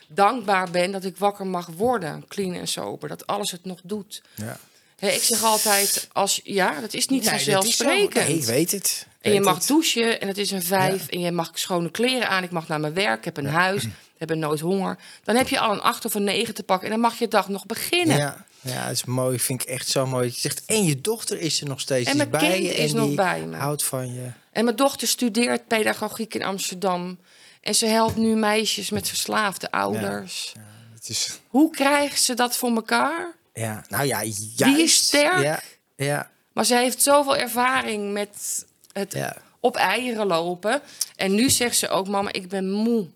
dankbaar 0.07 0.71
ben 0.71 0.91
dat 0.91 1.03
ik 1.03 1.17
wakker 1.17 1.47
mag 1.47 1.65
worden. 1.75 2.25
Clean 2.27 2.53
en 2.53 2.67
sober. 2.67 3.09
Dat 3.09 3.27
alles 3.27 3.51
het 3.51 3.65
nog 3.65 3.79
doet. 3.83 4.21
ja. 4.35 4.57
Ik 4.99 5.23
zeg 5.23 5.43
altijd, 5.43 6.07
als, 6.11 6.41
ja, 6.43 6.79
dat 6.81 6.93
is 6.93 7.07
niet 7.07 7.23
Nee, 7.23 7.33
is 7.35 7.43
zo. 7.43 7.51
vanzelfsprekend. 7.51 8.27
Nee, 8.27 8.37
ik 8.37 8.43
weet 8.43 8.71
het. 8.71 9.07
En 9.21 9.33
je 9.33 9.41
mag 9.41 9.55
het. 9.55 9.67
douchen 9.67 10.21
en 10.21 10.27
het 10.27 10.37
is 10.37 10.51
een 10.51 10.63
vijf. 10.63 11.01
Ja. 11.01 11.07
En 11.09 11.19
je 11.19 11.31
mag 11.31 11.51
schone 11.53 11.91
kleren 11.91 12.29
aan. 12.29 12.43
Ik 12.43 12.51
mag 12.51 12.67
naar 12.67 12.79
mijn 12.79 12.93
werk. 12.93 13.17
Ik 13.17 13.25
heb 13.25 13.37
een 13.37 13.45
huis. 13.45 13.83
Hebben 14.17 14.39
nooit 14.39 14.59
honger. 14.59 14.97
Dan 15.23 15.35
heb 15.35 15.47
je 15.47 15.59
al 15.59 15.71
een 15.71 15.81
acht 15.81 16.05
of 16.05 16.13
een 16.13 16.23
negen 16.23 16.53
te 16.53 16.63
pakken 16.63 16.85
en 16.87 16.93
dan 16.93 17.01
mag 17.01 17.19
je 17.19 17.27
dag 17.27 17.47
nog 17.49 17.65
beginnen. 17.65 18.17
Ja, 18.17 18.45
ja, 18.61 18.71
het 18.81 18.91
is 18.91 19.05
mooi. 19.05 19.39
Vind 19.39 19.61
ik 19.61 19.67
echt 19.67 19.87
zo 19.87 20.05
mooi. 20.05 20.25
Je 20.27 20.39
zegt, 20.39 20.65
en 20.65 20.83
je 20.83 21.01
dochter 21.01 21.39
is 21.39 21.61
er 21.61 21.67
nog 21.67 21.79
steeds. 21.79 22.09
En 22.09 22.17
mijn 22.17 22.29
bij 22.29 22.39
kind 22.39 22.63
je 22.65 22.75
is 22.75 22.93
nog 22.93 23.13
bij 23.15 23.41
me. 23.45 23.55
houdt 23.57 23.83
van 23.83 24.13
je. 24.13 24.27
En 24.51 24.63
mijn 24.63 24.75
dochter 24.75 25.07
studeert 25.07 25.67
pedagogiek 25.67 26.33
in 26.33 26.43
Amsterdam. 26.43 27.19
En 27.61 27.75
ze 27.75 27.85
helpt 27.85 28.15
nu 28.15 28.35
meisjes 28.35 28.89
met 28.89 29.07
verslaafde 29.07 29.71
ouders. 29.71 30.53
Het 30.93 31.09
is, 31.09 31.39
Hoe 31.47 31.71
krijgen 31.71 32.19
ze 32.19 32.33
dat 32.33 32.57
voor 32.57 32.71
elkaar? 32.75 33.35
ja, 33.53 33.83
nou 33.89 34.05
ja, 34.05 34.23
juist. 34.23 34.63
Die 34.63 34.81
is 34.83 34.95
sterk. 34.95 35.43
Ja, 35.43 35.59
ja, 35.95 36.31
Maar 36.53 36.65
ze 36.65 36.75
heeft 36.75 37.01
zoveel 37.01 37.35
ervaring 37.35 38.13
met 38.13 38.65
het 38.91 39.13
ja. 39.13 39.37
op 39.59 39.75
eieren 39.75 40.27
lopen. 40.27 40.81
En 41.15 41.35
nu 41.35 41.49
zegt 41.49 41.77
ze 41.77 41.89
ook, 41.89 42.07
mama, 42.07 42.31
ik 42.31 42.49
ben 42.49 42.71
moe. 42.71 43.07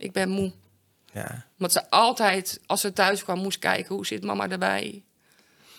Ik 0.00 0.12
ben 0.12 0.28
moe. 0.28 0.52
ja. 1.12 1.44
Want 1.56 1.72
ze 1.72 1.90
altijd, 1.90 2.60
als 2.66 2.80
ze 2.80 2.92
thuis 2.92 3.22
kwam, 3.24 3.38
moest 3.38 3.58
kijken 3.58 3.94
hoe 3.94 4.06
zit 4.06 4.24
mama 4.24 4.48
erbij. 4.48 5.02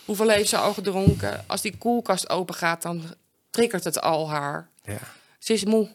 Hoeveel 0.05 0.29
heeft 0.29 0.49
ze 0.49 0.57
al 0.57 0.73
gedronken? 0.73 1.43
Als 1.47 1.61
die 1.61 1.77
koelkast 1.77 2.29
open 2.29 2.55
gaat, 2.55 2.81
dan 2.81 3.03
triggert 3.49 3.83
het 3.83 4.01
al 4.01 4.29
haar. 4.29 4.69
ja. 4.83 4.97
Ze 5.39 5.53
is 5.53 5.65
moe 5.65 5.89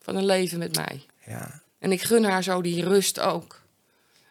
van 0.00 0.16
een 0.16 0.26
leven 0.26 0.58
met 0.58 0.76
mij. 0.76 1.06
ja. 1.26 1.60
En 1.78 1.92
ik 1.92 2.02
gun 2.02 2.24
haar 2.24 2.42
zo 2.42 2.62
die 2.62 2.84
rust 2.84 3.20
ook. 3.20 3.60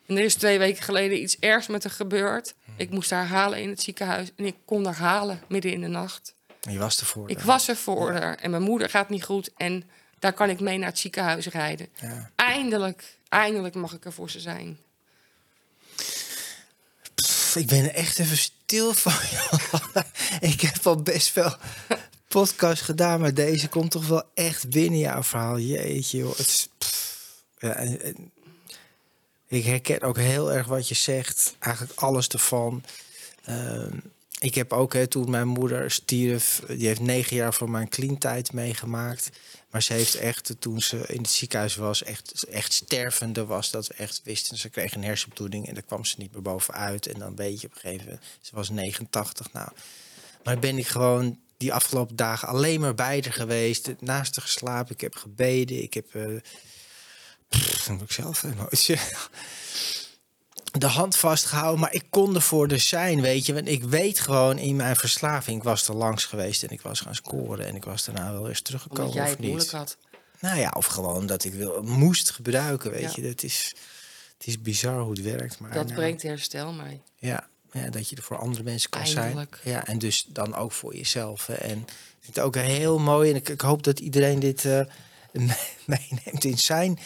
En 0.06 0.18
er 0.18 0.24
is 0.24 0.36
twee 0.36 0.58
weken 0.60 0.84
geleden 0.84 1.22
iets 1.22 1.39
ergs 1.39 1.68
met 1.68 1.84
haar 1.84 1.91
gebeurd. 1.93 2.54
Ik 2.78 2.89
moest 2.89 3.10
haar 3.10 3.28
halen 3.28 3.62
in 3.62 3.70
het 3.70 3.82
ziekenhuis. 3.82 4.32
En 4.36 4.45
ik 4.45 4.56
kon 4.66 4.86
haar 4.86 4.95
halen 4.95 5.41
midden 5.47 5.72
in 5.72 5.82
de 5.82 5.88
nacht. 5.88 6.34
En 6.62 6.72
je 6.74 6.80
was 6.80 6.99
ervoor. 6.99 7.30
Ik 7.30 7.39
was 7.39 7.68
er 7.68 7.76
voor 7.76 8.12
haar. 8.12 8.36
En 8.36 8.49
mijn 8.52 8.64
moeder 8.64 8.89
gaat 8.89 9.10
niet 9.10 9.24
goed. 9.24 9.52
En 9.58 9.89
daar 10.22 10.34
kan 10.34 10.49
ik 10.49 10.59
mee 10.59 10.78
naar 10.78 10.89
het 10.89 10.99
ziekenhuis 10.99 11.47
rijden. 11.47 11.88
Ja. 12.01 12.32
Eindelijk, 12.36 13.17
eindelijk 13.30 13.76
mag 13.76 13.93
ik 13.93 14.05
er 14.05 14.13
voor 14.13 14.30
ze 14.30 14.39
zijn. 14.39 14.78
Pff, 17.15 17.55
ik 17.55 17.67
ben 17.67 17.84
er 17.84 17.93
echt 17.93 18.19
even 18.19 18.38
stil 18.38 18.93
van. 18.93 19.13
ik 20.51 20.61
heb 20.61 20.88
al 20.88 21.01
best 21.01 21.30
veel 21.30 21.55
podcast 22.28 22.82
gedaan, 22.82 23.19
maar 23.19 23.34
deze 23.34 23.69
komt 23.69 23.91
toch 23.91 24.07
wel 24.07 24.24
echt 24.34 24.69
binnen 24.69 24.99
jouw 24.99 25.24
verhaal. 25.24 25.59
Jeetje, 25.59 26.17
joh. 26.17 26.38
Het 26.38 26.47
is, 26.47 26.69
ja, 27.59 27.74
en, 27.74 28.01
en 28.01 28.32
ik 29.47 29.65
herken 29.65 30.01
ook 30.01 30.17
heel 30.17 30.53
erg 30.53 30.67
wat 30.67 30.88
je 30.88 30.95
zegt. 30.95 31.55
Eigenlijk 31.59 31.99
alles 31.99 32.28
ervan. 32.28 32.84
Ehm, 33.43 33.97
ik 34.39 34.55
heb 34.55 34.74
ook, 34.74 34.93
hè, 34.93 35.07
toen 35.07 35.30
mijn 35.30 35.47
moeder 35.47 35.91
stierf, 35.91 36.61
die 36.67 36.88
heeft 36.88 36.99
negen 36.99 37.36
jaar 37.36 37.53
voor 37.53 37.69
mijn 37.69 37.89
clean-tijd 37.89 38.53
meegemaakt. 38.53 39.30
Maar 39.72 39.84
ze 39.84 39.93
heeft 39.93 40.15
echt, 40.15 40.55
toen 40.59 40.82
ze 40.82 40.97
in 41.07 41.22
het 41.22 41.30
ziekenhuis 41.30 41.76
was, 41.76 42.03
echt, 42.03 42.43
echt 42.43 42.74
stervende 42.74 43.45
was, 43.45 43.72
dat 43.72 43.88
we 43.88 43.93
echt 43.93 44.22
wisten. 44.24 44.57
Ze 44.57 44.69
kreeg 44.69 44.93
een 44.93 45.03
hersenbloeding 45.03 45.67
en 45.67 45.74
daar 45.74 45.84
kwam 45.84 46.05
ze 46.05 46.15
niet 46.17 46.32
meer 46.34 46.41
bovenuit. 46.41 47.07
En 47.07 47.19
dan 47.19 47.36
weet 47.36 47.61
je 47.61 47.67
op 47.67 47.74
een 47.74 47.80
gegeven 47.80 48.05
moment, 48.05 48.24
ze 48.41 48.55
was 48.55 48.69
89 48.69 49.53
nou. 49.53 49.69
Maar 50.43 50.59
ben 50.59 50.78
ik 50.78 50.88
gewoon 50.88 51.39
die 51.57 51.74
afgelopen 51.74 52.15
dagen 52.15 52.47
alleen 52.47 52.80
maar 52.80 52.95
bij 52.95 53.19
haar 53.24 53.34
geweest, 53.34 53.89
naast 53.99 54.36
haar 54.36 54.45
geslapen. 54.45 54.93
Ik 54.93 55.01
heb 55.01 55.15
gebeden, 55.15 55.84
ik 55.84 55.93
heb... 55.93 56.15
eh 56.15 56.26
pff, 57.49 57.86
dan 57.86 57.95
moet 57.95 58.03
ik 58.03 58.11
zelf 58.11 58.43
emotie 58.43 58.99
de 60.72 60.88
hand 60.88 61.15
vastgehouden, 61.15 61.80
maar 61.80 61.93
ik 61.93 62.03
kon 62.09 62.36
ervoor 62.36 62.67
dus 62.67 62.88
zijn, 62.88 63.22
weet 63.22 63.45
je. 63.45 63.53
Want 63.53 63.67
ik 63.67 63.84
weet 63.84 64.19
gewoon 64.19 64.57
in 64.57 64.76
mijn 64.76 64.95
verslaving, 64.95 65.57
ik 65.57 65.63
was 65.63 65.88
er 65.88 65.95
langs 65.95 66.26
geweest 66.26 66.63
en 66.63 66.69
ik 66.69 66.82
was 66.82 66.99
gaan 66.99 67.15
scoren 67.15 67.65
en 67.65 67.76
ik 67.76 67.84
was 67.84 68.05
daarna 68.05 68.32
wel 68.32 68.49
eens 68.49 68.61
teruggekomen 68.61 69.03
Omdat 69.03 69.15
jij 69.17 69.24
of 69.26 69.30
het 69.30 69.39
niet. 69.39 69.49
moeilijk 69.49 69.72
had. 69.72 69.97
Nou 70.39 70.59
ja, 70.59 70.74
of 70.78 70.86
gewoon 70.86 71.26
dat 71.26 71.43
ik 71.43 71.53
wil, 71.53 71.82
moest 71.84 72.32
gebruiken, 72.32 72.91
weet 72.91 73.01
Ja. 73.01 73.11
je. 73.15 73.22
Dat 73.22 73.43
is, 73.43 73.76
het 74.38 74.47
is 74.47 74.61
bizar 74.61 74.99
hoe 74.99 75.11
het 75.11 75.22
werkt, 75.22 75.59
maar 75.59 75.72
Dat 75.74 75.84
nou, 75.84 75.95
brengt 75.95 76.22
herstel 76.24 76.72
mee. 76.74 77.01
ja, 77.15 77.47
ja, 77.72 77.89
dat 77.89 78.09
je 78.09 78.15
er 78.15 78.24
voor 78.24 78.38
andere 78.38 78.63
mensen 78.63 78.89
kan 78.89 79.01
Eindelijk. 79.01 79.59
zijn. 79.63 79.76
Ja, 79.76 79.86
en 79.88 79.97
dus 79.99 80.26
dan 80.28 80.55
ook 80.55 80.72
voor 80.72 80.95
jezelf. 80.95 81.45
hè. 81.45 81.53
En 81.53 81.86
het 82.26 82.39
ook 82.39 82.55
heel 82.55 82.99
mooi. 82.99 83.30
En 83.30 83.36
ik, 83.36 83.49
ik 83.49 83.61
hoop 83.61 83.84
dat 83.84 83.99
iedereen 83.99 84.39
dit 84.39 84.65
eh, 84.65 84.82
me- 85.32 85.57
meeneemt 85.86 86.43
in 86.43 86.57
zijn 86.57 86.99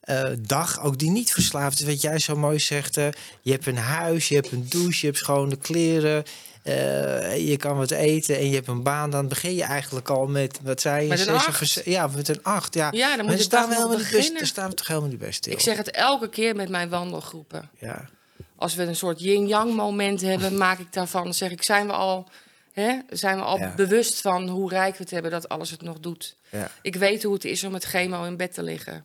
eh, 0.00 0.28
dag. 0.38 0.82
Ook 0.82 0.98
die 0.98 1.10
niet 1.10 1.32
verslaafd 1.32 1.80
is. 1.80 1.86
Wat 1.86 2.00
jij 2.00 2.18
zo 2.18 2.36
mooi 2.36 2.58
zegt. 2.58 2.96
eh, 2.96 3.08
je 3.42 3.50
hebt 3.52 3.66
een 3.66 3.76
huis, 3.76 4.28
je 4.28 4.34
hebt 4.34 4.52
een 4.52 4.66
douche, 4.68 4.98
je 5.00 5.06
hebt 5.06 5.18
schone 5.18 5.56
kleren. 5.56 6.24
eh, 6.62 7.48
je 7.48 7.56
kan 7.56 7.76
wat 7.76 7.90
eten 7.90 8.36
en 8.38 8.48
je 8.48 8.54
hebt 8.54 8.68
een 8.68 8.82
baan. 8.82 9.10
Dan 9.10 9.28
begin 9.28 9.54
je 9.54 9.62
eigenlijk 9.62 10.08
al 10.08 10.26
met, 10.26 10.58
wat 10.62 10.80
zei 10.80 11.02
je? 11.02 11.08
Met 11.08 11.26
een 11.26 11.34
acht. 11.34 11.80
Ja, 11.84 12.06
met 12.06 12.28
een 12.28 12.42
acht. 12.42 12.74
Ja, 12.74 12.88
Ja, 12.92 13.08
dan 13.08 13.16
Maar 13.16 13.24
moet 13.26 13.36
je 13.36 13.42
staan 13.42 13.68
we 13.68 13.74
helemaal 13.74 13.96
niet 13.96 14.10
best, 14.10 14.34
daar 14.38 14.46
staan 14.46 14.68
we 14.70 14.74
toch 14.74 14.86
helemaal 14.86 15.08
niet 15.08 15.18
best 15.18 15.34
stil. 15.34 15.52
Ik 15.52 15.60
zeg 15.60 15.76
het 15.76 15.90
elke 15.90 16.28
keer 16.28 16.56
met 16.56 16.68
mijn 16.68 16.88
wandelgroepen. 16.88 17.70
Ja, 17.78 18.08
Als 18.56 18.74
we 18.74 18.82
een 18.82 18.96
soort 18.96 19.20
yin-yang 19.20 19.74
moment 19.74 20.20
hebben, 20.20 20.56
maak 20.56 20.78
ik 20.78 20.92
daarvan. 20.92 21.24
Dan 21.24 21.34
zeg 21.34 21.50
ik, 21.50 21.62
zijn 21.62 21.86
we 21.86 21.92
al, 21.92 22.28
hè, 22.72 22.98
zijn 23.10 23.36
we 23.36 23.42
al 23.42 23.58
Ja. 23.58 23.72
bewust 23.76 24.20
van 24.20 24.48
hoe 24.48 24.68
rijk 24.70 24.96
we 24.96 25.02
het 25.02 25.10
hebben 25.12 25.30
dat 25.30 25.48
alles 25.48 25.70
het 25.70 25.82
nog 25.82 26.00
doet. 26.00 26.36
ja. 26.50 26.70
Ik 26.82 26.96
weet 26.96 27.22
hoe 27.22 27.34
het 27.34 27.44
is 27.44 27.64
om 27.64 27.72
met 27.72 27.84
chemo 27.84 28.24
in 28.24 28.36
bed 28.36 28.54
te 28.54 28.62
liggen. 28.62 29.04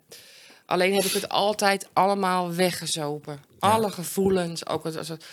Alleen 0.66 0.94
heb 0.94 1.04
ik 1.04 1.12
het 1.12 1.30
altijd 1.30 1.88
allemaal 1.94 2.54
weggezopen. 2.54 3.40
Alle 3.60 3.92
gevoelens, 3.92 4.68
ook 4.68 4.86
als 4.86 5.08
het... 5.08 5.26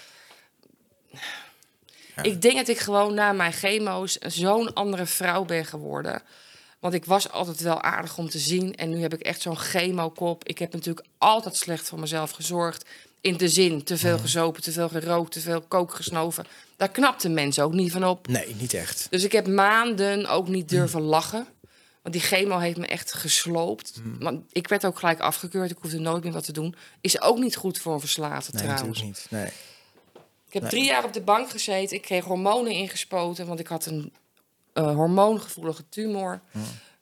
Ik 2.22 2.42
denk 2.42 2.56
dat 2.56 2.68
ik 2.68 2.78
gewoon 2.78 3.14
na 3.14 3.32
mijn 3.32 3.52
chemo's 3.52 4.18
zo'n 4.18 4.74
andere 4.74 5.06
vrouw 5.06 5.44
ben 5.44 5.64
geworden. 5.64 6.22
Want 6.78 6.94
ik 6.94 7.04
was 7.04 7.30
altijd 7.30 7.60
wel 7.60 7.82
aardig 7.82 8.18
om 8.18 8.28
te 8.28 8.38
zien. 8.38 8.74
En 8.74 8.90
nu 8.90 9.00
heb 9.00 9.14
ik 9.14 9.20
echt 9.20 9.40
zo'n 9.40 9.58
chemokop. 9.58 10.44
Ik 10.48 10.58
heb 10.58 10.72
natuurlijk 10.72 11.06
altijd 11.18 11.56
slecht 11.56 11.88
voor 11.88 12.00
mezelf 12.00 12.30
gezorgd. 12.30 12.84
In 13.20 13.36
de 13.36 13.48
zin, 13.48 13.84
te 13.84 13.98
veel 13.98 14.18
gezopen, 14.18 14.62
te 14.62 14.72
veel 14.72 14.88
gerookt, 14.88 15.32
te 15.32 15.40
veel 15.40 15.60
kook 15.60 15.94
gesnoven. 15.94 16.46
Daar 16.76 16.88
knapt 16.88 17.24
een 17.24 17.34
mens 17.34 17.58
ook 17.58 17.72
niet 17.72 17.92
van 17.92 18.04
op. 18.04 18.28
Nee, 18.28 18.54
niet 18.54 18.74
echt. 18.74 19.06
Dus 19.10 19.24
ik 19.24 19.32
heb 19.32 19.46
maanden 19.46 20.26
ook 20.26 20.48
niet 20.48 20.68
durven 20.68 21.00
lachen. 21.00 21.46
Want 22.02 22.14
die 22.14 22.24
chemo 22.24 22.58
heeft 22.58 22.76
me 22.76 22.86
echt 22.86 23.12
gesloopt. 23.12 24.00
Want 24.18 24.44
ik 24.52 24.68
werd 24.68 24.84
ook 24.86 24.98
gelijk 24.98 25.20
afgekeurd. 25.20 25.70
Ik 25.70 25.76
hoefde 25.80 25.98
nooit 25.98 26.24
meer 26.24 26.32
wat 26.32 26.44
te 26.44 26.52
doen. 26.52 26.74
Is 27.00 27.20
ook 27.20 27.38
niet 27.38 27.56
goed 27.56 27.78
voor 27.78 27.92
een 27.94 28.00
verslaafde 28.00 28.52
Nee, 28.52 28.62
trouwens. 28.62 28.88
natuurlijk 28.88 29.18
niet. 29.18 29.26
Nee. 29.30 29.46
Ik 30.46 30.52
heb 30.52 30.62
Nee. 30.62 30.70
drie 30.70 30.84
jaar 30.84 31.04
op 31.04 31.12
de 31.12 31.20
bank 31.20 31.50
gezeten. 31.50 31.96
Ik 31.96 32.02
kreeg 32.02 32.24
hormonen 32.24 32.72
ingespoten. 32.72 33.46
Want 33.46 33.60
ik 33.60 33.66
had 33.66 33.86
een 33.86 34.12
eh, 34.72 34.94
hormoongevoelige 34.94 35.84
tumor. 35.88 36.40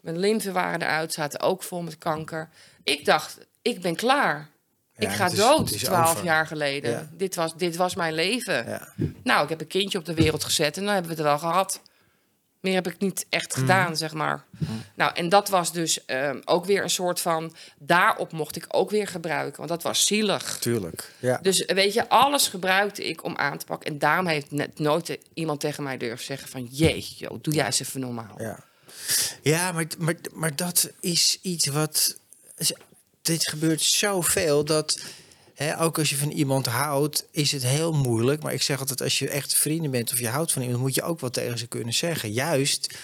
Mijn 0.00 0.18
lymfen 0.18 0.52
waren 0.52 0.82
eruit. 0.82 1.12
Zaten 1.12 1.40
ook 1.40 1.62
vol 1.62 1.82
met 1.82 1.98
kanker. 1.98 2.48
Ik 2.84 3.04
dacht, 3.04 3.38
ik 3.62 3.80
ben 3.82 3.96
klaar. 3.96 4.48
Ja, 4.96 5.08
ik 5.08 5.14
ga 5.14 5.26
is- 5.26 5.34
dood, 5.34 5.78
twaalf 5.78 6.22
jaar 6.22 6.46
geleden. 6.46 6.90
Ja. 6.90 7.08
Dit, 7.12 7.34
was, 7.34 7.56
dit 7.56 7.76
was 7.76 7.94
mijn 7.94 8.14
leven. 8.14 8.68
Ja. 8.68 8.88
Nou, 9.22 9.42
ik 9.42 9.48
heb 9.48 9.60
een 9.60 9.66
kindje 9.66 9.98
op 9.98 10.04
de 10.04 10.14
wereld 10.14 10.44
gezet 10.44 10.76
en 10.76 10.84
dan 10.84 10.92
hebben 10.94 11.10
we 11.10 11.16
het 11.16 11.26
wel 11.26 11.38
gehad. 11.38 11.80
Meer 12.60 12.74
heb 12.74 12.86
ik 12.86 12.98
niet 12.98 13.26
echt 13.28 13.50
Mhm. 13.50 13.60
gedaan, 13.60 13.96
zeg 13.96 14.12
maar. 14.14 14.44
Nou, 14.94 15.14
en 15.14 15.28
dat 15.28 15.48
was 15.48 15.72
dus 15.72 16.04
ehm, 16.04 16.40
ook 16.44 16.64
weer 16.64 16.82
een 16.82 16.90
soort 16.90 17.20
van... 17.20 17.54
Daarop 17.78 18.32
mocht 18.32 18.56
ik 18.56 18.64
ook 18.68 18.90
weer 18.90 19.06
gebruiken, 19.06 19.56
want 19.56 19.68
dat 19.68 19.82
was 19.82 20.06
zielig. 20.06 20.58
Tuurlijk. 20.58 21.12
Ja. 21.18 21.38
Dus 21.42 21.64
weet 21.66 21.92
je, 21.92 22.08
alles 22.08 22.48
gebruikte 22.48 23.04
ik 23.08 23.24
om 23.24 23.36
aan 23.36 23.58
te 23.58 23.64
pakken. 23.64 23.90
En 23.90 23.98
daarom 23.98 24.26
heeft 24.26 24.50
net 24.50 24.78
nooit 24.78 25.18
iemand 25.34 25.60
tegen 25.60 25.82
mij 25.82 25.96
durven 25.96 26.24
zeggen 26.24 26.48
van... 26.48 26.64
Jeetje, 26.70 27.14
joh, 27.16 27.38
doe 27.42 27.54
jij 27.54 27.66
eens 27.66 27.80
even 27.80 28.00
normaal. 28.00 28.34
Ja, 28.38 28.58
ja 29.42 29.72
maar, 29.72 29.86
maar, 29.98 30.14
maar 30.32 30.56
dat 30.56 30.90
is 31.00 31.38
iets 31.42 31.66
wat. 31.66 32.16
Dit 33.22 33.48
gebeurt 33.48 33.80
zoveel 33.82 34.64
dat. 34.64 35.00
Ook 35.78 35.98
als 35.98 36.10
je 36.10 36.16
van 36.16 36.30
iemand 36.30 36.66
houdt, 36.66 37.26
is 37.30 37.52
het 37.52 37.62
heel 37.62 37.92
moeilijk. 37.92 38.42
Maar 38.42 38.52
ik 38.52 38.62
zeg 38.62 38.78
altijd: 38.80 39.02
als 39.02 39.18
je 39.18 39.28
echt 39.28 39.54
vrienden 39.54 39.90
bent 39.90 40.12
of 40.12 40.18
je 40.18 40.28
houdt 40.28 40.52
van 40.52 40.62
iemand, 40.62 40.80
moet 40.80 40.94
je 40.94 41.02
ook 41.02 41.20
wat 41.20 41.32
tegen 41.32 41.58
ze 41.58 41.66
kunnen 41.66 41.94
zeggen. 41.94 42.32
Juist. 42.32 42.98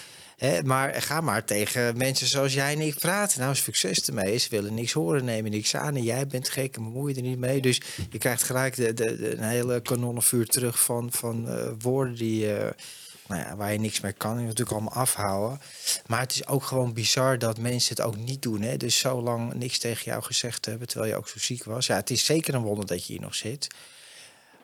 Maar 0.63 1.01
ga 1.01 1.21
maar 1.21 1.45
tegen 1.45 1.97
mensen 1.97 2.27
zoals 2.27 2.53
jij 2.53 2.73
en 2.73 2.81
ik 2.81 2.95
praten. 2.99 3.39
Nou, 3.39 3.55
succes 3.55 4.07
ermee. 4.07 4.37
Ze 4.37 4.49
willen 4.49 4.73
niks 4.73 4.91
horen, 4.91 5.25
nemen 5.25 5.51
niks 5.51 5.75
aan. 5.75 5.95
En 5.95 6.03
jij 6.03 6.27
bent 6.27 6.49
gek 6.49 6.75
en 6.75 6.83
bemoei 6.83 7.13
je 7.13 7.21
er 7.21 7.27
niet 7.27 7.39
mee. 7.39 7.61
Dus 7.61 7.81
je 8.09 8.17
krijgt 8.17 8.43
gelijk 8.43 8.75
de, 8.75 8.93
de, 8.93 9.31
een 9.37 9.43
hele 9.43 9.81
kanonnenvuur 9.81 10.47
terug 10.47 10.83
van, 10.83 11.11
van 11.11 11.49
eh, 11.49 11.67
woorden 11.79 12.15
die. 12.15 12.53
eh, 12.55 12.69
nou 13.27 13.41
ja, 13.41 13.55
waar 13.55 13.71
je 13.71 13.79
niks 13.79 13.99
mee 13.99 14.13
kan. 14.13 14.31
Je 14.31 14.37
moet 14.37 14.47
natuurlijk 14.47 14.77
allemaal 14.77 15.01
afhouden. 15.01 15.59
Maar 16.07 16.19
het 16.19 16.31
is 16.31 16.47
ook 16.47 16.63
gewoon 16.63 16.93
bizar 16.93 17.39
dat 17.39 17.57
mensen 17.57 17.95
het 17.95 18.05
ook 18.05 18.17
niet 18.17 18.41
doen. 18.41 18.61
Hè? 18.61 18.77
Dus 18.77 18.99
zo 18.99 19.21
lang 19.21 19.53
niks 19.53 19.77
tegen 19.77 20.03
jou 20.05 20.23
gezegd 20.23 20.65
hebben, 20.65 20.87
terwijl 20.87 21.11
je 21.11 21.17
ook 21.17 21.27
zo 21.27 21.39
ziek 21.39 21.63
was. 21.63 21.87
Ja, 21.87 21.95
het 21.95 22.09
is 22.09 22.25
zeker 22.25 22.53
een 22.53 22.61
wonder 22.61 22.85
dat 22.85 23.05
je 23.05 23.13
hier 23.13 23.21
nog 23.21 23.35
zit. 23.35 23.67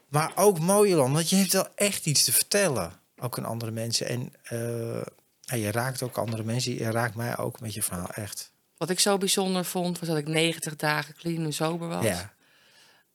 Maar 0.07 0.31
ook 0.35 0.59
mooi, 0.59 0.89
Jolan, 0.89 1.13
want 1.13 1.29
je 1.29 1.35
hebt 1.35 1.53
wel 1.53 1.67
echt 1.75 2.05
iets 2.05 2.23
te 2.23 2.31
vertellen. 2.31 2.99
Ook 3.17 3.37
aan 3.37 3.45
andere 3.45 3.71
mensen. 3.71 4.07
En 4.07 4.33
eh, 4.43 5.61
je 5.61 5.71
raakt 5.71 6.03
ook 6.03 6.17
andere 6.17 6.43
mensen. 6.43 6.73
Je 6.73 6.91
raakt 6.91 7.15
mij 7.15 7.37
ook 7.37 7.59
met 7.59 7.73
je 7.73 7.83
verhaal, 7.83 8.09
echt. 8.09 8.51
Wat 8.77 8.89
ik 8.89 8.99
zo 8.99 9.17
bijzonder 9.17 9.65
vond, 9.65 9.99
was 9.99 10.09
dat 10.09 10.17
ik 10.17 10.27
90 10.27 10.75
dagen 10.75 11.15
clean 11.15 11.43
en 11.43 11.53
sober 11.53 11.87
was. 11.87 12.03
Ja, 12.03 12.33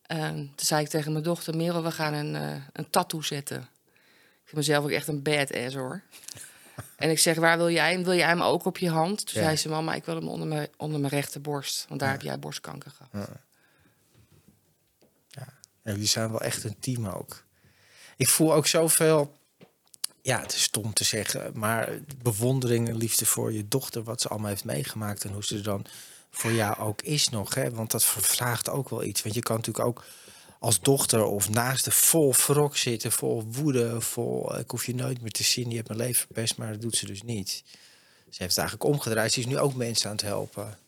En 0.02 0.34
toen 0.34 0.66
zei 0.66 0.82
ik 0.82 0.88
tegen 0.88 1.12
mijn 1.12 1.24
dochter, 1.24 1.56
Merel, 1.56 1.82
we 1.82 1.90
gaan 1.90 2.14
een, 2.14 2.36
eh, 2.36 2.62
een 2.72 2.90
tattoo 2.90 3.22
zetten. 3.22 3.68
Ik 4.48 4.54
vind 4.54 4.66
mezelf 4.66 4.84
ook 4.84 4.90
echt 4.90 5.08
een 5.08 5.22
badass 5.22 5.74
hoor. 5.74 6.02
En 6.96 7.10
ik 7.10 7.18
zeg, 7.18 7.36
waar 7.36 7.56
wil 7.56 7.70
jij 7.70 7.92
hem? 7.92 8.04
Wil 8.04 8.14
jij 8.14 8.26
hem 8.28 8.42
ook 8.42 8.64
op 8.64 8.78
je 8.78 8.90
hand? 8.90 9.26
Toen 9.26 9.40
Ja. 9.40 9.46
zei 9.46 9.56
ze, 9.56 9.68
mama, 9.68 9.94
ik 9.94 10.04
wil 10.04 10.14
hem 10.14 10.28
onder 10.28 10.46
mijn, 10.46 10.68
onder 10.76 11.00
mijn 11.00 11.12
rechterborst. 11.12 11.84
Want 11.88 12.00
daar 12.00 12.10
heb 12.10 12.22
jij 12.22 12.38
borstkanker 12.38 12.90
gehad. 12.90 13.28
Ja, 15.28 15.46
jullie 15.82 16.06
zijn 16.06 16.30
wel 16.30 16.40
echt 16.40 16.64
een 16.64 16.76
team 16.80 17.06
ook. 17.06 17.44
Ik 18.16 18.28
voel 18.28 18.54
ook 18.54 18.66
zoveel, 18.66 19.38
ja, 20.22 20.40
het 20.40 20.52
is 20.52 20.62
stom 20.62 20.92
te 20.92 21.04
zeggen, 21.04 21.58
maar 21.58 21.88
bewondering 22.22 22.88
en 22.88 22.96
liefde 22.96 23.26
voor 23.26 23.52
je 23.52 23.68
dochter, 23.68 24.02
wat 24.02 24.20
ze 24.20 24.28
allemaal 24.28 24.48
heeft 24.48 24.64
meegemaakt 24.64 25.24
en 25.24 25.32
hoe 25.32 25.44
ze 25.44 25.56
er 25.56 25.62
dan 25.62 25.86
voor 26.30 26.52
jou 26.52 26.78
ook 26.78 27.02
is 27.02 27.28
nog. 27.28 27.54
Hè? 27.54 27.70
Want 27.70 27.90
dat 27.90 28.04
vraagt 28.04 28.68
ook 28.68 28.88
wel 28.88 29.02
iets. 29.04 29.22
Want 29.22 29.34
je 29.34 29.42
kan 29.42 29.56
natuurlijk 29.56 29.86
ook 29.86 30.04
als 30.58 30.80
dochter 30.80 31.24
of 31.24 31.48
naaste 31.48 31.90
vol 31.90 32.34
wrok 32.46 32.76
zitten, 32.76 33.12
vol 33.12 33.44
woede, 33.50 34.00
vol 34.00 34.58
ik 34.58 34.70
hoef 34.70 34.86
je 34.86 34.94
nooit 34.94 35.20
meer 35.20 35.30
te 35.30 35.42
zien, 35.42 35.70
je 35.70 35.76
hebt 35.76 35.88
mijn 35.88 36.00
leven 36.00 36.16
verpest, 36.26 36.56
maar 36.56 36.72
dat 36.72 36.80
doet 36.80 36.96
ze 36.96 37.06
dus 37.06 37.22
niet. 37.22 37.62
Ze 38.30 38.42
heeft 38.42 38.56
het 38.56 38.58
eigenlijk 38.58 38.90
omgedraaid. 38.90 39.32
Ze 39.32 39.38
is 39.38 39.46
nu 39.46 39.58
ook 39.58 39.74
mensen 39.74 40.10
aan 40.10 40.16
het 40.16 40.24
helpen. 40.24 40.78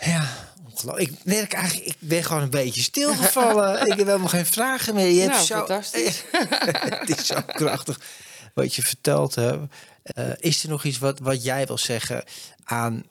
Ja, 0.00 0.50
ongelooflijk. 0.70 1.10
Ik 1.10 1.24
merk 1.24 1.52
eigenlijk, 1.52 1.86
ik 1.86 1.96
ben 1.98 2.24
gewoon 2.24 2.42
een 2.42 2.50
beetje 2.50 2.82
stilgevallen. 2.82 3.80
ik 3.86 3.96
heb 3.96 4.06
helemaal 4.06 4.28
geen 4.28 4.46
vragen 4.46 4.94
meer. 4.94 5.08
Je 5.08 5.20
hebt 5.20 5.32
Nou, 5.32 5.46
zo, 5.46 5.56
fantastisch. 5.56 6.24
het 7.00 7.18
is 7.18 7.26
zo 7.26 7.40
krachtig 7.46 8.00
wat 8.54 8.74
je 8.74 8.82
verteld 8.82 9.34
hebt. 9.34 9.74
Eh, 10.02 10.30
is 10.38 10.62
er 10.62 10.68
nog 10.68 10.84
iets 10.84 10.98
wat, 10.98 11.18
wat 11.18 11.44
jij 11.44 11.66
wil 11.66 11.78
zeggen 11.78 12.24
aan 12.64 13.04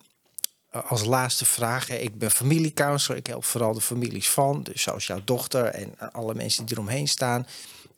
als 0.82 1.04
laatste 1.04 1.46
vraag? 1.46 1.90
Ik 1.90 2.18
ben 2.18 2.32
familiecounselor. 2.32 3.18
Ik 3.18 3.28
help 3.28 3.46
vooral 3.46 3.74
de 3.74 3.82
families 3.82 4.30
van, 4.30 4.64
dus 4.64 4.82
zoals 4.82 5.08
jouw 5.08 5.22
dochter 5.24 5.66
en 5.66 5.94
eh, 5.98 6.08
alle 6.12 6.34
mensen 6.34 6.66
die 6.66 6.76
eromheen 6.76 7.08
staan. 7.08 7.48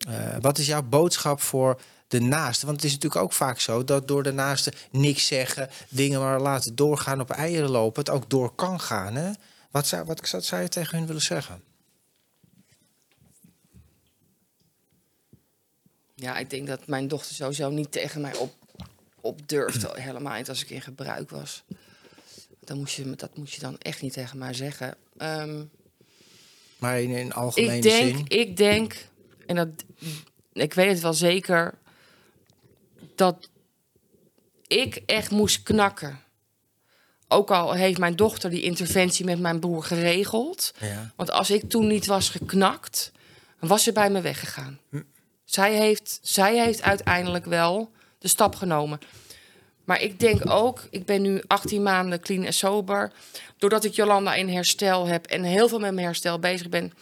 Eh, 0.07 0.35
wat 0.41 0.57
is 0.57 0.67
jouw 0.67 0.83
boodschap 0.83 1.41
voor 1.41 1.81
de 2.07 2.19
naaste? 2.21 2.65
Want 2.65 2.77
het 2.77 2.85
is 2.85 2.93
natuurlijk 2.93 3.21
ook 3.23 3.33
vaak 3.33 3.59
zo 3.59 3.83
dat 3.83 4.07
door 4.07 4.23
de 4.23 4.33
naaste 4.33 4.73
niks 4.91 5.27
zeggen, 5.27 5.69
dingen 5.89 6.19
maar 6.19 6.41
laten 6.41 6.75
doorgaan, 6.75 7.21
op 7.21 7.29
eieren 7.29 7.69
lopen, 7.69 8.03
het 8.03 8.13
ook 8.13 8.29
door 8.29 8.55
kan 8.55 8.79
gaan. 8.79 9.15
Hè? 9.15 9.31
Wat, 9.71 9.87
zou, 9.87 10.05
wat 10.05 10.27
zou- 10.27 10.43
zou 10.43 10.61
je 10.61 10.67
tegen 10.67 10.97
hun 10.97 11.07
willen 11.07 11.21
zeggen? 11.21 11.61
Ja, 16.15 16.37
ik 16.37 16.49
denk 16.49 16.67
dat 16.67 16.87
mijn 16.87 17.07
dochter 17.07 17.35
sowieso 17.35 17.69
niet 17.69 17.91
tegen 17.91 18.21
mij 18.21 18.35
op, 18.35 18.53
op 19.21 19.47
durfde. 19.47 19.91
Helemaal 20.01 20.37
niet 20.37 20.49
als 20.49 20.61
ik 20.61 20.69
in 20.69 20.81
gebruik 20.81 21.29
was. 21.29 21.63
Dan 22.69 22.77
moest 22.77 22.95
je, 22.95 23.15
dat 23.15 23.37
moet 23.37 23.51
je 23.51 23.59
dan 23.59 23.77
echt 23.77 24.01
niet 24.01 24.13
tegen 24.13 24.37
mij 24.37 24.53
zeggen. 24.53 24.95
Ehm, 25.17 25.63
Maar 26.77 27.01
in, 27.01 27.09
in 27.09 27.33
algemene 27.33 27.75
ik 27.75 27.81
denk, 27.81 28.15
zin. 28.15 28.25
ik 28.27 28.57
denk, 28.57 28.95
en 29.45 29.55
dat, 29.55 29.67
ik 30.53 30.73
weet 30.73 30.91
het 30.91 30.99
wel 30.99 31.13
zeker, 31.13 31.77
dat 33.15 33.49
ik 34.67 35.01
echt 35.05 35.31
moest 35.31 35.63
knakken. 35.63 36.19
Ook 37.27 37.51
al 37.51 37.73
heeft 37.73 37.99
mijn 37.99 38.15
dochter 38.15 38.49
die 38.49 38.61
interventie 38.61 39.25
met 39.25 39.39
mijn 39.39 39.59
broer 39.59 39.83
geregeld. 39.83 40.73
Ja. 40.79 41.13
Want 41.15 41.31
als 41.31 41.49
ik 41.49 41.69
toen 41.69 41.87
niet 41.87 42.05
was 42.05 42.29
geknakt, 42.29 43.11
was 43.59 43.83
ze 43.83 43.91
bij 43.91 44.09
me 44.09 44.21
weggegaan. 44.21 44.79
Zij, 45.45 45.75
heeft, 45.75 46.19
zij 46.21 46.63
heeft 46.63 46.81
uiteindelijk 46.81 47.45
wel 47.45 47.91
de 48.19 48.27
stap 48.27 48.55
genomen. 48.55 48.99
Maar 49.89 50.01
ik 50.01 50.19
denk 50.19 50.49
ook, 50.49 50.87
ik 50.89 51.05
ben 51.05 51.21
nu 51.21 51.41
18 51.47 51.83
maanden 51.83 52.19
clean 52.19 52.43
en 52.43 52.53
sober. 52.53 53.11
Doordat 53.57 53.83
ik 53.83 53.93
Jolanda 53.93 54.33
in 54.33 54.49
herstel 54.49 55.07
heb 55.07 55.25
en 55.25 55.43
heel 55.43 55.67
veel 55.67 55.79
met 55.79 55.93
mijn 55.93 56.05
herstel 56.05 56.39
bezig 56.39 56.69
ben. 56.69 56.93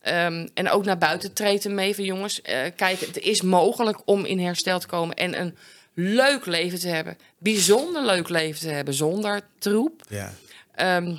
ehm, 0.00 0.46
en 0.54 0.70
ook 0.70 0.84
naar 0.84 0.98
buiten 0.98 1.32
treden 1.32 1.74
mee 1.74 1.94
van 1.94 2.04
jongens. 2.04 2.42
eh, 2.42 2.60
kijk, 2.76 3.00
het 3.00 3.18
is 3.18 3.42
mogelijk 3.42 3.98
om 4.04 4.24
in 4.24 4.38
herstel 4.38 4.78
te 4.78 4.86
komen 4.86 5.16
en 5.16 5.40
een 5.40 5.56
leuk 5.94 6.46
leven 6.46 6.78
te 6.78 6.88
hebben. 6.88 7.18
Bijzonder 7.38 8.04
leuk 8.04 8.28
leven 8.28 8.60
te 8.60 8.68
hebben 8.68 8.94
zonder 8.94 9.40
troep. 9.58 10.02
Ja. 10.08 10.32
Ehm, 10.74 11.16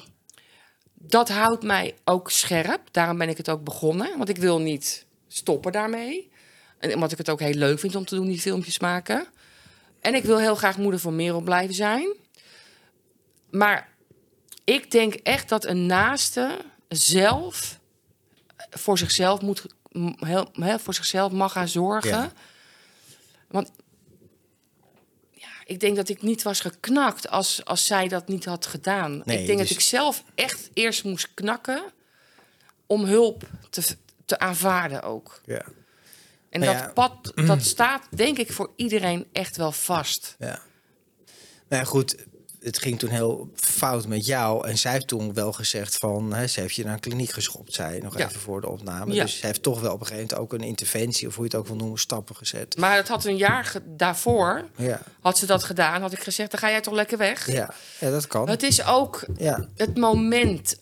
dat 0.94 1.30
houdt 1.30 1.64
mij 1.64 1.96
ook 2.04 2.32
scherp. 2.32 2.82
Daarom 2.92 3.18
ben 3.18 3.30
ik 3.30 3.38
het 3.38 3.50
ook 3.50 3.64
begonnen. 3.64 4.18
Want 4.18 4.30
ik 4.30 4.38
wil 4.38 4.60
niet 4.60 5.06
stoppen 5.28 5.72
daarmee. 5.72 6.32
En 6.78 6.94
omdat 6.94 7.12
ik 7.12 7.18
het 7.18 7.30
ook 7.30 7.40
heel 7.40 7.54
leuk 7.54 7.80
vind 7.80 7.96
om 7.96 8.06
te 8.06 8.16
doen, 8.16 8.28
die 8.28 8.40
filmpjes 8.40 8.80
maken. 8.80 9.28
En 10.02 10.16
ik 10.16 10.24
wil 10.24 10.38
heel 10.40 10.56
graag 10.56 10.78
moeder 10.78 11.00
voor 11.00 11.14
Merel 11.14 11.42
blijven 11.42 11.76
zijn. 11.76 12.16
Maar 13.50 13.90
ik 14.64 14.92
denk 14.92 15.14
echt 15.14 15.50
dat 15.50 15.66
een 15.66 15.86
naaste 15.86 16.58
zelf 16.88 17.80
voor 18.70 18.98
zichzelf 18.98 19.42
moet 19.42 19.66
m- 19.92 20.26
heel, 20.26 20.50
heel 20.54 20.80
voor 20.80 20.94
zichzelf 20.94 21.32
mag 21.32 21.52
gaan 21.52 21.68
zorgen. 21.68 22.10
Ja. 22.10 22.32
Want 23.48 23.72
ja, 25.32 25.48
ik 25.66 25.80
denk 25.80 25.96
dat 25.96 26.10
ik 26.10 26.22
niet 26.22 26.44
was 26.44 26.60
geknakt 26.60 27.30
als, 27.30 27.66
als 27.66 27.86
zij 27.86 28.08
dat 28.08 28.28
niet 28.28 28.46
had 28.46 28.66
gedaan. 28.66 29.22
Nee, 29.26 29.40
ik 29.40 29.46
denk 29.46 29.60
dus- 29.60 29.68
dat 29.68 29.78
ik 29.78 29.84
zelf 29.84 30.24
echt 30.36 30.70
eerst 30.74 31.04
moest 31.04 31.34
knakken 31.34 31.84
om 32.86 33.04
hulp 33.04 33.44
te, 33.70 33.96
te 34.26 34.40
aanvaarden 34.40 35.02
ook. 35.04 35.42
Ja. 35.46 35.66
En 36.50 36.60
Nou 36.60 36.74
dat 36.74 36.82
ja. 36.84 36.92
pad, 36.94 37.32
dat 37.48 37.64
staat 37.64 38.08
denk 38.16 38.38
ik 38.38 38.52
voor 38.52 38.72
iedereen 38.76 39.28
echt 39.32 39.58
wel 39.58 39.72
vast. 39.72 40.36
Ja. 40.40 40.60
Nou 41.70 41.82
ja, 41.84 41.84
goed, 41.84 42.16
het 42.60 42.80
ging 42.80 43.00
toen 43.00 43.10
heel 43.10 43.50
fout 43.56 44.08
met 44.08 44.26
jou. 44.26 44.68
En 44.68 44.78
zij 44.78 44.92
heeft 44.92 45.08
toen 45.08 45.34
wel 45.34 45.52
gezegd 45.54 45.96
van... 45.98 46.34
Hè, 46.34 46.48
ze 46.48 46.60
heeft 46.60 46.76
je 46.76 46.84
naar 46.84 46.94
een 46.94 47.00
kliniek 47.00 47.30
geschopt, 47.32 47.74
zei 47.74 47.96
je 47.96 48.02
nog 48.02 48.18
Ja. 48.18 48.28
even 48.28 48.40
voor 48.40 48.62
de 48.62 48.70
opname. 48.70 49.14
Ja. 49.14 49.24
Dus 49.24 49.40
ze 49.40 49.46
heeft 49.46 49.64
toch 49.64 49.82
wel 49.82 49.94
op 49.94 50.00
een 50.00 50.06
gegeven 50.06 50.28
moment 50.36 50.54
ook 50.54 50.60
een 50.60 50.68
interventie... 50.68 51.28
of 51.28 51.36
hoe 51.36 51.44
je 51.44 51.50
het 51.50 51.60
ook 51.60 51.68
wil 51.68 51.76
noemen, 51.76 52.00
stappen 52.00 52.36
gezet. 52.36 52.78
Maar 52.78 52.96
het 52.96 53.08
had 53.08 53.26
een 53.26 53.38
jaar 53.38 53.74
daarvoor, 53.86 54.66
Ja, 54.76 55.02
had 55.22 55.38
ze 55.38 55.46
dat 55.46 55.64
gedaan, 55.64 56.02
had 56.02 56.12
ik 56.14 56.20
gezegd, 56.24 56.52
dan 56.52 56.60
ga 56.60 56.70
jij 56.70 56.82
toch 56.82 56.94
lekker 56.94 57.18
weg. 57.18 57.52
ja. 57.52 57.74
ja 58.00 58.10
dat 58.12 58.28
kan. 58.28 58.50
Het 58.50 58.64
is 58.64 58.86
ook 58.86 59.26
Ja. 59.38 59.68
het 59.76 59.98
moment, 59.98 60.78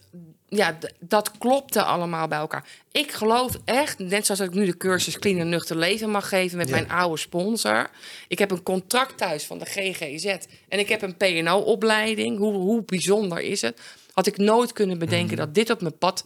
ja, 0.50 0.78
dat 1.00 1.32
klopte 1.38 1.84
allemaal 1.84 2.28
bij 2.28 2.38
elkaar. 2.38 2.66
Ik 2.92 3.12
geloof 3.12 3.58
echt, 3.66 4.00
net 4.00 4.26
zoals 4.26 4.42
ik 4.42 4.54
nu 4.54 4.66
de 4.66 4.78
cursus 4.78 5.20
Clean 5.20 5.40
en 5.40 5.50
Nuchter 5.50 5.76
Leven 5.78 6.10
mag 6.10 6.30
geven 6.30 6.58
met 6.58 6.68
Ja. 6.70 6.76
mijn 6.76 6.90
oude 6.92 7.18
sponsor. 7.18 7.90
Ik 8.28 8.40
heb 8.40 8.52
een 8.52 8.64
contract 8.64 9.18
thuis 9.18 9.44
van 9.46 9.58
de 9.58 9.66
GGZ 9.66 10.26
en 10.70 10.80
ik 10.80 10.90
heb 10.90 11.02
een 11.02 11.18
PNO-opleiding. 11.18 12.38
Hoe, 12.38 12.54
hoe 12.54 12.84
bijzonder 12.86 13.40
is 13.40 13.62
het? 13.62 13.80
Had 14.14 14.28
ik 14.28 14.38
nooit 14.38 14.74
kunnen 14.74 14.98
bedenken 14.98 15.36
Mhm. 15.36 15.46
dat 15.46 15.54
dit 15.54 15.70
op 15.70 15.82
mijn 15.82 15.98
pad... 15.98 16.24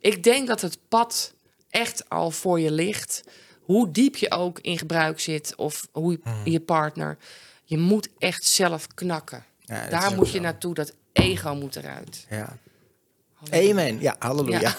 Ik 0.00 0.22
denk 0.22 0.46
dat 0.46 0.60
het 0.60 0.78
pad 0.88 1.32
echt 1.70 2.08
al 2.08 2.30
voor 2.30 2.60
je 2.60 2.70
ligt. 2.70 3.22
Hoe 3.62 3.90
diep 3.90 4.16
je 4.16 4.30
ook 4.30 4.58
in 4.60 4.78
gebruik 4.78 5.20
zit 5.20 5.54
of 5.56 5.88
hoe 5.92 6.12
je, 6.12 6.18
Mhm. 6.24 6.50
je 6.50 6.60
partner. 6.60 7.16
Je 7.64 7.78
moet 7.78 8.08
echt 8.18 8.44
zelf 8.44 8.86
knakken. 8.94 9.44
Ja, 9.60 9.88
Daar 9.88 10.14
moet 10.14 10.30
je 10.32 10.40
naartoe. 10.40 10.74
Dat 10.74 10.92
ego 11.12 11.54
moet 11.54 11.76
eruit. 11.76 12.26
Ja. 12.30 12.56
Amen. 13.50 14.00
Ja, 14.00 14.16
halleluja. 14.18 14.74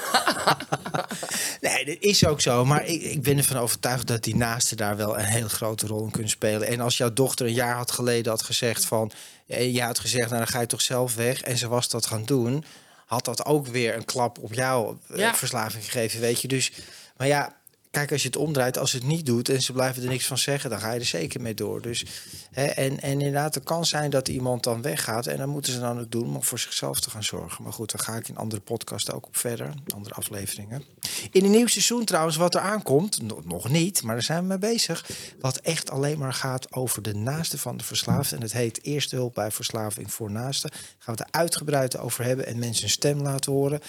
nee, 1.62 1.86
dat 1.86 1.96
is 2.00 2.26
ook 2.26 2.42
zo. 2.42 2.66
Maar 2.66 2.86
ik, 2.86 3.02
ik 3.02 3.22
ben 3.22 3.38
ervan 3.38 3.58
overtuigd 3.58 4.08
dat 4.08 4.24
die 4.24 4.36
naasten 4.36 4.78
daar 4.78 4.98
wel 4.98 5.18
een 5.20 5.26
heel 5.26 5.48
grote 5.48 5.88
rol 5.88 6.04
in 6.04 6.12
kunnen 6.12 6.30
spelen. 6.30 6.68
En 6.68 6.80
als 6.80 6.98
jouw 6.98 7.14
dochter 7.14 7.46
een 7.46 7.54
jaar 7.54 7.76
had 7.76 7.92
geleden 7.92 8.32
had 8.32 8.42
gezegd 8.42 8.86
van... 8.86 9.12
eh, 9.48 9.74
Je 9.74 9.82
had 9.84 10.00
gezegd, 10.00 10.26
nou 10.30 10.38
dan 10.38 10.48
ga 10.48 10.60
je 10.60 10.66
toch 10.68 10.82
zelf 10.82 11.16
weg. 11.16 11.42
En 11.42 11.58
ze 11.58 11.68
was 11.68 11.90
dat 11.90 12.06
gaan 12.06 12.26
doen. 12.26 12.64
Had 13.06 13.26
dat 13.26 13.46
ook 13.46 13.68
weer 13.68 13.96
een 13.96 14.06
klap 14.06 14.38
op 14.40 14.54
jouw 14.54 15.00
eh, 15.10 15.18
Ja. 15.18 15.36
verslaving 15.36 15.84
gegeven, 15.84 16.20
weet 16.20 16.42
je. 16.42 16.48
Dus, 16.48 16.72
maar 17.18 17.28
ja, 17.28 17.54
kijk, 17.92 18.12
als 18.12 18.22
je 18.22 18.28
het 18.28 18.38
omdraait, 18.38 18.78
als 18.78 18.92
het 18.92 19.04
niet 19.04 19.26
doet... 19.26 19.50
en 19.50 19.62
ze 19.62 19.74
blijven 19.74 20.04
er 20.04 20.10
niks 20.10 20.26
van 20.26 20.38
zeggen, 20.38 20.70
dan 20.70 20.80
ga 20.80 20.92
je 20.92 21.00
er 21.00 21.06
zeker 21.06 21.42
mee 21.42 21.54
door. 21.54 21.82
Dus, 21.82 22.06
hè, 22.52 22.66
en, 22.66 23.00
en 23.00 23.12
inderdaad, 23.12 23.56
het 23.56 23.64
kan 23.64 23.86
zijn 23.86 24.10
dat 24.10 24.28
iemand 24.28 24.64
dan 24.64 24.82
weggaat... 24.82 25.28
en 25.28 25.38
dan 25.38 25.50
moeten 25.50 25.74
ze 25.74 25.80
dan 25.80 26.00
ook 26.00 26.12
doen 26.12 26.36
om 26.36 26.44
voor 26.44 26.60
zichzelf 26.60 27.00
te 27.00 27.10
gaan 27.10 27.24
zorgen. 27.24 27.64
Maar 27.64 27.74
goed, 27.74 27.92
daar 27.92 28.02
ga 28.02 28.16
ik 28.16 28.28
in 28.28 28.38
andere 28.38 28.62
podcasts 28.62 29.12
ook 29.12 29.28
op 29.28 29.38
verder, 29.38 29.74
andere 29.94 30.16
afleveringen. 30.16 30.84
In 31.32 31.44
een 31.44 31.52
nieuw 31.52 31.68
seizoen 31.68 32.06
trouwens, 32.06 32.36
wat 32.36 32.56
er 32.56 32.62
aankomt, 32.62 33.22
no- 33.22 33.42
nog 33.46 33.70
niet, 33.70 34.04
maar 34.04 34.14
daar 34.14 34.24
zijn 34.24 34.42
we 34.42 34.48
mee 34.48 34.58
bezig... 34.58 35.10
wat 35.40 35.58
echt 35.58 35.92
alleen 35.92 36.18
maar 36.18 36.34
gaat 36.34 36.74
over 36.74 37.02
de 37.02 37.16
naaste 37.16 37.58
van 37.58 37.78
de 37.78 37.84
verslaafde. 37.84 38.36
En 38.36 38.42
het 38.42 38.54
heet 38.54 38.84
Eerste 38.84 39.16
Hulp 39.16 39.34
bij 39.34 39.52
Verslaving 39.52 40.14
voor 40.14 40.32
Naasten. 40.32 40.70
Daar 40.70 40.80
gaan 40.80 41.16
we 41.16 41.22
het 41.22 41.34
er 41.34 41.40
uitgebreid 41.40 41.98
over 41.98 42.24
hebben 42.24 42.46
en 42.46 42.60
mensen 42.60 42.84
een 42.84 42.90
stem 42.90 43.22
laten 43.22 43.52
horen. 43.52 43.80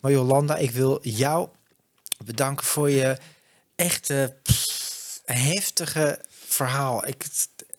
Maar 0.00 0.12
Jolanda, 0.12 0.56
ik 0.56 0.70
wil 0.70 0.98
jou 1.02 1.48
bedanken 2.24 2.66
voor 2.66 2.90
je 2.90 3.18
echte 3.76 4.36
pff, 4.42 5.20
heftige 5.24 6.20
verhaal. 6.46 7.06
Ik, 7.06 7.24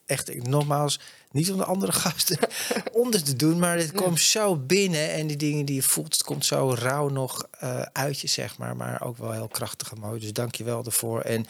echt, 0.06 0.30
ik, 0.30 0.48
nogmaals, 0.48 1.00
niet 1.32 1.52
om 1.52 1.58
de 1.58 1.66
andere 1.66 1.92
gasten 2.04 2.38
onder 3.04 3.24
te 3.24 3.36
doen, 3.36 3.60
maar 3.60 3.78
dit 3.78 3.92
komt 3.92 4.20
zo 4.20 4.56
binnen 4.56 5.14
en 5.14 5.28
die 5.28 5.38
dingen 5.38 5.66
die 5.66 5.76
je 5.76 5.84
voelt, 5.84 6.14
het 6.14 6.24
komt 6.24 6.46
zo 6.46 6.76
rauw 6.78 7.10
nog 7.10 7.48
eh, 7.60 7.82
uit 7.82 8.20
je, 8.20 8.28
zeg 8.28 8.58
maar, 8.58 8.76
maar 8.76 9.02
ook 9.02 9.18
wel 9.18 9.32
heel 9.32 9.48
krachtig 9.48 9.92
en 9.92 10.00
mooi. 10.00 10.20
Dus 10.20 10.34
dank 10.34 10.56
je 10.56 10.64
wel 10.64 10.84
daarvoor. 10.84 11.22
En 11.22 11.46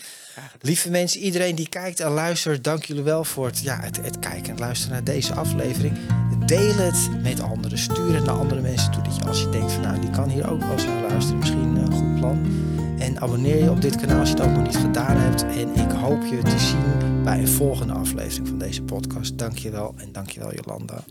lieve 0.61 0.89
mensen, 0.89 1.21
iedereen 1.21 1.55
die 1.55 1.69
kijkt 1.69 1.99
en 1.99 2.11
luistert, 2.11 2.63
dank 2.63 2.85
jullie 2.85 3.03
wel 3.03 3.23
voor 3.23 3.45
het, 3.45 3.59
ja, 3.59 3.79
het, 3.79 3.97
het 3.97 4.19
kijken 4.19 4.53
en 4.53 4.59
luisteren 4.59 4.93
naar 4.93 5.03
deze 5.03 5.33
aflevering. 5.33 5.97
Deel 6.45 6.75
het 6.75 7.21
met 7.21 7.39
anderen, 7.39 7.77
stuur 7.77 8.15
het 8.15 8.23
naar 8.23 8.37
andere 8.37 8.61
mensen 8.61 8.91
toe, 8.91 9.03
dat 9.03 9.15
je 9.15 9.23
als 9.23 9.39
je 9.39 9.49
denkt 9.49 9.71
van, 9.71 9.81
nou, 9.81 9.99
die 9.99 10.09
kan 10.09 10.29
hier 10.29 10.49
ook 10.49 10.59
wel 10.59 10.71
eens 10.71 10.85
naar 10.85 11.01
luisteren, 11.01 11.37
misschien 11.37 11.75
een 11.75 11.93
goed 11.93 12.15
plan. 12.19 12.75
En 12.99 13.21
abonneer 13.21 13.63
je 13.63 13.69
op 13.69 13.81
dit 13.81 13.95
kanaal 13.95 14.19
als 14.19 14.29
je 14.29 14.35
dat 14.35 14.49
nog 14.49 14.63
niet 14.63 14.77
gedaan 14.77 15.17
hebt. 15.17 15.43
En 15.43 15.75
ik 15.75 15.91
hoop 15.91 16.23
je 16.25 16.41
te 16.41 16.59
zien 16.59 17.23
bij 17.23 17.39
een 17.39 17.47
volgende 17.47 17.93
aflevering 17.93 18.47
van 18.47 18.57
deze 18.57 18.83
podcast. 18.83 19.37
Dankjewel 19.37 19.93
en 19.97 20.11
dankjewel 20.11 20.53
Jolanda. 20.53 21.03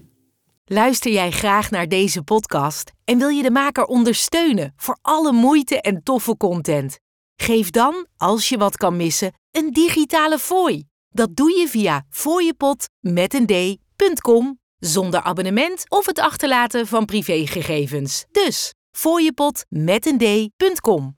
Luister 0.64 1.12
jij 1.12 1.30
graag 1.30 1.70
naar 1.70 1.88
deze 1.88 2.22
podcast 2.22 2.92
en 3.04 3.18
wil 3.18 3.28
je 3.28 3.42
de 3.42 3.50
maker 3.50 3.84
ondersteunen 3.84 4.72
voor 4.76 4.98
alle 5.02 5.32
moeite 5.32 5.80
en 5.80 6.02
toffe 6.02 6.36
content? 6.36 6.98
Geef 7.36 7.70
dan, 7.70 8.06
als 8.16 8.48
je 8.48 8.58
wat 8.58 8.76
kan 8.76 8.96
missen, 8.96 9.32
een 9.50 9.70
digitale 9.70 10.38
fooi. 10.38 10.84
Dat 11.08 11.36
doe 11.36 11.58
je 11.58 11.68
via 11.68 12.04
fooiepot 12.10 12.88
met 13.00 13.34
een 13.34 13.46
d.com 13.46 14.58
zonder 14.78 15.20
abonnement 15.20 15.90
of 15.90 16.06
het 16.06 16.18
achterlaten 16.18 16.86
van 16.86 17.04
privégegevens. 17.04 18.24
Dus 18.30 18.74
fooiepot 18.90 19.64
met 19.68 20.06
een 20.06 20.18
d.com. 20.18 21.16